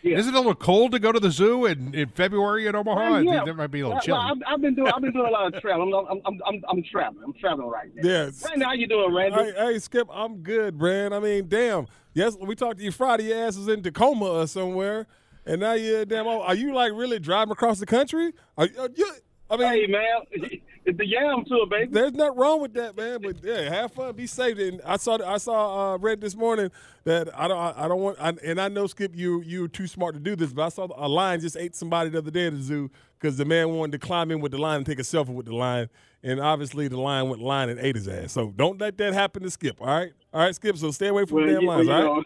yeah. 0.03 0.19
Is 0.19 0.27
it 0.27 0.35
a 0.35 0.37
little 0.37 0.53
cold 0.53 0.91
to 0.91 0.99
go 0.99 1.11
to 1.11 1.19
the 1.19 1.31
zoo 1.31 1.65
in, 1.65 1.95
in 1.95 2.09
February 2.09 2.67
in 2.67 2.75
Omaha? 2.75 2.99
Uh, 2.99 3.09
well, 3.09 3.23
yeah. 3.23 3.43
That 3.43 3.55
might 3.55 3.71
be 3.71 3.79
a 3.79 3.87
little 3.87 3.95
Well, 3.95 4.01
chilly. 4.01 4.19
I've, 4.19 4.37
I've 4.45 4.61
been 4.61 4.75
doing 4.75 4.91
I've 4.93 5.01
been 5.01 5.13
doing 5.13 5.25
a 5.25 5.31
lot 5.31 5.51
of 5.55 5.59
traveling. 5.59 5.91
I'm 5.95 6.21
I'm 6.23 6.41
I'm, 6.45 6.61
I'm 6.69 6.83
traveling. 6.83 7.23
I'm 7.25 7.33
traveling 7.33 7.69
right 7.69 7.89
now. 7.95 8.07
Yes. 8.07 8.45
Randy, 8.47 8.65
how 8.65 8.73
you 8.73 8.87
doing, 8.87 9.15
Randy? 9.15 9.35
Hey, 9.45 9.53
hey, 9.57 9.79
Skip, 9.79 10.07
I'm 10.13 10.43
good, 10.43 10.79
man. 10.79 11.11
I 11.11 11.19
mean, 11.19 11.47
damn. 11.47 11.87
Yes, 12.13 12.37
we 12.39 12.53
talked 12.53 12.77
to 12.77 12.83
you 12.83 12.91
Friday. 12.91 13.29
Your 13.29 13.39
ass 13.39 13.57
was 13.57 13.67
in 13.67 13.81
Tacoma 13.81 14.25
or 14.25 14.47
somewhere, 14.47 15.07
and 15.43 15.59
now 15.61 15.73
you're 15.73 16.05
damn. 16.05 16.27
oh, 16.27 16.41
Are 16.43 16.53
you 16.55 16.73
like 16.75 16.91
really 16.93 17.17
driving 17.17 17.51
across 17.51 17.79
the 17.79 17.87
country? 17.87 18.31
Are, 18.59 18.67
are 18.79 18.89
you? 18.95 19.11
I 19.49 19.57
mean, 19.57 19.67
hey, 19.67 19.87
man, 19.87 20.21
it's 20.85 20.97
the 20.97 21.05
Yam 21.05 21.45
tour, 21.45 21.67
baby. 21.67 21.91
There's 21.91 22.13
nothing 22.13 22.37
wrong 22.37 22.61
with 22.61 22.73
that, 22.73 22.97
man. 22.97 23.19
But 23.21 23.43
yeah, 23.43 23.69
have 23.69 23.91
fun, 23.91 24.15
be 24.15 24.27
safe. 24.27 24.57
And 24.57 24.81
I 24.83 24.97
saw, 24.97 25.17
I 25.23 25.37
saw, 25.37 25.93
uh, 25.93 25.97
read 25.97 26.21
this 26.21 26.35
morning 26.35 26.71
that 27.03 27.29
I 27.37 27.47
don't, 27.47 27.57
I 27.57 27.87
don't 27.87 28.01
want, 28.01 28.17
I, 28.19 28.33
and 28.43 28.59
I 28.59 28.67
know 28.69 28.87
Skip, 28.87 29.15
you, 29.15 29.41
you 29.41 29.67
too 29.67 29.87
smart 29.87 30.15
to 30.15 30.19
do 30.19 30.35
this, 30.35 30.51
but 30.51 30.63
I 30.65 30.69
saw 30.69 30.87
a 30.95 31.07
lion 31.07 31.41
just 31.41 31.57
ate 31.57 31.75
somebody 31.75 32.09
the 32.09 32.17
other 32.17 32.31
day 32.31 32.47
at 32.47 32.53
the 32.53 32.61
zoo 32.61 32.89
because 33.19 33.37
the 33.37 33.45
man 33.45 33.69
wanted 33.69 33.93
to 33.93 33.99
climb 33.99 34.31
in 34.31 34.41
with 34.41 34.51
the 34.51 34.57
lion 34.57 34.77
and 34.77 34.85
take 34.85 34.99
a 34.99 35.03
selfie 35.03 35.33
with 35.33 35.45
the 35.45 35.55
lion, 35.55 35.89
and 36.23 36.39
obviously 36.39 36.87
the 36.87 36.99
lion 36.99 37.29
went 37.29 37.41
line 37.41 37.69
and 37.69 37.79
ate 37.79 37.95
his 37.95 38.07
ass. 38.07 38.31
So 38.31 38.51
don't 38.55 38.79
let 38.79 38.97
that 38.97 39.13
happen 39.13 39.43
to 39.43 39.51
Skip. 39.51 39.79
All 39.79 39.87
right, 39.87 40.11
all 40.33 40.41
right, 40.41 40.53
Skip. 40.55 40.77
So 40.77 40.91
stay 40.91 41.07
away 41.07 41.25
from 41.25 41.37
Well, 41.37 41.47
the 41.47 41.53
damn 41.53 41.65
lions. 41.65 41.89
All 41.89 42.15
right. 42.15 42.23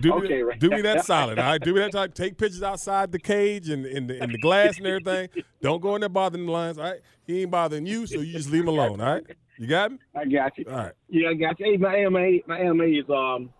Do, 0.00 0.12
Okay, 0.14 0.28
me, 0.28 0.42
right. 0.42 0.58
do 0.60 0.70
me 0.70 0.80
that 0.82 1.04
solid, 1.04 1.38
all 1.38 1.44
right? 1.44 1.60
Do 1.60 1.74
me 1.74 1.80
that 1.80 1.92
solid. 1.92 2.14
Take 2.14 2.36
pictures 2.38 2.62
outside 2.62 3.10
the 3.12 3.18
cage 3.18 3.68
and 3.68 3.84
in 3.84 4.06
the, 4.06 4.22
in 4.22 4.32
the 4.32 4.38
glass 4.38 4.78
and 4.78 4.86
everything. 4.86 5.28
Don't 5.60 5.80
go 5.80 5.94
in 5.96 6.00
there 6.00 6.08
bothering 6.08 6.46
the 6.46 6.52
lions, 6.52 6.78
all 6.78 6.84
right? 6.84 7.00
He 7.26 7.42
ain't 7.42 7.50
bothering 7.50 7.86
you, 7.86 8.06
so 8.06 8.20
you 8.20 8.32
just 8.32 8.50
leave 8.50 8.62
him 8.62 8.68
alone, 8.68 9.00
all 9.00 9.14
right? 9.14 9.24
You 9.58 9.66
got 9.66 9.92
me? 9.92 9.98
I 10.14 10.24
got 10.24 10.56
you. 10.56 10.64
All 10.68 10.76
right. 10.76 10.92
Yeah, 11.08 11.30
I 11.30 11.34
got 11.34 11.58
you. 11.58 11.66
Hey, 11.72 11.76
my 11.76 11.96
AMA, 11.96 12.38
my 12.46 12.60
AMA 12.60 12.84
is 12.84 13.04
um, 13.08 13.50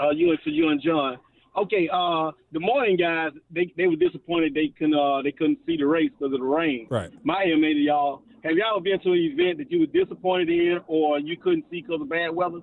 uh, 0.00 0.10
you 0.10 0.30
and 0.30 0.38
for 0.44 0.50
you 0.50 0.68
and 0.68 0.80
John. 0.80 1.18
Okay, 1.56 1.88
uh, 1.92 2.30
the 2.52 2.60
morning 2.60 2.96
guys, 2.96 3.32
they 3.50 3.72
they 3.76 3.88
were 3.88 3.96
disappointed 3.96 4.54
they 4.54 4.72
couldn't 4.78 4.94
uh 4.94 5.22
they 5.22 5.32
couldn't 5.32 5.58
see 5.66 5.76
the 5.76 5.86
race 5.86 6.10
because 6.16 6.32
of 6.32 6.38
the 6.38 6.46
rain. 6.46 6.86
Right. 6.88 7.10
My 7.24 7.42
AMA 7.42 7.66
to 7.66 7.80
y'all, 7.80 8.22
have 8.44 8.52
y'all 8.52 8.78
been 8.78 9.00
to 9.00 9.10
an 9.10 9.18
event 9.18 9.58
that 9.58 9.68
you 9.72 9.80
were 9.80 9.86
disappointed 9.86 10.50
in 10.50 10.78
or 10.86 11.18
you 11.18 11.36
couldn't 11.36 11.64
see 11.68 11.82
because 11.82 12.00
of 12.00 12.08
bad 12.08 12.28
weather? 12.28 12.60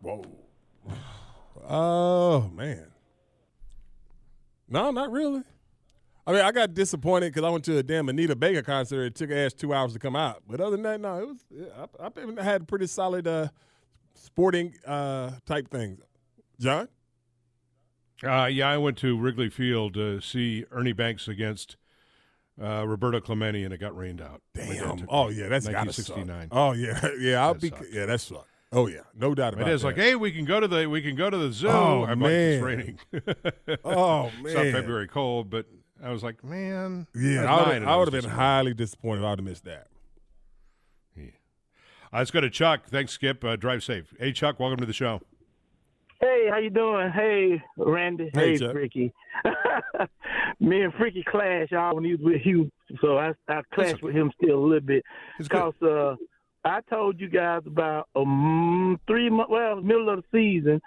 Whoa. 0.00 0.24
Oh 1.68 2.50
man. 2.54 2.86
No, 4.68 4.90
not 4.90 5.10
really. 5.10 5.42
I 6.26 6.32
mean, 6.32 6.40
I 6.40 6.52
got 6.52 6.72
disappointed 6.72 7.32
because 7.34 7.46
I 7.46 7.50
went 7.50 7.64
to 7.66 7.76
a 7.78 7.82
damn 7.82 8.08
Anita 8.08 8.34
Baker 8.34 8.62
concert. 8.62 9.04
It 9.04 9.14
took 9.14 9.30
ass 9.30 9.52
two 9.52 9.74
hours 9.74 9.92
to 9.92 9.98
come 9.98 10.16
out. 10.16 10.42
But 10.48 10.60
other 10.60 10.70
than 10.72 10.82
that, 10.82 11.00
no, 11.00 11.18
it 11.18 11.28
was. 11.28 11.44
I, 12.00 12.06
I've 12.06 12.14
been- 12.14 12.36
had 12.38 12.66
pretty 12.66 12.86
solid 12.86 13.26
uh, 13.26 13.48
sporting 14.14 14.74
uh, 14.86 15.32
type 15.44 15.68
things. 15.70 16.00
John. 16.58 16.88
Uh, 18.22 18.46
yeah, 18.46 18.68
I 18.68 18.78
went 18.78 18.96
to 18.98 19.18
Wrigley 19.18 19.50
Field 19.50 19.94
to 19.94 20.20
see 20.20 20.64
Ernie 20.70 20.92
Banks 20.94 21.28
against 21.28 21.76
uh, 22.62 22.86
Roberto 22.86 23.20
Clemente, 23.20 23.62
and 23.64 23.74
it 23.74 23.78
got 23.78 23.94
rained 23.94 24.22
out. 24.22 24.40
Damn. 24.54 25.04
Oh 25.10 25.28
yeah, 25.28 25.48
that's 25.48 25.68
gotta 25.68 25.92
suck. 25.92 26.16
1969. 26.16 26.48
Oh 26.52 26.72
yeah, 26.72 27.06
yeah. 27.20 27.44
I'll 27.44 27.52
That 27.54 27.60
be. 27.60 27.68
sucked. 27.68 27.84
Yeah, 27.92 28.06
that's 28.06 28.22
suck. 28.22 28.48
Oh 28.76 28.88
yeah, 28.88 29.00
no 29.14 29.34
doubt 29.34 29.54
about 29.54 29.68
it. 29.68 29.70
It 29.70 29.74
is 29.74 29.82
that. 29.82 29.86
like, 29.88 29.96
hey, 29.96 30.16
we 30.16 30.32
can 30.32 30.44
go 30.44 30.58
to 30.60 30.66
the 30.66 30.86
we 30.88 31.00
can 31.00 31.14
go 31.16 31.30
to 31.30 31.38
the 31.38 31.52
zoo. 31.52 31.68
Oh, 31.68 32.04
I'm 32.04 32.20
like, 32.20 32.32
it's 32.32 32.62
raining. 32.62 32.98
Oh, 33.84 34.24
man, 34.42 34.46
It's 34.46 34.54
not. 34.54 34.66
February 34.72 35.06
cold, 35.08 35.48
but 35.48 35.66
I 36.02 36.10
was 36.10 36.22
like, 36.24 36.42
man, 36.42 37.06
yeah, 37.14 37.44
I 37.44 37.66
would, 37.68 37.76
and 37.76 37.88
I 37.88 37.96
would 37.96 38.08
have 38.08 38.12
been 38.12 38.22
just- 38.22 38.34
highly 38.34 38.74
disappointed. 38.74 39.20
if 39.20 39.26
I'd 39.26 39.38
have 39.38 39.44
missed 39.46 39.64
that. 39.64 39.86
Uh, 42.12 42.18
let's 42.18 42.30
go 42.30 42.40
to 42.40 42.50
Chuck. 42.50 42.86
Thanks, 42.86 43.12
Skip. 43.12 43.42
Uh, 43.44 43.56
drive 43.56 43.82
safe. 43.82 44.12
Hey, 44.20 44.32
Chuck, 44.32 44.60
welcome 44.60 44.78
to 44.78 44.86
the 44.86 44.92
show. 44.92 45.20
Hey, 46.20 46.46
how 46.48 46.58
you 46.58 46.70
doing? 46.70 47.10
Hey, 47.10 47.60
Randy. 47.76 48.30
Hey, 48.32 48.52
Hey, 48.56 48.58
Fricke. 48.58 49.12
Me 50.60 50.82
and 50.82 50.92
Fricke 50.94 51.24
clash 51.24 51.68
y'all 51.72 51.94
when 51.96 52.04
he 52.04 52.12
was 52.12 52.20
with 52.20 52.40
Hugh, 52.42 52.70
so 53.00 53.18
I 53.18 53.32
I 53.48 53.62
clashed 53.74 54.00
with 54.02 54.14
him 54.14 54.30
still 54.40 54.58
a 54.58 54.64
little 54.64 54.80
bit 54.80 55.02
because 55.38 55.74
uh, 55.82 56.14
I 56.64 56.80
told 56.88 57.20
you 57.20 57.28
guys 57.28 57.62
about 57.66 58.08
um, 58.16 58.98
three 59.06 59.28
months, 59.28 59.50
well, 59.50 59.76
middle 59.80 60.08
of 60.08 60.22
the 60.22 60.38
season. 60.38 60.80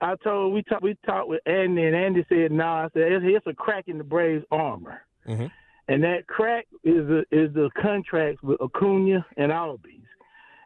I 0.00 0.14
told 0.22 0.52
we 0.52 0.62
talked 0.62 0.82
we 0.82 0.96
talked 1.06 1.28
with 1.28 1.40
Andy 1.46 1.84
and 1.84 1.96
Andy 1.96 2.26
said 2.28 2.52
no. 2.52 2.64
I 2.64 2.88
said 2.92 3.12
it's, 3.12 3.24
it's 3.26 3.46
a 3.46 3.54
crack 3.54 3.84
in 3.88 3.98
the 3.98 4.04
Braves 4.04 4.44
armor, 4.50 5.02
Mm-hmm. 5.26 5.46
and 5.88 6.04
that 6.04 6.26
crack 6.28 6.66
is 6.84 7.06
the, 7.08 7.24
is 7.32 7.52
the 7.54 7.68
contracts 7.80 8.42
with 8.42 8.60
Acuna 8.60 9.24
and 9.36 9.50
Albies. 9.50 10.02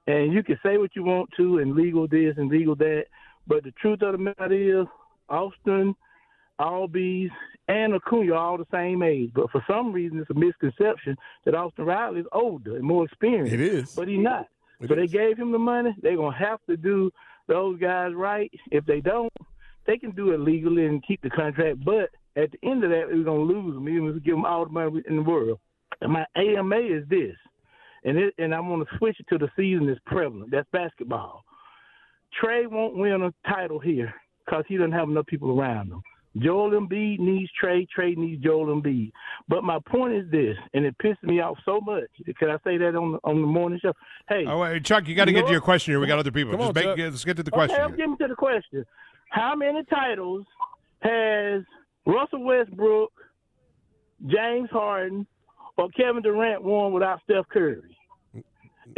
And 0.06 0.32
you 0.32 0.42
can 0.42 0.58
say 0.62 0.76
what 0.76 0.96
you 0.96 1.04
want 1.04 1.30
to 1.36 1.58
and 1.58 1.74
legal 1.74 2.06
this 2.08 2.34
and 2.36 2.50
legal 2.50 2.74
that, 2.76 3.04
but 3.46 3.62
the 3.64 3.70
truth 3.72 4.02
of 4.02 4.12
the 4.12 4.18
matter 4.18 4.80
is, 4.80 4.86
Austin, 5.28 5.94
Albies, 6.60 7.30
and 7.68 7.94
Acuna 7.94 8.32
are 8.32 8.36
all 8.36 8.58
the 8.58 8.66
same 8.72 9.02
age. 9.02 9.30
But 9.34 9.50
for 9.50 9.64
some 9.68 9.92
reason, 9.92 10.18
it's 10.18 10.30
a 10.30 10.34
misconception 10.34 11.16
that 11.44 11.54
Austin 11.54 11.86
Riley 11.86 12.20
is 12.20 12.26
older 12.32 12.76
and 12.76 12.84
more 12.84 13.04
experienced. 13.04 13.52
It 13.52 13.60
is. 13.60 13.94
but 13.94 14.08
he's 14.08 14.20
not. 14.20 14.46
It 14.80 14.88
so 14.88 14.94
they 14.94 15.06
gave 15.06 15.38
him 15.38 15.52
the 15.52 15.58
money. 15.58 15.94
They're 16.02 16.16
gonna 16.16 16.36
have 16.36 16.58
to 16.68 16.76
do 16.76 17.10
those 17.48 17.78
guys 17.78 18.12
right. 18.14 18.50
If 18.70 18.84
they 18.86 19.00
don't, 19.00 19.32
they 19.86 19.98
can 19.98 20.10
do 20.12 20.32
it 20.32 20.40
legally 20.40 20.86
and 20.86 21.04
keep 21.06 21.22
the 21.22 21.30
contract. 21.30 21.84
But 21.84 22.10
at 22.36 22.50
the 22.52 22.58
end 22.62 22.84
of 22.84 22.90
that, 22.90 23.08
we're 23.08 23.24
gonna 23.24 23.40
lose 23.40 23.74
them. 23.74 23.88
Even 23.88 24.08
if 24.08 24.14
we 24.14 24.20
give 24.20 24.34
them 24.34 24.44
all 24.44 24.64
the 24.64 24.70
money 24.70 25.02
in 25.08 25.16
the 25.16 25.22
world. 25.22 25.58
And 26.00 26.12
my 26.12 26.24
AMA 26.36 26.78
is 26.78 27.06
this, 27.08 27.36
and 28.04 28.16
it, 28.16 28.34
and 28.38 28.54
I 28.54 28.60
want 28.60 28.88
to 28.88 28.98
switch 28.98 29.16
it 29.20 29.26
to 29.28 29.38
the 29.38 29.50
season 29.56 29.86
that's 29.86 30.00
prevalent. 30.06 30.50
That's 30.50 30.68
basketball. 30.72 31.44
Trae 32.40 32.70
won't 32.70 32.96
win 32.96 33.22
a 33.22 33.48
title 33.48 33.78
here 33.78 34.14
because 34.44 34.64
he 34.66 34.76
doesn't 34.76 34.92
have 34.92 35.08
enough 35.08 35.26
people 35.26 35.58
around 35.60 35.88
him. 35.88 36.02
Joel 36.38 36.70
Embiid 36.70 37.18
needs 37.18 37.50
Trae, 37.62 37.86
Trae 37.96 38.16
needs 38.16 38.42
Joel 38.42 38.66
Embiid. 38.66 39.10
But 39.48 39.64
my 39.64 39.78
point 39.86 40.14
is 40.14 40.30
this, 40.30 40.56
and 40.74 40.84
it 40.84 40.94
pisses 41.02 41.22
me 41.24 41.40
off 41.40 41.58
so 41.64 41.80
much. 41.80 42.04
Can 42.38 42.50
I 42.50 42.56
say 42.62 42.76
that 42.78 42.94
on 42.94 43.12
the, 43.12 43.18
on 43.24 43.40
the 43.40 43.46
morning 43.46 43.80
show? 43.82 43.92
Hey, 44.28 44.44
Oh, 44.46 44.58
wait, 44.60 44.84
Chuck, 44.84 45.08
you 45.08 45.14
got 45.16 45.24
to 45.24 45.32
get 45.32 45.46
to 45.46 45.52
your 45.52 45.60
question 45.60 45.92
here. 45.92 46.00
We 46.00 46.06
got 46.06 46.18
other 46.20 46.30
people. 46.30 46.52
Just 46.56 46.68
on, 46.68 46.74
make, 46.74 46.98
let's 46.98 47.24
get 47.24 47.36
to 47.38 47.42
the 47.42 47.50
Okay, 47.50 47.56
question. 47.66 47.80
I'm 47.80 47.88
here. 47.90 47.96
getting 47.96 48.16
to 48.18 48.28
the 48.28 48.36
question. 48.36 48.84
How 49.30 49.56
many 49.56 49.82
titles 49.84 50.46
has 51.02 51.62
Russell 52.06 52.44
Westbrook, 52.44 53.10
James 54.26 54.68
Harden, 54.70 55.26
or 55.76 55.88
Kevin 55.90 56.22
Durant 56.22 56.62
won 56.62 56.92
without 56.92 57.20
Steph 57.24 57.48
Curry? 57.48 57.82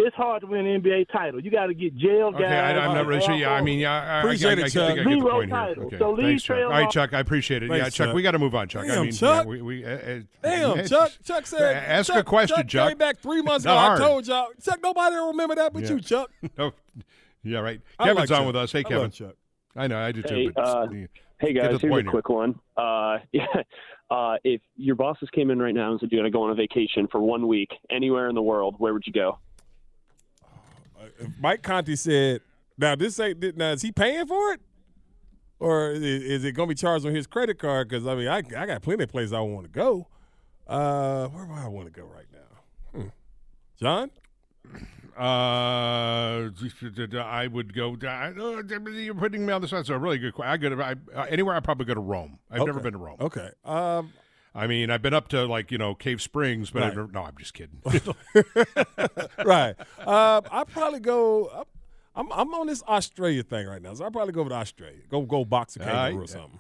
It's 0.06 0.16
hard 0.16 0.40
to 0.42 0.46
win 0.46 0.66
an 0.66 0.82
NBA 0.82 1.10
title. 1.12 1.40
You 1.40 1.50
got 1.50 1.66
to 1.66 1.74
get 1.74 1.96
jail 1.96 2.30
guys. 2.32 2.42
Okay, 2.42 2.54
I, 2.58 2.78
I'm 2.86 2.94
not 2.94 3.06
really 3.06 3.20
sure. 3.22 3.34
Yeah, 3.34 3.52
I 3.52 3.60
mean, 3.62 3.78
yeah, 3.78 3.92
I, 3.92 4.16
I, 4.16 4.18
Appreciate 4.20 4.50
I, 4.50 4.52
it, 4.52 4.58
I, 4.62 4.64
I 4.64 4.68
Chuck. 4.68 4.86
think 4.88 5.00
I 5.00 5.04
get 5.04 5.04
the 5.04 5.20
Zero 5.20 5.30
point 5.32 5.50
here. 5.50 5.84
Okay, 5.86 5.98
So 5.98 6.10
leave 6.12 6.24
thanks, 6.26 6.42
Chuck. 6.42 6.56
Trail 6.56 6.66
All 6.66 6.72
right. 6.72 6.90
Chuck, 6.90 7.14
I 7.14 7.20
appreciate 7.20 7.62
it. 7.62 7.70
yeah, 7.70 7.84
Chuck, 7.84 7.92
Chuck. 7.92 8.14
we 8.14 8.22
got 8.22 8.30
to 8.32 8.38
move 8.38 8.54
on, 8.54 8.68
Chuck. 8.68 8.84
I 8.84 8.88
Damn, 8.88 9.02
mean, 9.02 9.12
Chuck. 9.12 9.44
Yeah, 9.44 9.48
we, 9.50 9.62
we, 9.62 9.84
uh, 9.84 9.88
uh, 9.90 10.20
Damn, 10.42 10.76
yeah, 10.76 10.82
Chuck. 10.86 11.12
Chuck 11.24 11.46
said. 11.46 11.76
Ask 11.76 12.08
Chuck, 12.08 12.16
a 12.18 12.24
question, 12.24 12.56
Chuck. 12.56 12.68
Chuck. 12.68 12.88
Came 12.90 12.98
back 12.98 13.18
three 13.18 13.42
months 13.42 13.64
ago. 13.64 13.74
hard. 13.74 14.00
I 14.00 14.06
told 14.06 14.26
y'all. 14.26 14.48
Chuck, 14.62 14.80
nobody 14.82 15.16
will 15.16 15.28
remember 15.28 15.54
that 15.56 15.72
but 15.72 15.82
Yeah. 15.82 15.90
you, 15.90 16.00
Chuck. 16.00 16.30
No, 16.58 16.72
yeah, 17.44 17.58
right. 17.60 17.80
I 17.98 18.04
Kevin's 18.06 18.30
like 18.30 18.38
on 18.38 18.44
Chuck. 18.44 18.46
with 18.46 18.56
us. 18.56 18.72
Hey, 18.72 18.78
I 18.80 18.82
Kevin. 18.84 18.98
love 19.02 19.12
Chuck. 19.12 19.34
I 19.76 19.86
know, 19.86 19.98
I 19.98 20.12
do 20.12 20.22
too. 20.22 20.34
Hey, 20.34 20.48
but 20.54 20.60
uh, 20.68 20.86
hey 21.40 21.52
Get 21.52 21.54
guys, 21.62 21.62
the 21.72 21.78
here's 21.78 21.80
point 21.80 21.92
a 21.92 22.02
here. 22.02 22.10
quick 22.10 22.28
one. 22.28 22.58
Uh, 22.76 23.18
yeah, 23.32 23.46
uh, 24.10 24.36
if 24.44 24.60
your 24.76 24.94
bosses 24.96 25.28
came 25.32 25.50
in 25.50 25.58
right 25.58 25.74
now 25.74 25.90
and 25.90 25.98
said 26.00 26.10
you're 26.12 26.20
going 26.20 26.30
to 26.30 26.36
go 26.36 26.42
on 26.44 26.50
a 26.50 26.54
vacation 26.54 27.08
for 27.10 27.20
one 27.20 27.48
week 27.48 27.70
anywhere 27.90 28.28
in 28.28 28.34
the 28.34 28.42
world, 28.42 28.74
where 28.78 28.92
would 28.92 29.06
you 29.06 29.12
go? 29.12 29.38
Mike 31.40 31.62
Conti 31.62 31.96
said, 31.96 32.40
"Now 32.78 32.94
this 32.96 33.18
ain't 33.20 33.56
now 33.56 33.72
is 33.72 33.82
he 33.82 33.92
paying 33.92 34.26
for 34.26 34.52
it, 34.52 34.61
or 35.58 35.90
is, 35.90 36.02
is 36.02 36.44
it 36.44 36.52
going 36.52 36.68
to 36.68 36.74
be 36.74 36.78
charged 36.78 37.06
on 37.06 37.14
his 37.14 37.26
credit 37.26 37.58
card?" 37.58 37.88
Because 37.88 38.06
I 38.06 38.14
mean, 38.14 38.28
I 38.28 38.38
I 38.56 38.66
got 38.66 38.82
plenty 38.82 39.04
of 39.04 39.11
places 39.11 39.32
I 39.32 39.40
want 39.40 39.64
to 39.64 39.70
go. 39.70 40.08
Uh, 40.66 41.28
where 41.28 41.44
do 41.46 41.52
I 41.52 41.68
want 41.68 41.92
to 41.92 42.00
go 42.00 42.06
right 42.06 42.26
now? 42.32 43.00
Hmm. 43.00 43.08
John, 43.80 44.11
Uh, 45.18 46.48
I 47.20 47.48
would 47.50 47.75
go. 47.75 47.96
I, 48.02 48.29
uh, 48.29 48.62
you're 48.90 49.14
putting 49.14 49.44
me 49.44 49.52
on 49.52 49.60
the 49.60 49.68
spot. 49.68 49.87
So 49.87 49.94
a 49.94 49.98
really 49.98 50.18
good 50.18 50.33
question. 50.35 50.52
I 50.52 50.56
go 50.56 50.68
to 50.70 50.83
I, 50.83 50.94
uh, 51.14 51.27
anywhere. 51.29 51.54
I 51.54 51.60
probably 51.60 51.85
go 51.87 51.94
to 51.94 52.00
Rome. 52.00 52.38
I've 52.50 52.64
never 52.64 52.81
been 52.81 52.92
to 52.92 52.98
Rome. 52.98 53.16
Okay. 53.20 53.50
Um, 53.64 54.12
I 54.55 54.67
mean, 54.67 54.90
I've 54.90 55.00
been 55.03 55.15
up 55.15 55.29
to 55.29 55.44
like 55.46 55.71
you 55.71 55.79
know 55.79 55.94
Cave 55.94 56.21
Springs, 56.21 56.71
but 56.71 56.83
I've 56.83 56.96
Right. 56.96 56.96
never, 56.96 57.13
no, 57.13 57.23
I'm 57.25 57.37
just 57.38 57.55
kidding. 57.55 57.81
right. 59.44 59.75
Um, 60.00 60.42
I 60.50 60.65
probably 60.71 61.00
go. 61.00 61.65
I'm 62.15 62.31
I'm 62.33 62.53
on 62.55 62.67
this 62.67 62.83
Australia 62.87 63.42
thing 63.42 63.67
right 63.67 63.81
now, 63.81 63.94
so 63.94 64.05
I 64.05 64.11
probably 64.11 64.33
go 64.35 64.42
with 64.42 64.53
Australia. 64.53 64.98
Go 65.11 65.23
go 65.23 65.44
box 65.44 65.77
a 65.77 65.81
All 65.81 65.87
kangaroo 65.87 66.19
right. 66.21 66.25
or 66.25 66.27
something. 66.27 66.59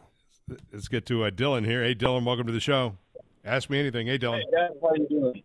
Let's 0.72 0.88
get 0.88 1.04
to 1.06 1.24
uh, 1.24 1.30
Dylan 1.30 1.64
here. 1.66 1.82
Hey, 1.84 1.94
Dylan, 1.94 2.24
welcome 2.24 2.46
to 2.46 2.52
the 2.52 2.60
show. 2.60 2.96
Ask 3.44 3.68
me 3.70 3.78
anything. 3.78 4.06
Hey, 4.06 4.18
Dylan. 4.18 4.42
guys, 4.52 4.70
how 4.82 4.94
you 4.94 5.06
doing? 5.08 5.42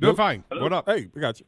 Doing 0.00 0.16
fine. 0.16 0.44
What 0.50 0.72
up? 0.72 0.86
Hey, 0.86 1.08
we 1.14 1.20
got 1.20 1.38
you. 1.40 1.46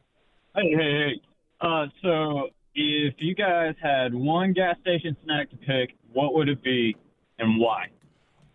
Hey, 0.55 0.69
hey, 0.69 0.77
hey. 0.77 1.21
Uh, 1.61 1.87
so 2.01 2.49
if 2.73 3.15
you 3.17 3.35
guys 3.35 3.75
had 3.81 4.13
one 4.13 4.53
gas 4.53 4.77
station 4.81 5.15
snack 5.23 5.49
to 5.49 5.57
pick, 5.57 5.95
what 6.13 6.33
would 6.35 6.47
it 6.49 6.63
be 6.63 6.95
and 7.39 7.59
why? 7.59 7.87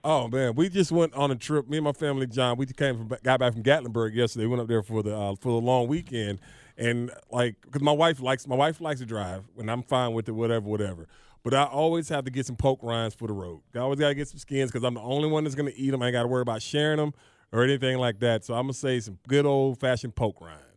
Oh 0.03 0.29
man, 0.29 0.55
we 0.55 0.71
just 0.71 0.93
went 0.93 1.13
on 1.15 1.31
a 1.31 1.37
trip. 1.37 1.69
Me 1.69 1.77
and 1.77 1.85
my 1.85 1.93
family, 1.93 2.27
John, 2.27 2.57
we 2.57 2.65
came 2.65 2.97
from 2.97 3.19
got 3.23 3.39
back 3.39 3.53
from 3.53 3.63
Gatlinburg 3.63 4.15
yesterday. 4.15 4.47
We 4.47 4.51
went 4.51 4.63
up 4.63 4.69
there 4.69 4.83
for 4.83 5.03
the 5.03 5.15
uh, 5.15 5.35
for 5.35 5.49
the 5.61 5.67
long 5.67 5.89
weekend, 5.89 6.39
and 6.79 7.11
like 7.31 7.57
because 7.61 7.83
my 7.83 7.93
wife 7.93 8.21
likes 8.21 8.47
my 8.47 8.57
wife 8.57 8.81
likes 8.81 9.01
to 9.01 9.07
drive, 9.07 9.45
and 9.59 9.71
I'm 9.71 9.83
fine 9.83 10.15
with 10.15 10.29
it, 10.29 10.33
whatever, 10.33 10.67
whatever. 10.67 11.07
But 11.43 11.53
I 11.53 11.65
always 11.65 12.09
have 12.09 12.25
to 12.25 12.31
get 12.31 12.47
some 12.47 12.57
poke 12.57 12.83
rinds 12.83 13.15
for 13.15 13.27
the 13.27 13.35
road. 13.35 13.61
I 13.75 13.79
always 13.79 13.99
gotta 13.99 14.15
get 14.15 14.29
some 14.29 14.39
skins 14.39 14.71
because 14.71 14.85
I'm 14.85 14.95
the 14.95 15.03
only 15.03 15.29
one 15.29 15.45
that's 15.45 15.55
gonna 15.55 15.73
eat 15.77 15.91
them. 15.91 16.03
I 16.03 16.07
ain't 16.07 16.15
gotta 16.15 16.29
worry 16.29 16.43
about 16.43 16.63
sharing 16.63 16.97
them 16.97 17.13
or 17.53 17.63
anything 17.63 17.99
like 17.99 18.21
that. 18.21 18.45
So 18.45 18.55
I'm 18.55 18.63
gonna 18.63 18.73
say 18.73 19.01
some 19.01 19.19
good 19.29 19.45
old 19.45 19.81
fashioned 19.81 20.15
poke 20.15 20.41
rinds. 20.41 20.70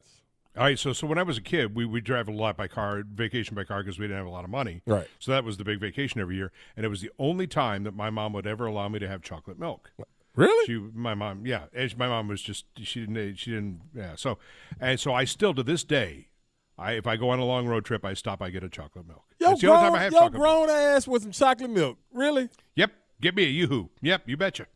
All 0.55 0.63
right, 0.63 0.77
so 0.77 0.93
so 0.93 1.07
when 1.07 1.17
I 1.17 1.23
was 1.23 1.37
a 1.37 1.41
kid, 1.41 1.75
we 1.75 1.83
would 1.83 2.03
drive 2.03 2.27
a 2.27 2.31
lot 2.31 2.57
by 2.57 2.67
car, 2.67 3.01
vacation 3.05 3.55
by 3.55 3.63
car, 3.63 3.81
because 3.83 3.97
we 3.97 4.05
didn't 4.05 4.17
have 4.17 4.27
a 4.27 4.31
lot 4.31 4.43
of 4.43 4.51
money. 4.51 4.83
Right. 4.85 5.07
So 5.17 5.31
that 5.31 5.43
was 5.43 5.57
the 5.57 5.63
big 5.63 5.79
vacation 5.79 6.21
every 6.21 6.35
year, 6.35 6.51
and 6.77 6.85
it 6.85 6.89
was 6.89 7.01
the 7.01 7.09
only 7.17 7.47
time 7.47 7.83
that 7.85 7.95
my 7.95 8.11
mom 8.11 8.33
would 8.33 8.45
ever 8.45 8.67
allow 8.67 8.87
me 8.87 8.99
to 8.99 9.07
have 9.07 9.23
chocolate 9.23 9.57
milk. 9.57 9.91
Really? 10.35 10.65
She, 10.65 10.77
my 10.93 11.15
mom, 11.15 11.45
yeah. 11.45 11.65
and 11.73 11.97
My 11.97 12.07
mom 12.07 12.27
was 12.27 12.41
just 12.41 12.65
she 12.77 13.01
didn't 13.01 13.35
she 13.37 13.51
didn't 13.51 13.81
yeah. 13.95 14.15
So 14.15 14.37
and 14.79 14.99
so 14.99 15.13
I 15.13 15.25
still 15.25 15.53
to 15.55 15.63
this 15.63 15.83
day, 15.83 16.27
I 16.77 16.93
if 16.93 17.07
I 17.07 17.17
go 17.17 17.29
on 17.29 17.39
a 17.39 17.45
long 17.45 17.67
road 17.67 17.85
trip, 17.85 18.05
I 18.05 18.13
stop, 18.13 18.41
I 18.41 18.49
get 18.51 18.63
a 18.63 18.69
chocolate 18.69 19.07
milk. 19.07 19.23
Yo, 19.39 19.49
That's 19.49 19.61
the 19.61 19.67
only 19.71 19.81
time 19.89 19.95
I 19.95 20.03
have 20.03 20.13
yo 20.13 20.19
chocolate. 20.19 20.33
milk. 20.33 20.43
grown 20.43 20.69
ass 20.69 21.07
with 21.07 21.23
some 21.23 21.31
chocolate 21.31 21.69
milk. 21.71 21.97
Really? 22.11 22.49
Yep. 22.75 22.91
Get 23.21 23.35
me 23.35 23.43
a 23.43 23.47
yoo-hoo. 23.47 23.89
Yep. 24.01 24.23
You 24.27 24.37
betcha. 24.37 24.67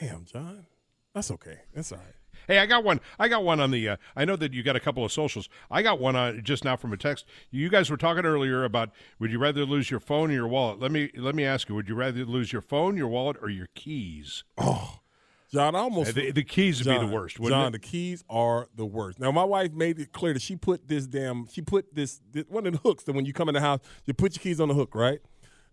Damn, 0.00 0.24
John. 0.24 0.66
That's 1.14 1.30
okay. 1.32 1.58
That's 1.74 1.92
all 1.92 1.98
right. 1.98 2.14
Hey, 2.48 2.58
I 2.58 2.66
got 2.66 2.82
one. 2.82 3.00
I 3.18 3.28
got 3.28 3.44
one 3.44 3.60
on 3.60 3.70
the. 3.70 3.90
Uh, 3.90 3.96
I 4.16 4.24
know 4.24 4.34
that 4.36 4.52
you 4.54 4.62
got 4.62 4.74
a 4.74 4.80
couple 4.80 5.04
of 5.04 5.12
socials. 5.12 5.48
I 5.70 5.82
got 5.82 6.00
one 6.00 6.16
on 6.16 6.42
just 6.42 6.64
now 6.64 6.76
from 6.76 6.92
a 6.92 6.96
text. 6.96 7.26
You 7.50 7.68
guys 7.68 7.90
were 7.90 7.96
talking 7.98 8.24
earlier 8.24 8.64
about 8.64 8.90
would 9.20 9.30
you 9.30 9.38
rather 9.38 9.64
lose 9.64 9.90
your 9.90 10.00
phone 10.00 10.30
or 10.30 10.34
your 10.34 10.48
wallet? 10.48 10.80
Let 10.80 10.90
me 10.90 11.10
let 11.14 11.34
me 11.34 11.44
ask 11.44 11.68
you. 11.68 11.74
Would 11.74 11.88
you 11.88 11.94
rather 11.94 12.24
lose 12.24 12.52
your 12.52 12.62
phone, 12.62 12.96
your 12.96 13.08
wallet, 13.08 13.36
or 13.42 13.50
your 13.50 13.68
keys? 13.74 14.44
Oh, 14.56 15.00
John, 15.52 15.74
I 15.74 15.80
almost 15.80 16.10
Uh, 16.10 16.12
the, 16.14 16.30
the 16.32 16.42
keys 16.42 16.78
would 16.78 16.84
John, 16.92 17.00
be 17.00 17.06
the 17.06 17.14
worst. 17.14 17.38
Wouldn't 17.38 17.58
John, 17.58 17.68
it? 17.68 17.72
the 17.72 17.86
keys 17.86 18.24
are 18.30 18.68
the 18.74 18.86
worst. 18.86 19.20
Now, 19.20 19.30
my 19.30 19.44
wife 19.44 19.72
made 19.72 19.98
it 19.98 20.12
clear 20.12 20.32
that 20.32 20.42
she 20.42 20.56
put 20.56 20.88
this 20.88 21.06
damn, 21.06 21.46
she 21.48 21.60
put 21.62 21.94
this, 21.94 22.20
this 22.32 22.44
one 22.48 22.66
of 22.66 22.72
the 22.72 22.78
hooks 22.80 23.04
that 23.04 23.14
when 23.14 23.24
you 23.26 23.32
come 23.32 23.48
in 23.48 23.54
the 23.54 23.60
house, 23.60 23.80
you 24.06 24.14
put 24.14 24.36
your 24.36 24.42
keys 24.42 24.60
on 24.60 24.68
the 24.68 24.74
hook, 24.74 24.94
right? 24.94 25.20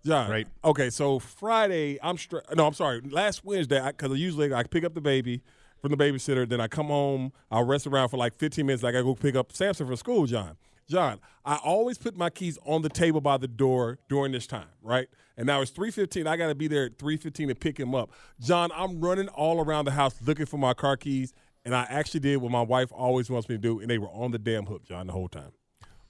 John, 0.05 0.29
Right. 0.29 0.47
Okay, 0.63 0.89
so 0.89 1.19
Friday, 1.19 1.97
I'm 2.03 2.17
straight. 2.17 2.43
No, 2.55 2.67
I'm 2.67 2.73
sorry. 2.73 3.01
Last 3.01 3.43
Wednesday, 3.43 3.81
because 3.85 4.17
usually 4.19 4.53
I 4.53 4.63
pick 4.63 4.83
up 4.83 4.93
the 4.93 5.01
baby 5.01 5.41
from 5.81 5.91
the 5.91 5.97
babysitter, 5.97 6.47
then 6.47 6.59
I 6.59 6.67
come 6.67 6.87
home, 6.87 7.31
I'll 7.51 7.63
rest 7.63 7.87
around 7.87 8.09
for 8.09 8.17
like 8.17 8.33
15 8.35 8.65
minutes. 8.65 8.83
Like 8.83 8.95
I 8.95 9.01
go 9.01 9.15
pick 9.15 9.35
up 9.35 9.51
Samson 9.51 9.87
from 9.87 9.95
school, 9.95 10.25
John. 10.25 10.57
John, 10.87 11.19
I 11.43 11.55
always 11.63 11.97
put 11.97 12.15
my 12.15 12.29
keys 12.29 12.59
on 12.65 12.83
the 12.83 12.89
table 12.89 13.19
by 13.19 13.37
the 13.37 13.47
door 13.47 13.97
during 14.07 14.31
this 14.31 14.45
time, 14.45 14.67
right? 14.83 15.07
And 15.35 15.47
now 15.47 15.61
it's 15.61 15.71
3:15. 15.71 16.27
I 16.27 16.37
got 16.37 16.47
to 16.47 16.55
be 16.55 16.67
there 16.67 16.85
at 16.85 16.97
3:15 16.97 17.47
to 17.47 17.55
pick 17.55 17.79
him 17.79 17.95
up. 17.95 18.11
John, 18.39 18.69
I'm 18.73 19.01
running 19.01 19.27
all 19.29 19.59
around 19.59 19.85
the 19.85 19.91
house 19.91 20.15
looking 20.23 20.45
for 20.45 20.57
my 20.57 20.73
car 20.73 20.95
keys, 20.95 21.33
and 21.65 21.75
I 21.75 21.87
actually 21.89 22.19
did 22.19 22.37
what 22.37 22.51
my 22.51 22.61
wife 22.61 22.91
always 22.91 23.29
wants 23.29 23.49
me 23.49 23.55
to 23.55 23.61
do, 23.61 23.79
and 23.79 23.89
they 23.89 23.97
were 23.97 24.09
on 24.09 24.31
the 24.31 24.37
damn 24.37 24.65
hook, 24.67 24.85
John, 24.85 25.07
the 25.07 25.13
whole 25.13 25.27
time. 25.27 25.51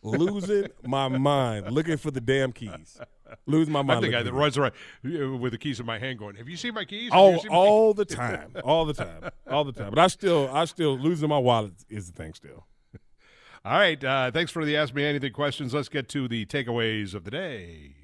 Losing 0.03 0.68
my 0.84 1.07
mind 1.07 1.72
looking 1.72 1.97
for 1.97 2.11
the 2.11 2.22
damn 2.22 2.51
keys. 2.51 2.99
Losing 3.46 3.74
my 3.74 3.82
mind. 3.82 3.98
I'm 3.98 4.04
the 4.04 4.18
guy 4.18 4.24
that 4.24 4.34
runs 4.34 4.58
around 4.58 4.74
uh, 5.06 5.38
with 5.38 5.52
the 5.52 5.58
keys 5.58 5.80
in 5.80 5.86
my 5.86 6.00
hand, 6.00 6.20
going, 6.20 6.36
"Have 6.36 6.50
you 6.50 6.58
seen 6.58 6.74
my 6.74 6.86
keys? 6.86 7.12
Have 7.12 7.44
you 7.44 7.50
all, 7.50 7.58
all 7.58 7.94
the 7.94 8.06
keys?" 8.06 8.16
time, 8.16 8.52
all 8.64 8.86
the 8.86 8.94
time, 8.94 9.30
all 9.50 9.64
the 9.64 9.72
time. 9.72 9.90
But 9.90 10.00
I 10.00 10.08
still, 10.08 10.50
I 10.52 10.66
still 10.66 10.98
losing 10.98 11.30
my 11.30 11.38
wallet 11.38 11.74
is 11.90 12.12
the 12.12 12.14
thing. 12.14 12.34
Still, 12.34 12.66
All 13.66 13.74
right. 13.74 14.04
Uh, 14.04 14.32
thanks 14.32 14.52
for 14.52 14.64
the 14.64 14.78
Ask 14.78 14.94
Me 14.94 15.04
Anything 15.04 15.34
questions. 15.34 15.74
Let's 15.74 15.90
get 15.90 16.08
to 16.10 16.28
the 16.28 16.46
takeaways 16.46 17.14
of 17.14 17.24
the 17.24 17.32
day. 17.32 17.96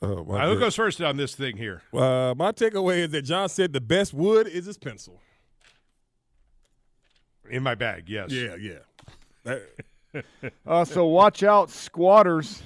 oh, 0.00 0.22
right, 0.22 0.48
who 0.48 0.58
goes 0.58 0.76
first 0.76 1.00
on 1.00 1.16
this 1.16 1.34
thing 1.34 1.56
here? 1.56 1.82
Uh, 1.92 2.34
my 2.36 2.52
takeaway 2.52 2.98
is 2.98 3.10
that 3.10 3.22
John 3.22 3.48
said 3.48 3.72
the 3.72 3.80
best 3.80 4.14
wood 4.14 4.46
is 4.46 4.66
his 4.66 4.78
pencil. 4.78 5.20
In 7.50 7.62
my 7.62 7.74
bag, 7.74 8.08
yes. 8.08 8.30
Yeah, 8.30 8.56
yeah. 8.56 9.58
Uh, 10.66 10.84
so 10.86 11.04
watch 11.04 11.42
out, 11.42 11.70
squatters. 11.70 12.62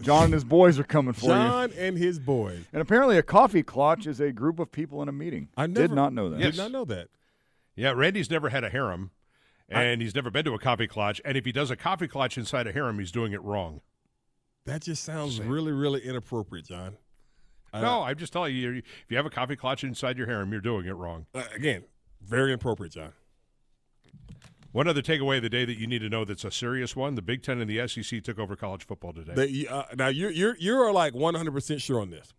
John 0.00 0.26
and 0.26 0.32
his 0.34 0.44
boys 0.44 0.78
are 0.78 0.84
coming 0.84 1.12
for 1.12 1.26
you. 1.26 1.32
John 1.32 1.72
and 1.76 1.98
his 1.98 2.18
boys. 2.18 2.62
And 2.72 2.80
apparently, 2.80 3.18
a 3.18 3.22
coffee 3.22 3.62
clutch 3.62 4.06
is 4.06 4.20
a 4.20 4.30
group 4.30 4.58
of 4.60 4.70
people 4.70 5.02
in 5.02 5.08
a 5.08 5.12
meeting. 5.12 5.48
I 5.56 5.66
did 5.66 5.90
not 5.90 6.12
know 6.12 6.30
that. 6.30 6.38
Did 6.38 6.56
not 6.56 6.70
know 6.70 6.84
that. 6.84 7.08
Yeah, 7.74 7.92
Randy's 7.92 8.30
never 8.30 8.48
had 8.50 8.62
a 8.62 8.70
harem, 8.70 9.10
and 9.68 10.00
he's 10.00 10.14
never 10.14 10.30
been 10.30 10.44
to 10.44 10.54
a 10.54 10.58
coffee 10.58 10.86
clutch. 10.86 11.20
And 11.24 11.36
if 11.36 11.44
he 11.44 11.52
does 11.52 11.70
a 11.70 11.76
coffee 11.76 12.08
clutch 12.08 12.38
inside 12.38 12.66
a 12.66 12.72
harem, 12.72 12.98
he's 12.98 13.12
doing 13.12 13.32
it 13.32 13.42
wrong. 13.42 13.80
That 14.66 14.82
just 14.82 15.04
sounds 15.04 15.40
really, 15.40 15.72
really 15.72 16.00
inappropriate, 16.00 16.66
John. 16.66 16.96
Uh, 17.72 17.80
no, 17.80 18.02
I'm 18.02 18.16
just 18.16 18.32
telling 18.32 18.54
you, 18.54 18.76
if 18.76 18.84
you 19.08 19.16
have 19.16 19.26
a 19.26 19.30
coffee 19.30 19.56
clutch 19.56 19.82
inside 19.84 20.16
your 20.16 20.26
harem, 20.26 20.52
you're 20.52 20.60
doing 20.60 20.86
it 20.86 20.94
wrong. 20.94 21.26
Uh, 21.34 21.42
again, 21.54 21.84
very 22.22 22.50
inappropriate, 22.50 22.92
John. 22.92 23.12
One 24.76 24.88
other 24.88 25.00
takeaway 25.00 25.38
of 25.38 25.42
the 25.42 25.48
day 25.48 25.64
that 25.64 25.78
you 25.78 25.86
need 25.86 26.00
to 26.00 26.10
know 26.10 26.26
that's 26.26 26.44
a 26.44 26.50
serious 26.50 26.94
one: 26.94 27.14
the 27.14 27.22
Big 27.22 27.42
Ten 27.42 27.62
and 27.62 27.70
the 27.70 27.88
SEC 27.88 28.22
took 28.22 28.38
over 28.38 28.56
college 28.56 28.86
football 28.86 29.14
today. 29.14 29.32
They, 29.34 29.66
uh, 29.66 29.84
now 29.96 30.08
you're 30.08 30.30
you're 30.30 30.54
you're 30.58 30.92
like 30.92 31.14
100 31.14 31.50
percent 31.50 31.80
sure 31.80 31.98
on 31.98 32.10
this. 32.10 32.34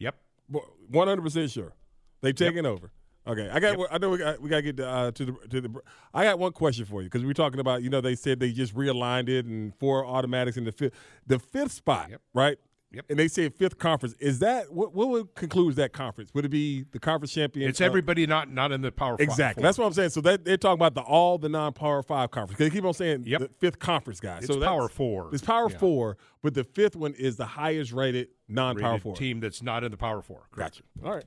Yep. 0.00 0.16
100 0.48 1.22
percent 1.22 1.48
sure. 1.52 1.74
They've 2.22 2.34
taken 2.34 2.66
over. 2.66 2.90
Okay, 3.24 3.48
I 3.52 3.60
got. 3.60 3.78
I 3.92 3.98
know 3.98 4.10
we 4.10 4.18
got. 4.18 4.40
We 4.40 4.50
got 4.50 4.56
to 4.56 4.72
get 4.72 4.80
uh, 4.80 5.12
to 5.12 5.24
the 5.26 5.32
to 5.48 5.60
the. 5.60 5.80
I 6.12 6.24
got 6.24 6.40
one 6.40 6.50
question 6.50 6.86
for 6.86 7.02
you 7.02 7.06
because 7.06 7.22
we 7.22 7.30
are 7.30 7.34
talking 7.34 7.60
about. 7.60 7.84
You 7.84 7.90
know, 7.90 8.00
they 8.00 8.16
said 8.16 8.40
they 8.40 8.50
just 8.50 8.74
realigned 8.74 9.28
it 9.28 9.46
and 9.46 9.72
four 9.76 10.04
automatics 10.04 10.56
in 10.56 10.64
the 10.64 10.72
fifth, 10.72 10.92
the 11.24 11.38
fifth 11.38 11.70
spot, 11.70 12.10
right? 12.34 12.58
Yep. 12.96 13.04
And 13.10 13.18
they 13.18 13.28
say 13.28 13.50
fifth 13.50 13.76
conference. 13.76 14.14
Is 14.20 14.38
that 14.38 14.72
what? 14.72 14.94
What 14.94 15.08
would 15.08 15.34
conclude 15.34 15.76
that 15.76 15.92
conference? 15.92 16.30
Would 16.32 16.46
it 16.46 16.48
be 16.48 16.86
the 16.92 16.98
conference 16.98 17.34
champion? 17.34 17.68
It's 17.68 17.82
uh, 17.82 17.84
everybody 17.84 18.26
not 18.26 18.50
not 18.50 18.72
in 18.72 18.80
the 18.80 18.90
power. 18.90 19.18
five 19.18 19.20
Exactly. 19.20 19.62
That's 19.62 19.76
what 19.76 19.84
I'm 19.84 19.92
saying. 19.92 20.08
So 20.10 20.22
that 20.22 20.46
they're 20.46 20.56
talking 20.56 20.78
about 20.78 20.94
the 20.94 21.02
all 21.02 21.36
the 21.36 21.50
non 21.50 21.74
power 21.74 22.02
five 22.02 22.30
conference. 22.30 22.58
They 22.58 22.70
keep 22.70 22.84
on 22.86 22.94
saying 22.94 23.24
the 23.24 23.50
fifth 23.58 23.78
conference 23.78 24.18
guys. 24.18 24.44
It's 24.44 24.46
so 24.46 24.54
that's- 24.54 24.66
power 24.74 24.88
four. 24.88 25.28
It's 25.30 25.44
power 25.44 25.68
Yeah. 25.70 25.76
four, 25.76 26.16
but 26.42 26.54
the 26.54 26.64
fifth 26.64 26.96
one 26.96 27.12
is 27.12 27.36
the 27.36 27.44
highest 27.44 27.92
rated 27.92 28.28
non 28.48 28.78
power 28.78 28.98
four 28.98 29.14
team 29.14 29.40
that's 29.40 29.62
not 29.62 29.84
in 29.84 29.90
the 29.90 29.98
power 29.98 30.22
four. 30.22 30.48
Gotcha. 30.56 30.82
All 31.04 31.14
right. 31.14 31.24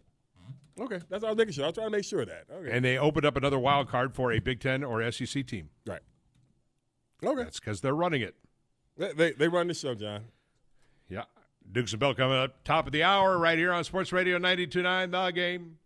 Okay, 0.79 0.99
that's 1.09 1.23
all 1.23 1.27
I 1.29 1.31
was 1.33 1.37
making 1.37 1.53
sure. 1.53 1.65
I 1.65 1.67
was 1.67 1.75
trying 1.75 1.87
to 1.87 1.91
make 1.91 2.05
sure 2.05 2.21
of 2.21 2.29
that. 2.29 2.45
Okay. 2.51 2.71
And 2.71 2.83
they 2.83 2.97
opened 2.97 3.25
up 3.25 3.35
another 3.35 3.59
wild 3.59 3.89
card 3.89 4.15
for 4.15 4.31
a 4.31 4.39
Big 4.39 4.59
Ten 4.59 4.83
or 4.83 5.03
SEC 5.11 5.45
team. 5.45 5.69
Right. 5.85 5.99
Okay. 7.23 7.43
That's 7.43 7.59
because 7.59 7.81
they're 7.81 7.93
running 7.93 8.21
it. 8.21 8.35
They, 8.97 9.13
they 9.13 9.31
they 9.33 9.47
run 9.47 9.67
the 9.67 9.73
show, 9.75 9.93
John. 9.93 10.23
Yeah. 11.09 11.25
Dukes 11.71 11.93
and 11.93 11.99
Bell 11.99 12.15
coming 12.15 12.37
up 12.37 12.63
top 12.63 12.87
of 12.87 12.93
the 12.93 13.03
hour 13.03 13.37
right 13.37 13.57
here 13.57 13.71
on 13.71 13.83
Sports 13.83 14.11
Radio 14.11 14.39
92.9 14.39 15.11
The 15.11 15.31
Game. 15.31 15.77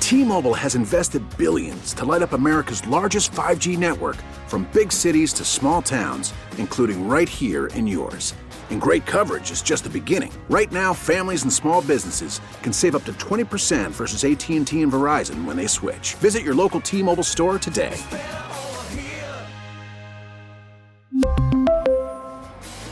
T-Mobile 0.00 0.52
has 0.52 0.74
invested 0.74 1.22
billions 1.38 1.94
to 1.94 2.04
light 2.04 2.20
up 2.20 2.34
America's 2.34 2.86
largest 2.86 3.32
5G 3.32 3.78
network 3.78 4.16
from 4.46 4.68
big 4.74 4.92
cities 4.92 5.32
to 5.32 5.44
small 5.46 5.80
towns, 5.80 6.34
including 6.58 7.08
right 7.08 7.28
here 7.28 7.68
in 7.68 7.86
yours. 7.86 8.34
And 8.68 8.78
great 8.78 9.06
coverage 9.06 9.50
is 9.50 9.62
just 9.62 9.84
the 9.84 9.90
beginning. 9.90 10.32
Right 10.50 10.70
now, 10.70 10.92
families 10.92 11.44
and 11.44 11.52
small 11.52 11.80
businesses 11.80 12.42
can 12.62 12.74
save 12.74 12.94
up 12.94 13.04
to 13.04 13.12
20% 13.14 13.90
versus 13.92 14.24
AT&T 14.24 14.82
and 14.82 14.92
Verizon 14.92 15.46
when 15.46 15.56
they 15.56 15.66
switch. 15.66 16.14
Visit 16.16 16.42
your 16.42 16.54
local 16.54 16.82
T-Mobile 16.82 17.22
store 17.22 17.58
today. 17.58 17.96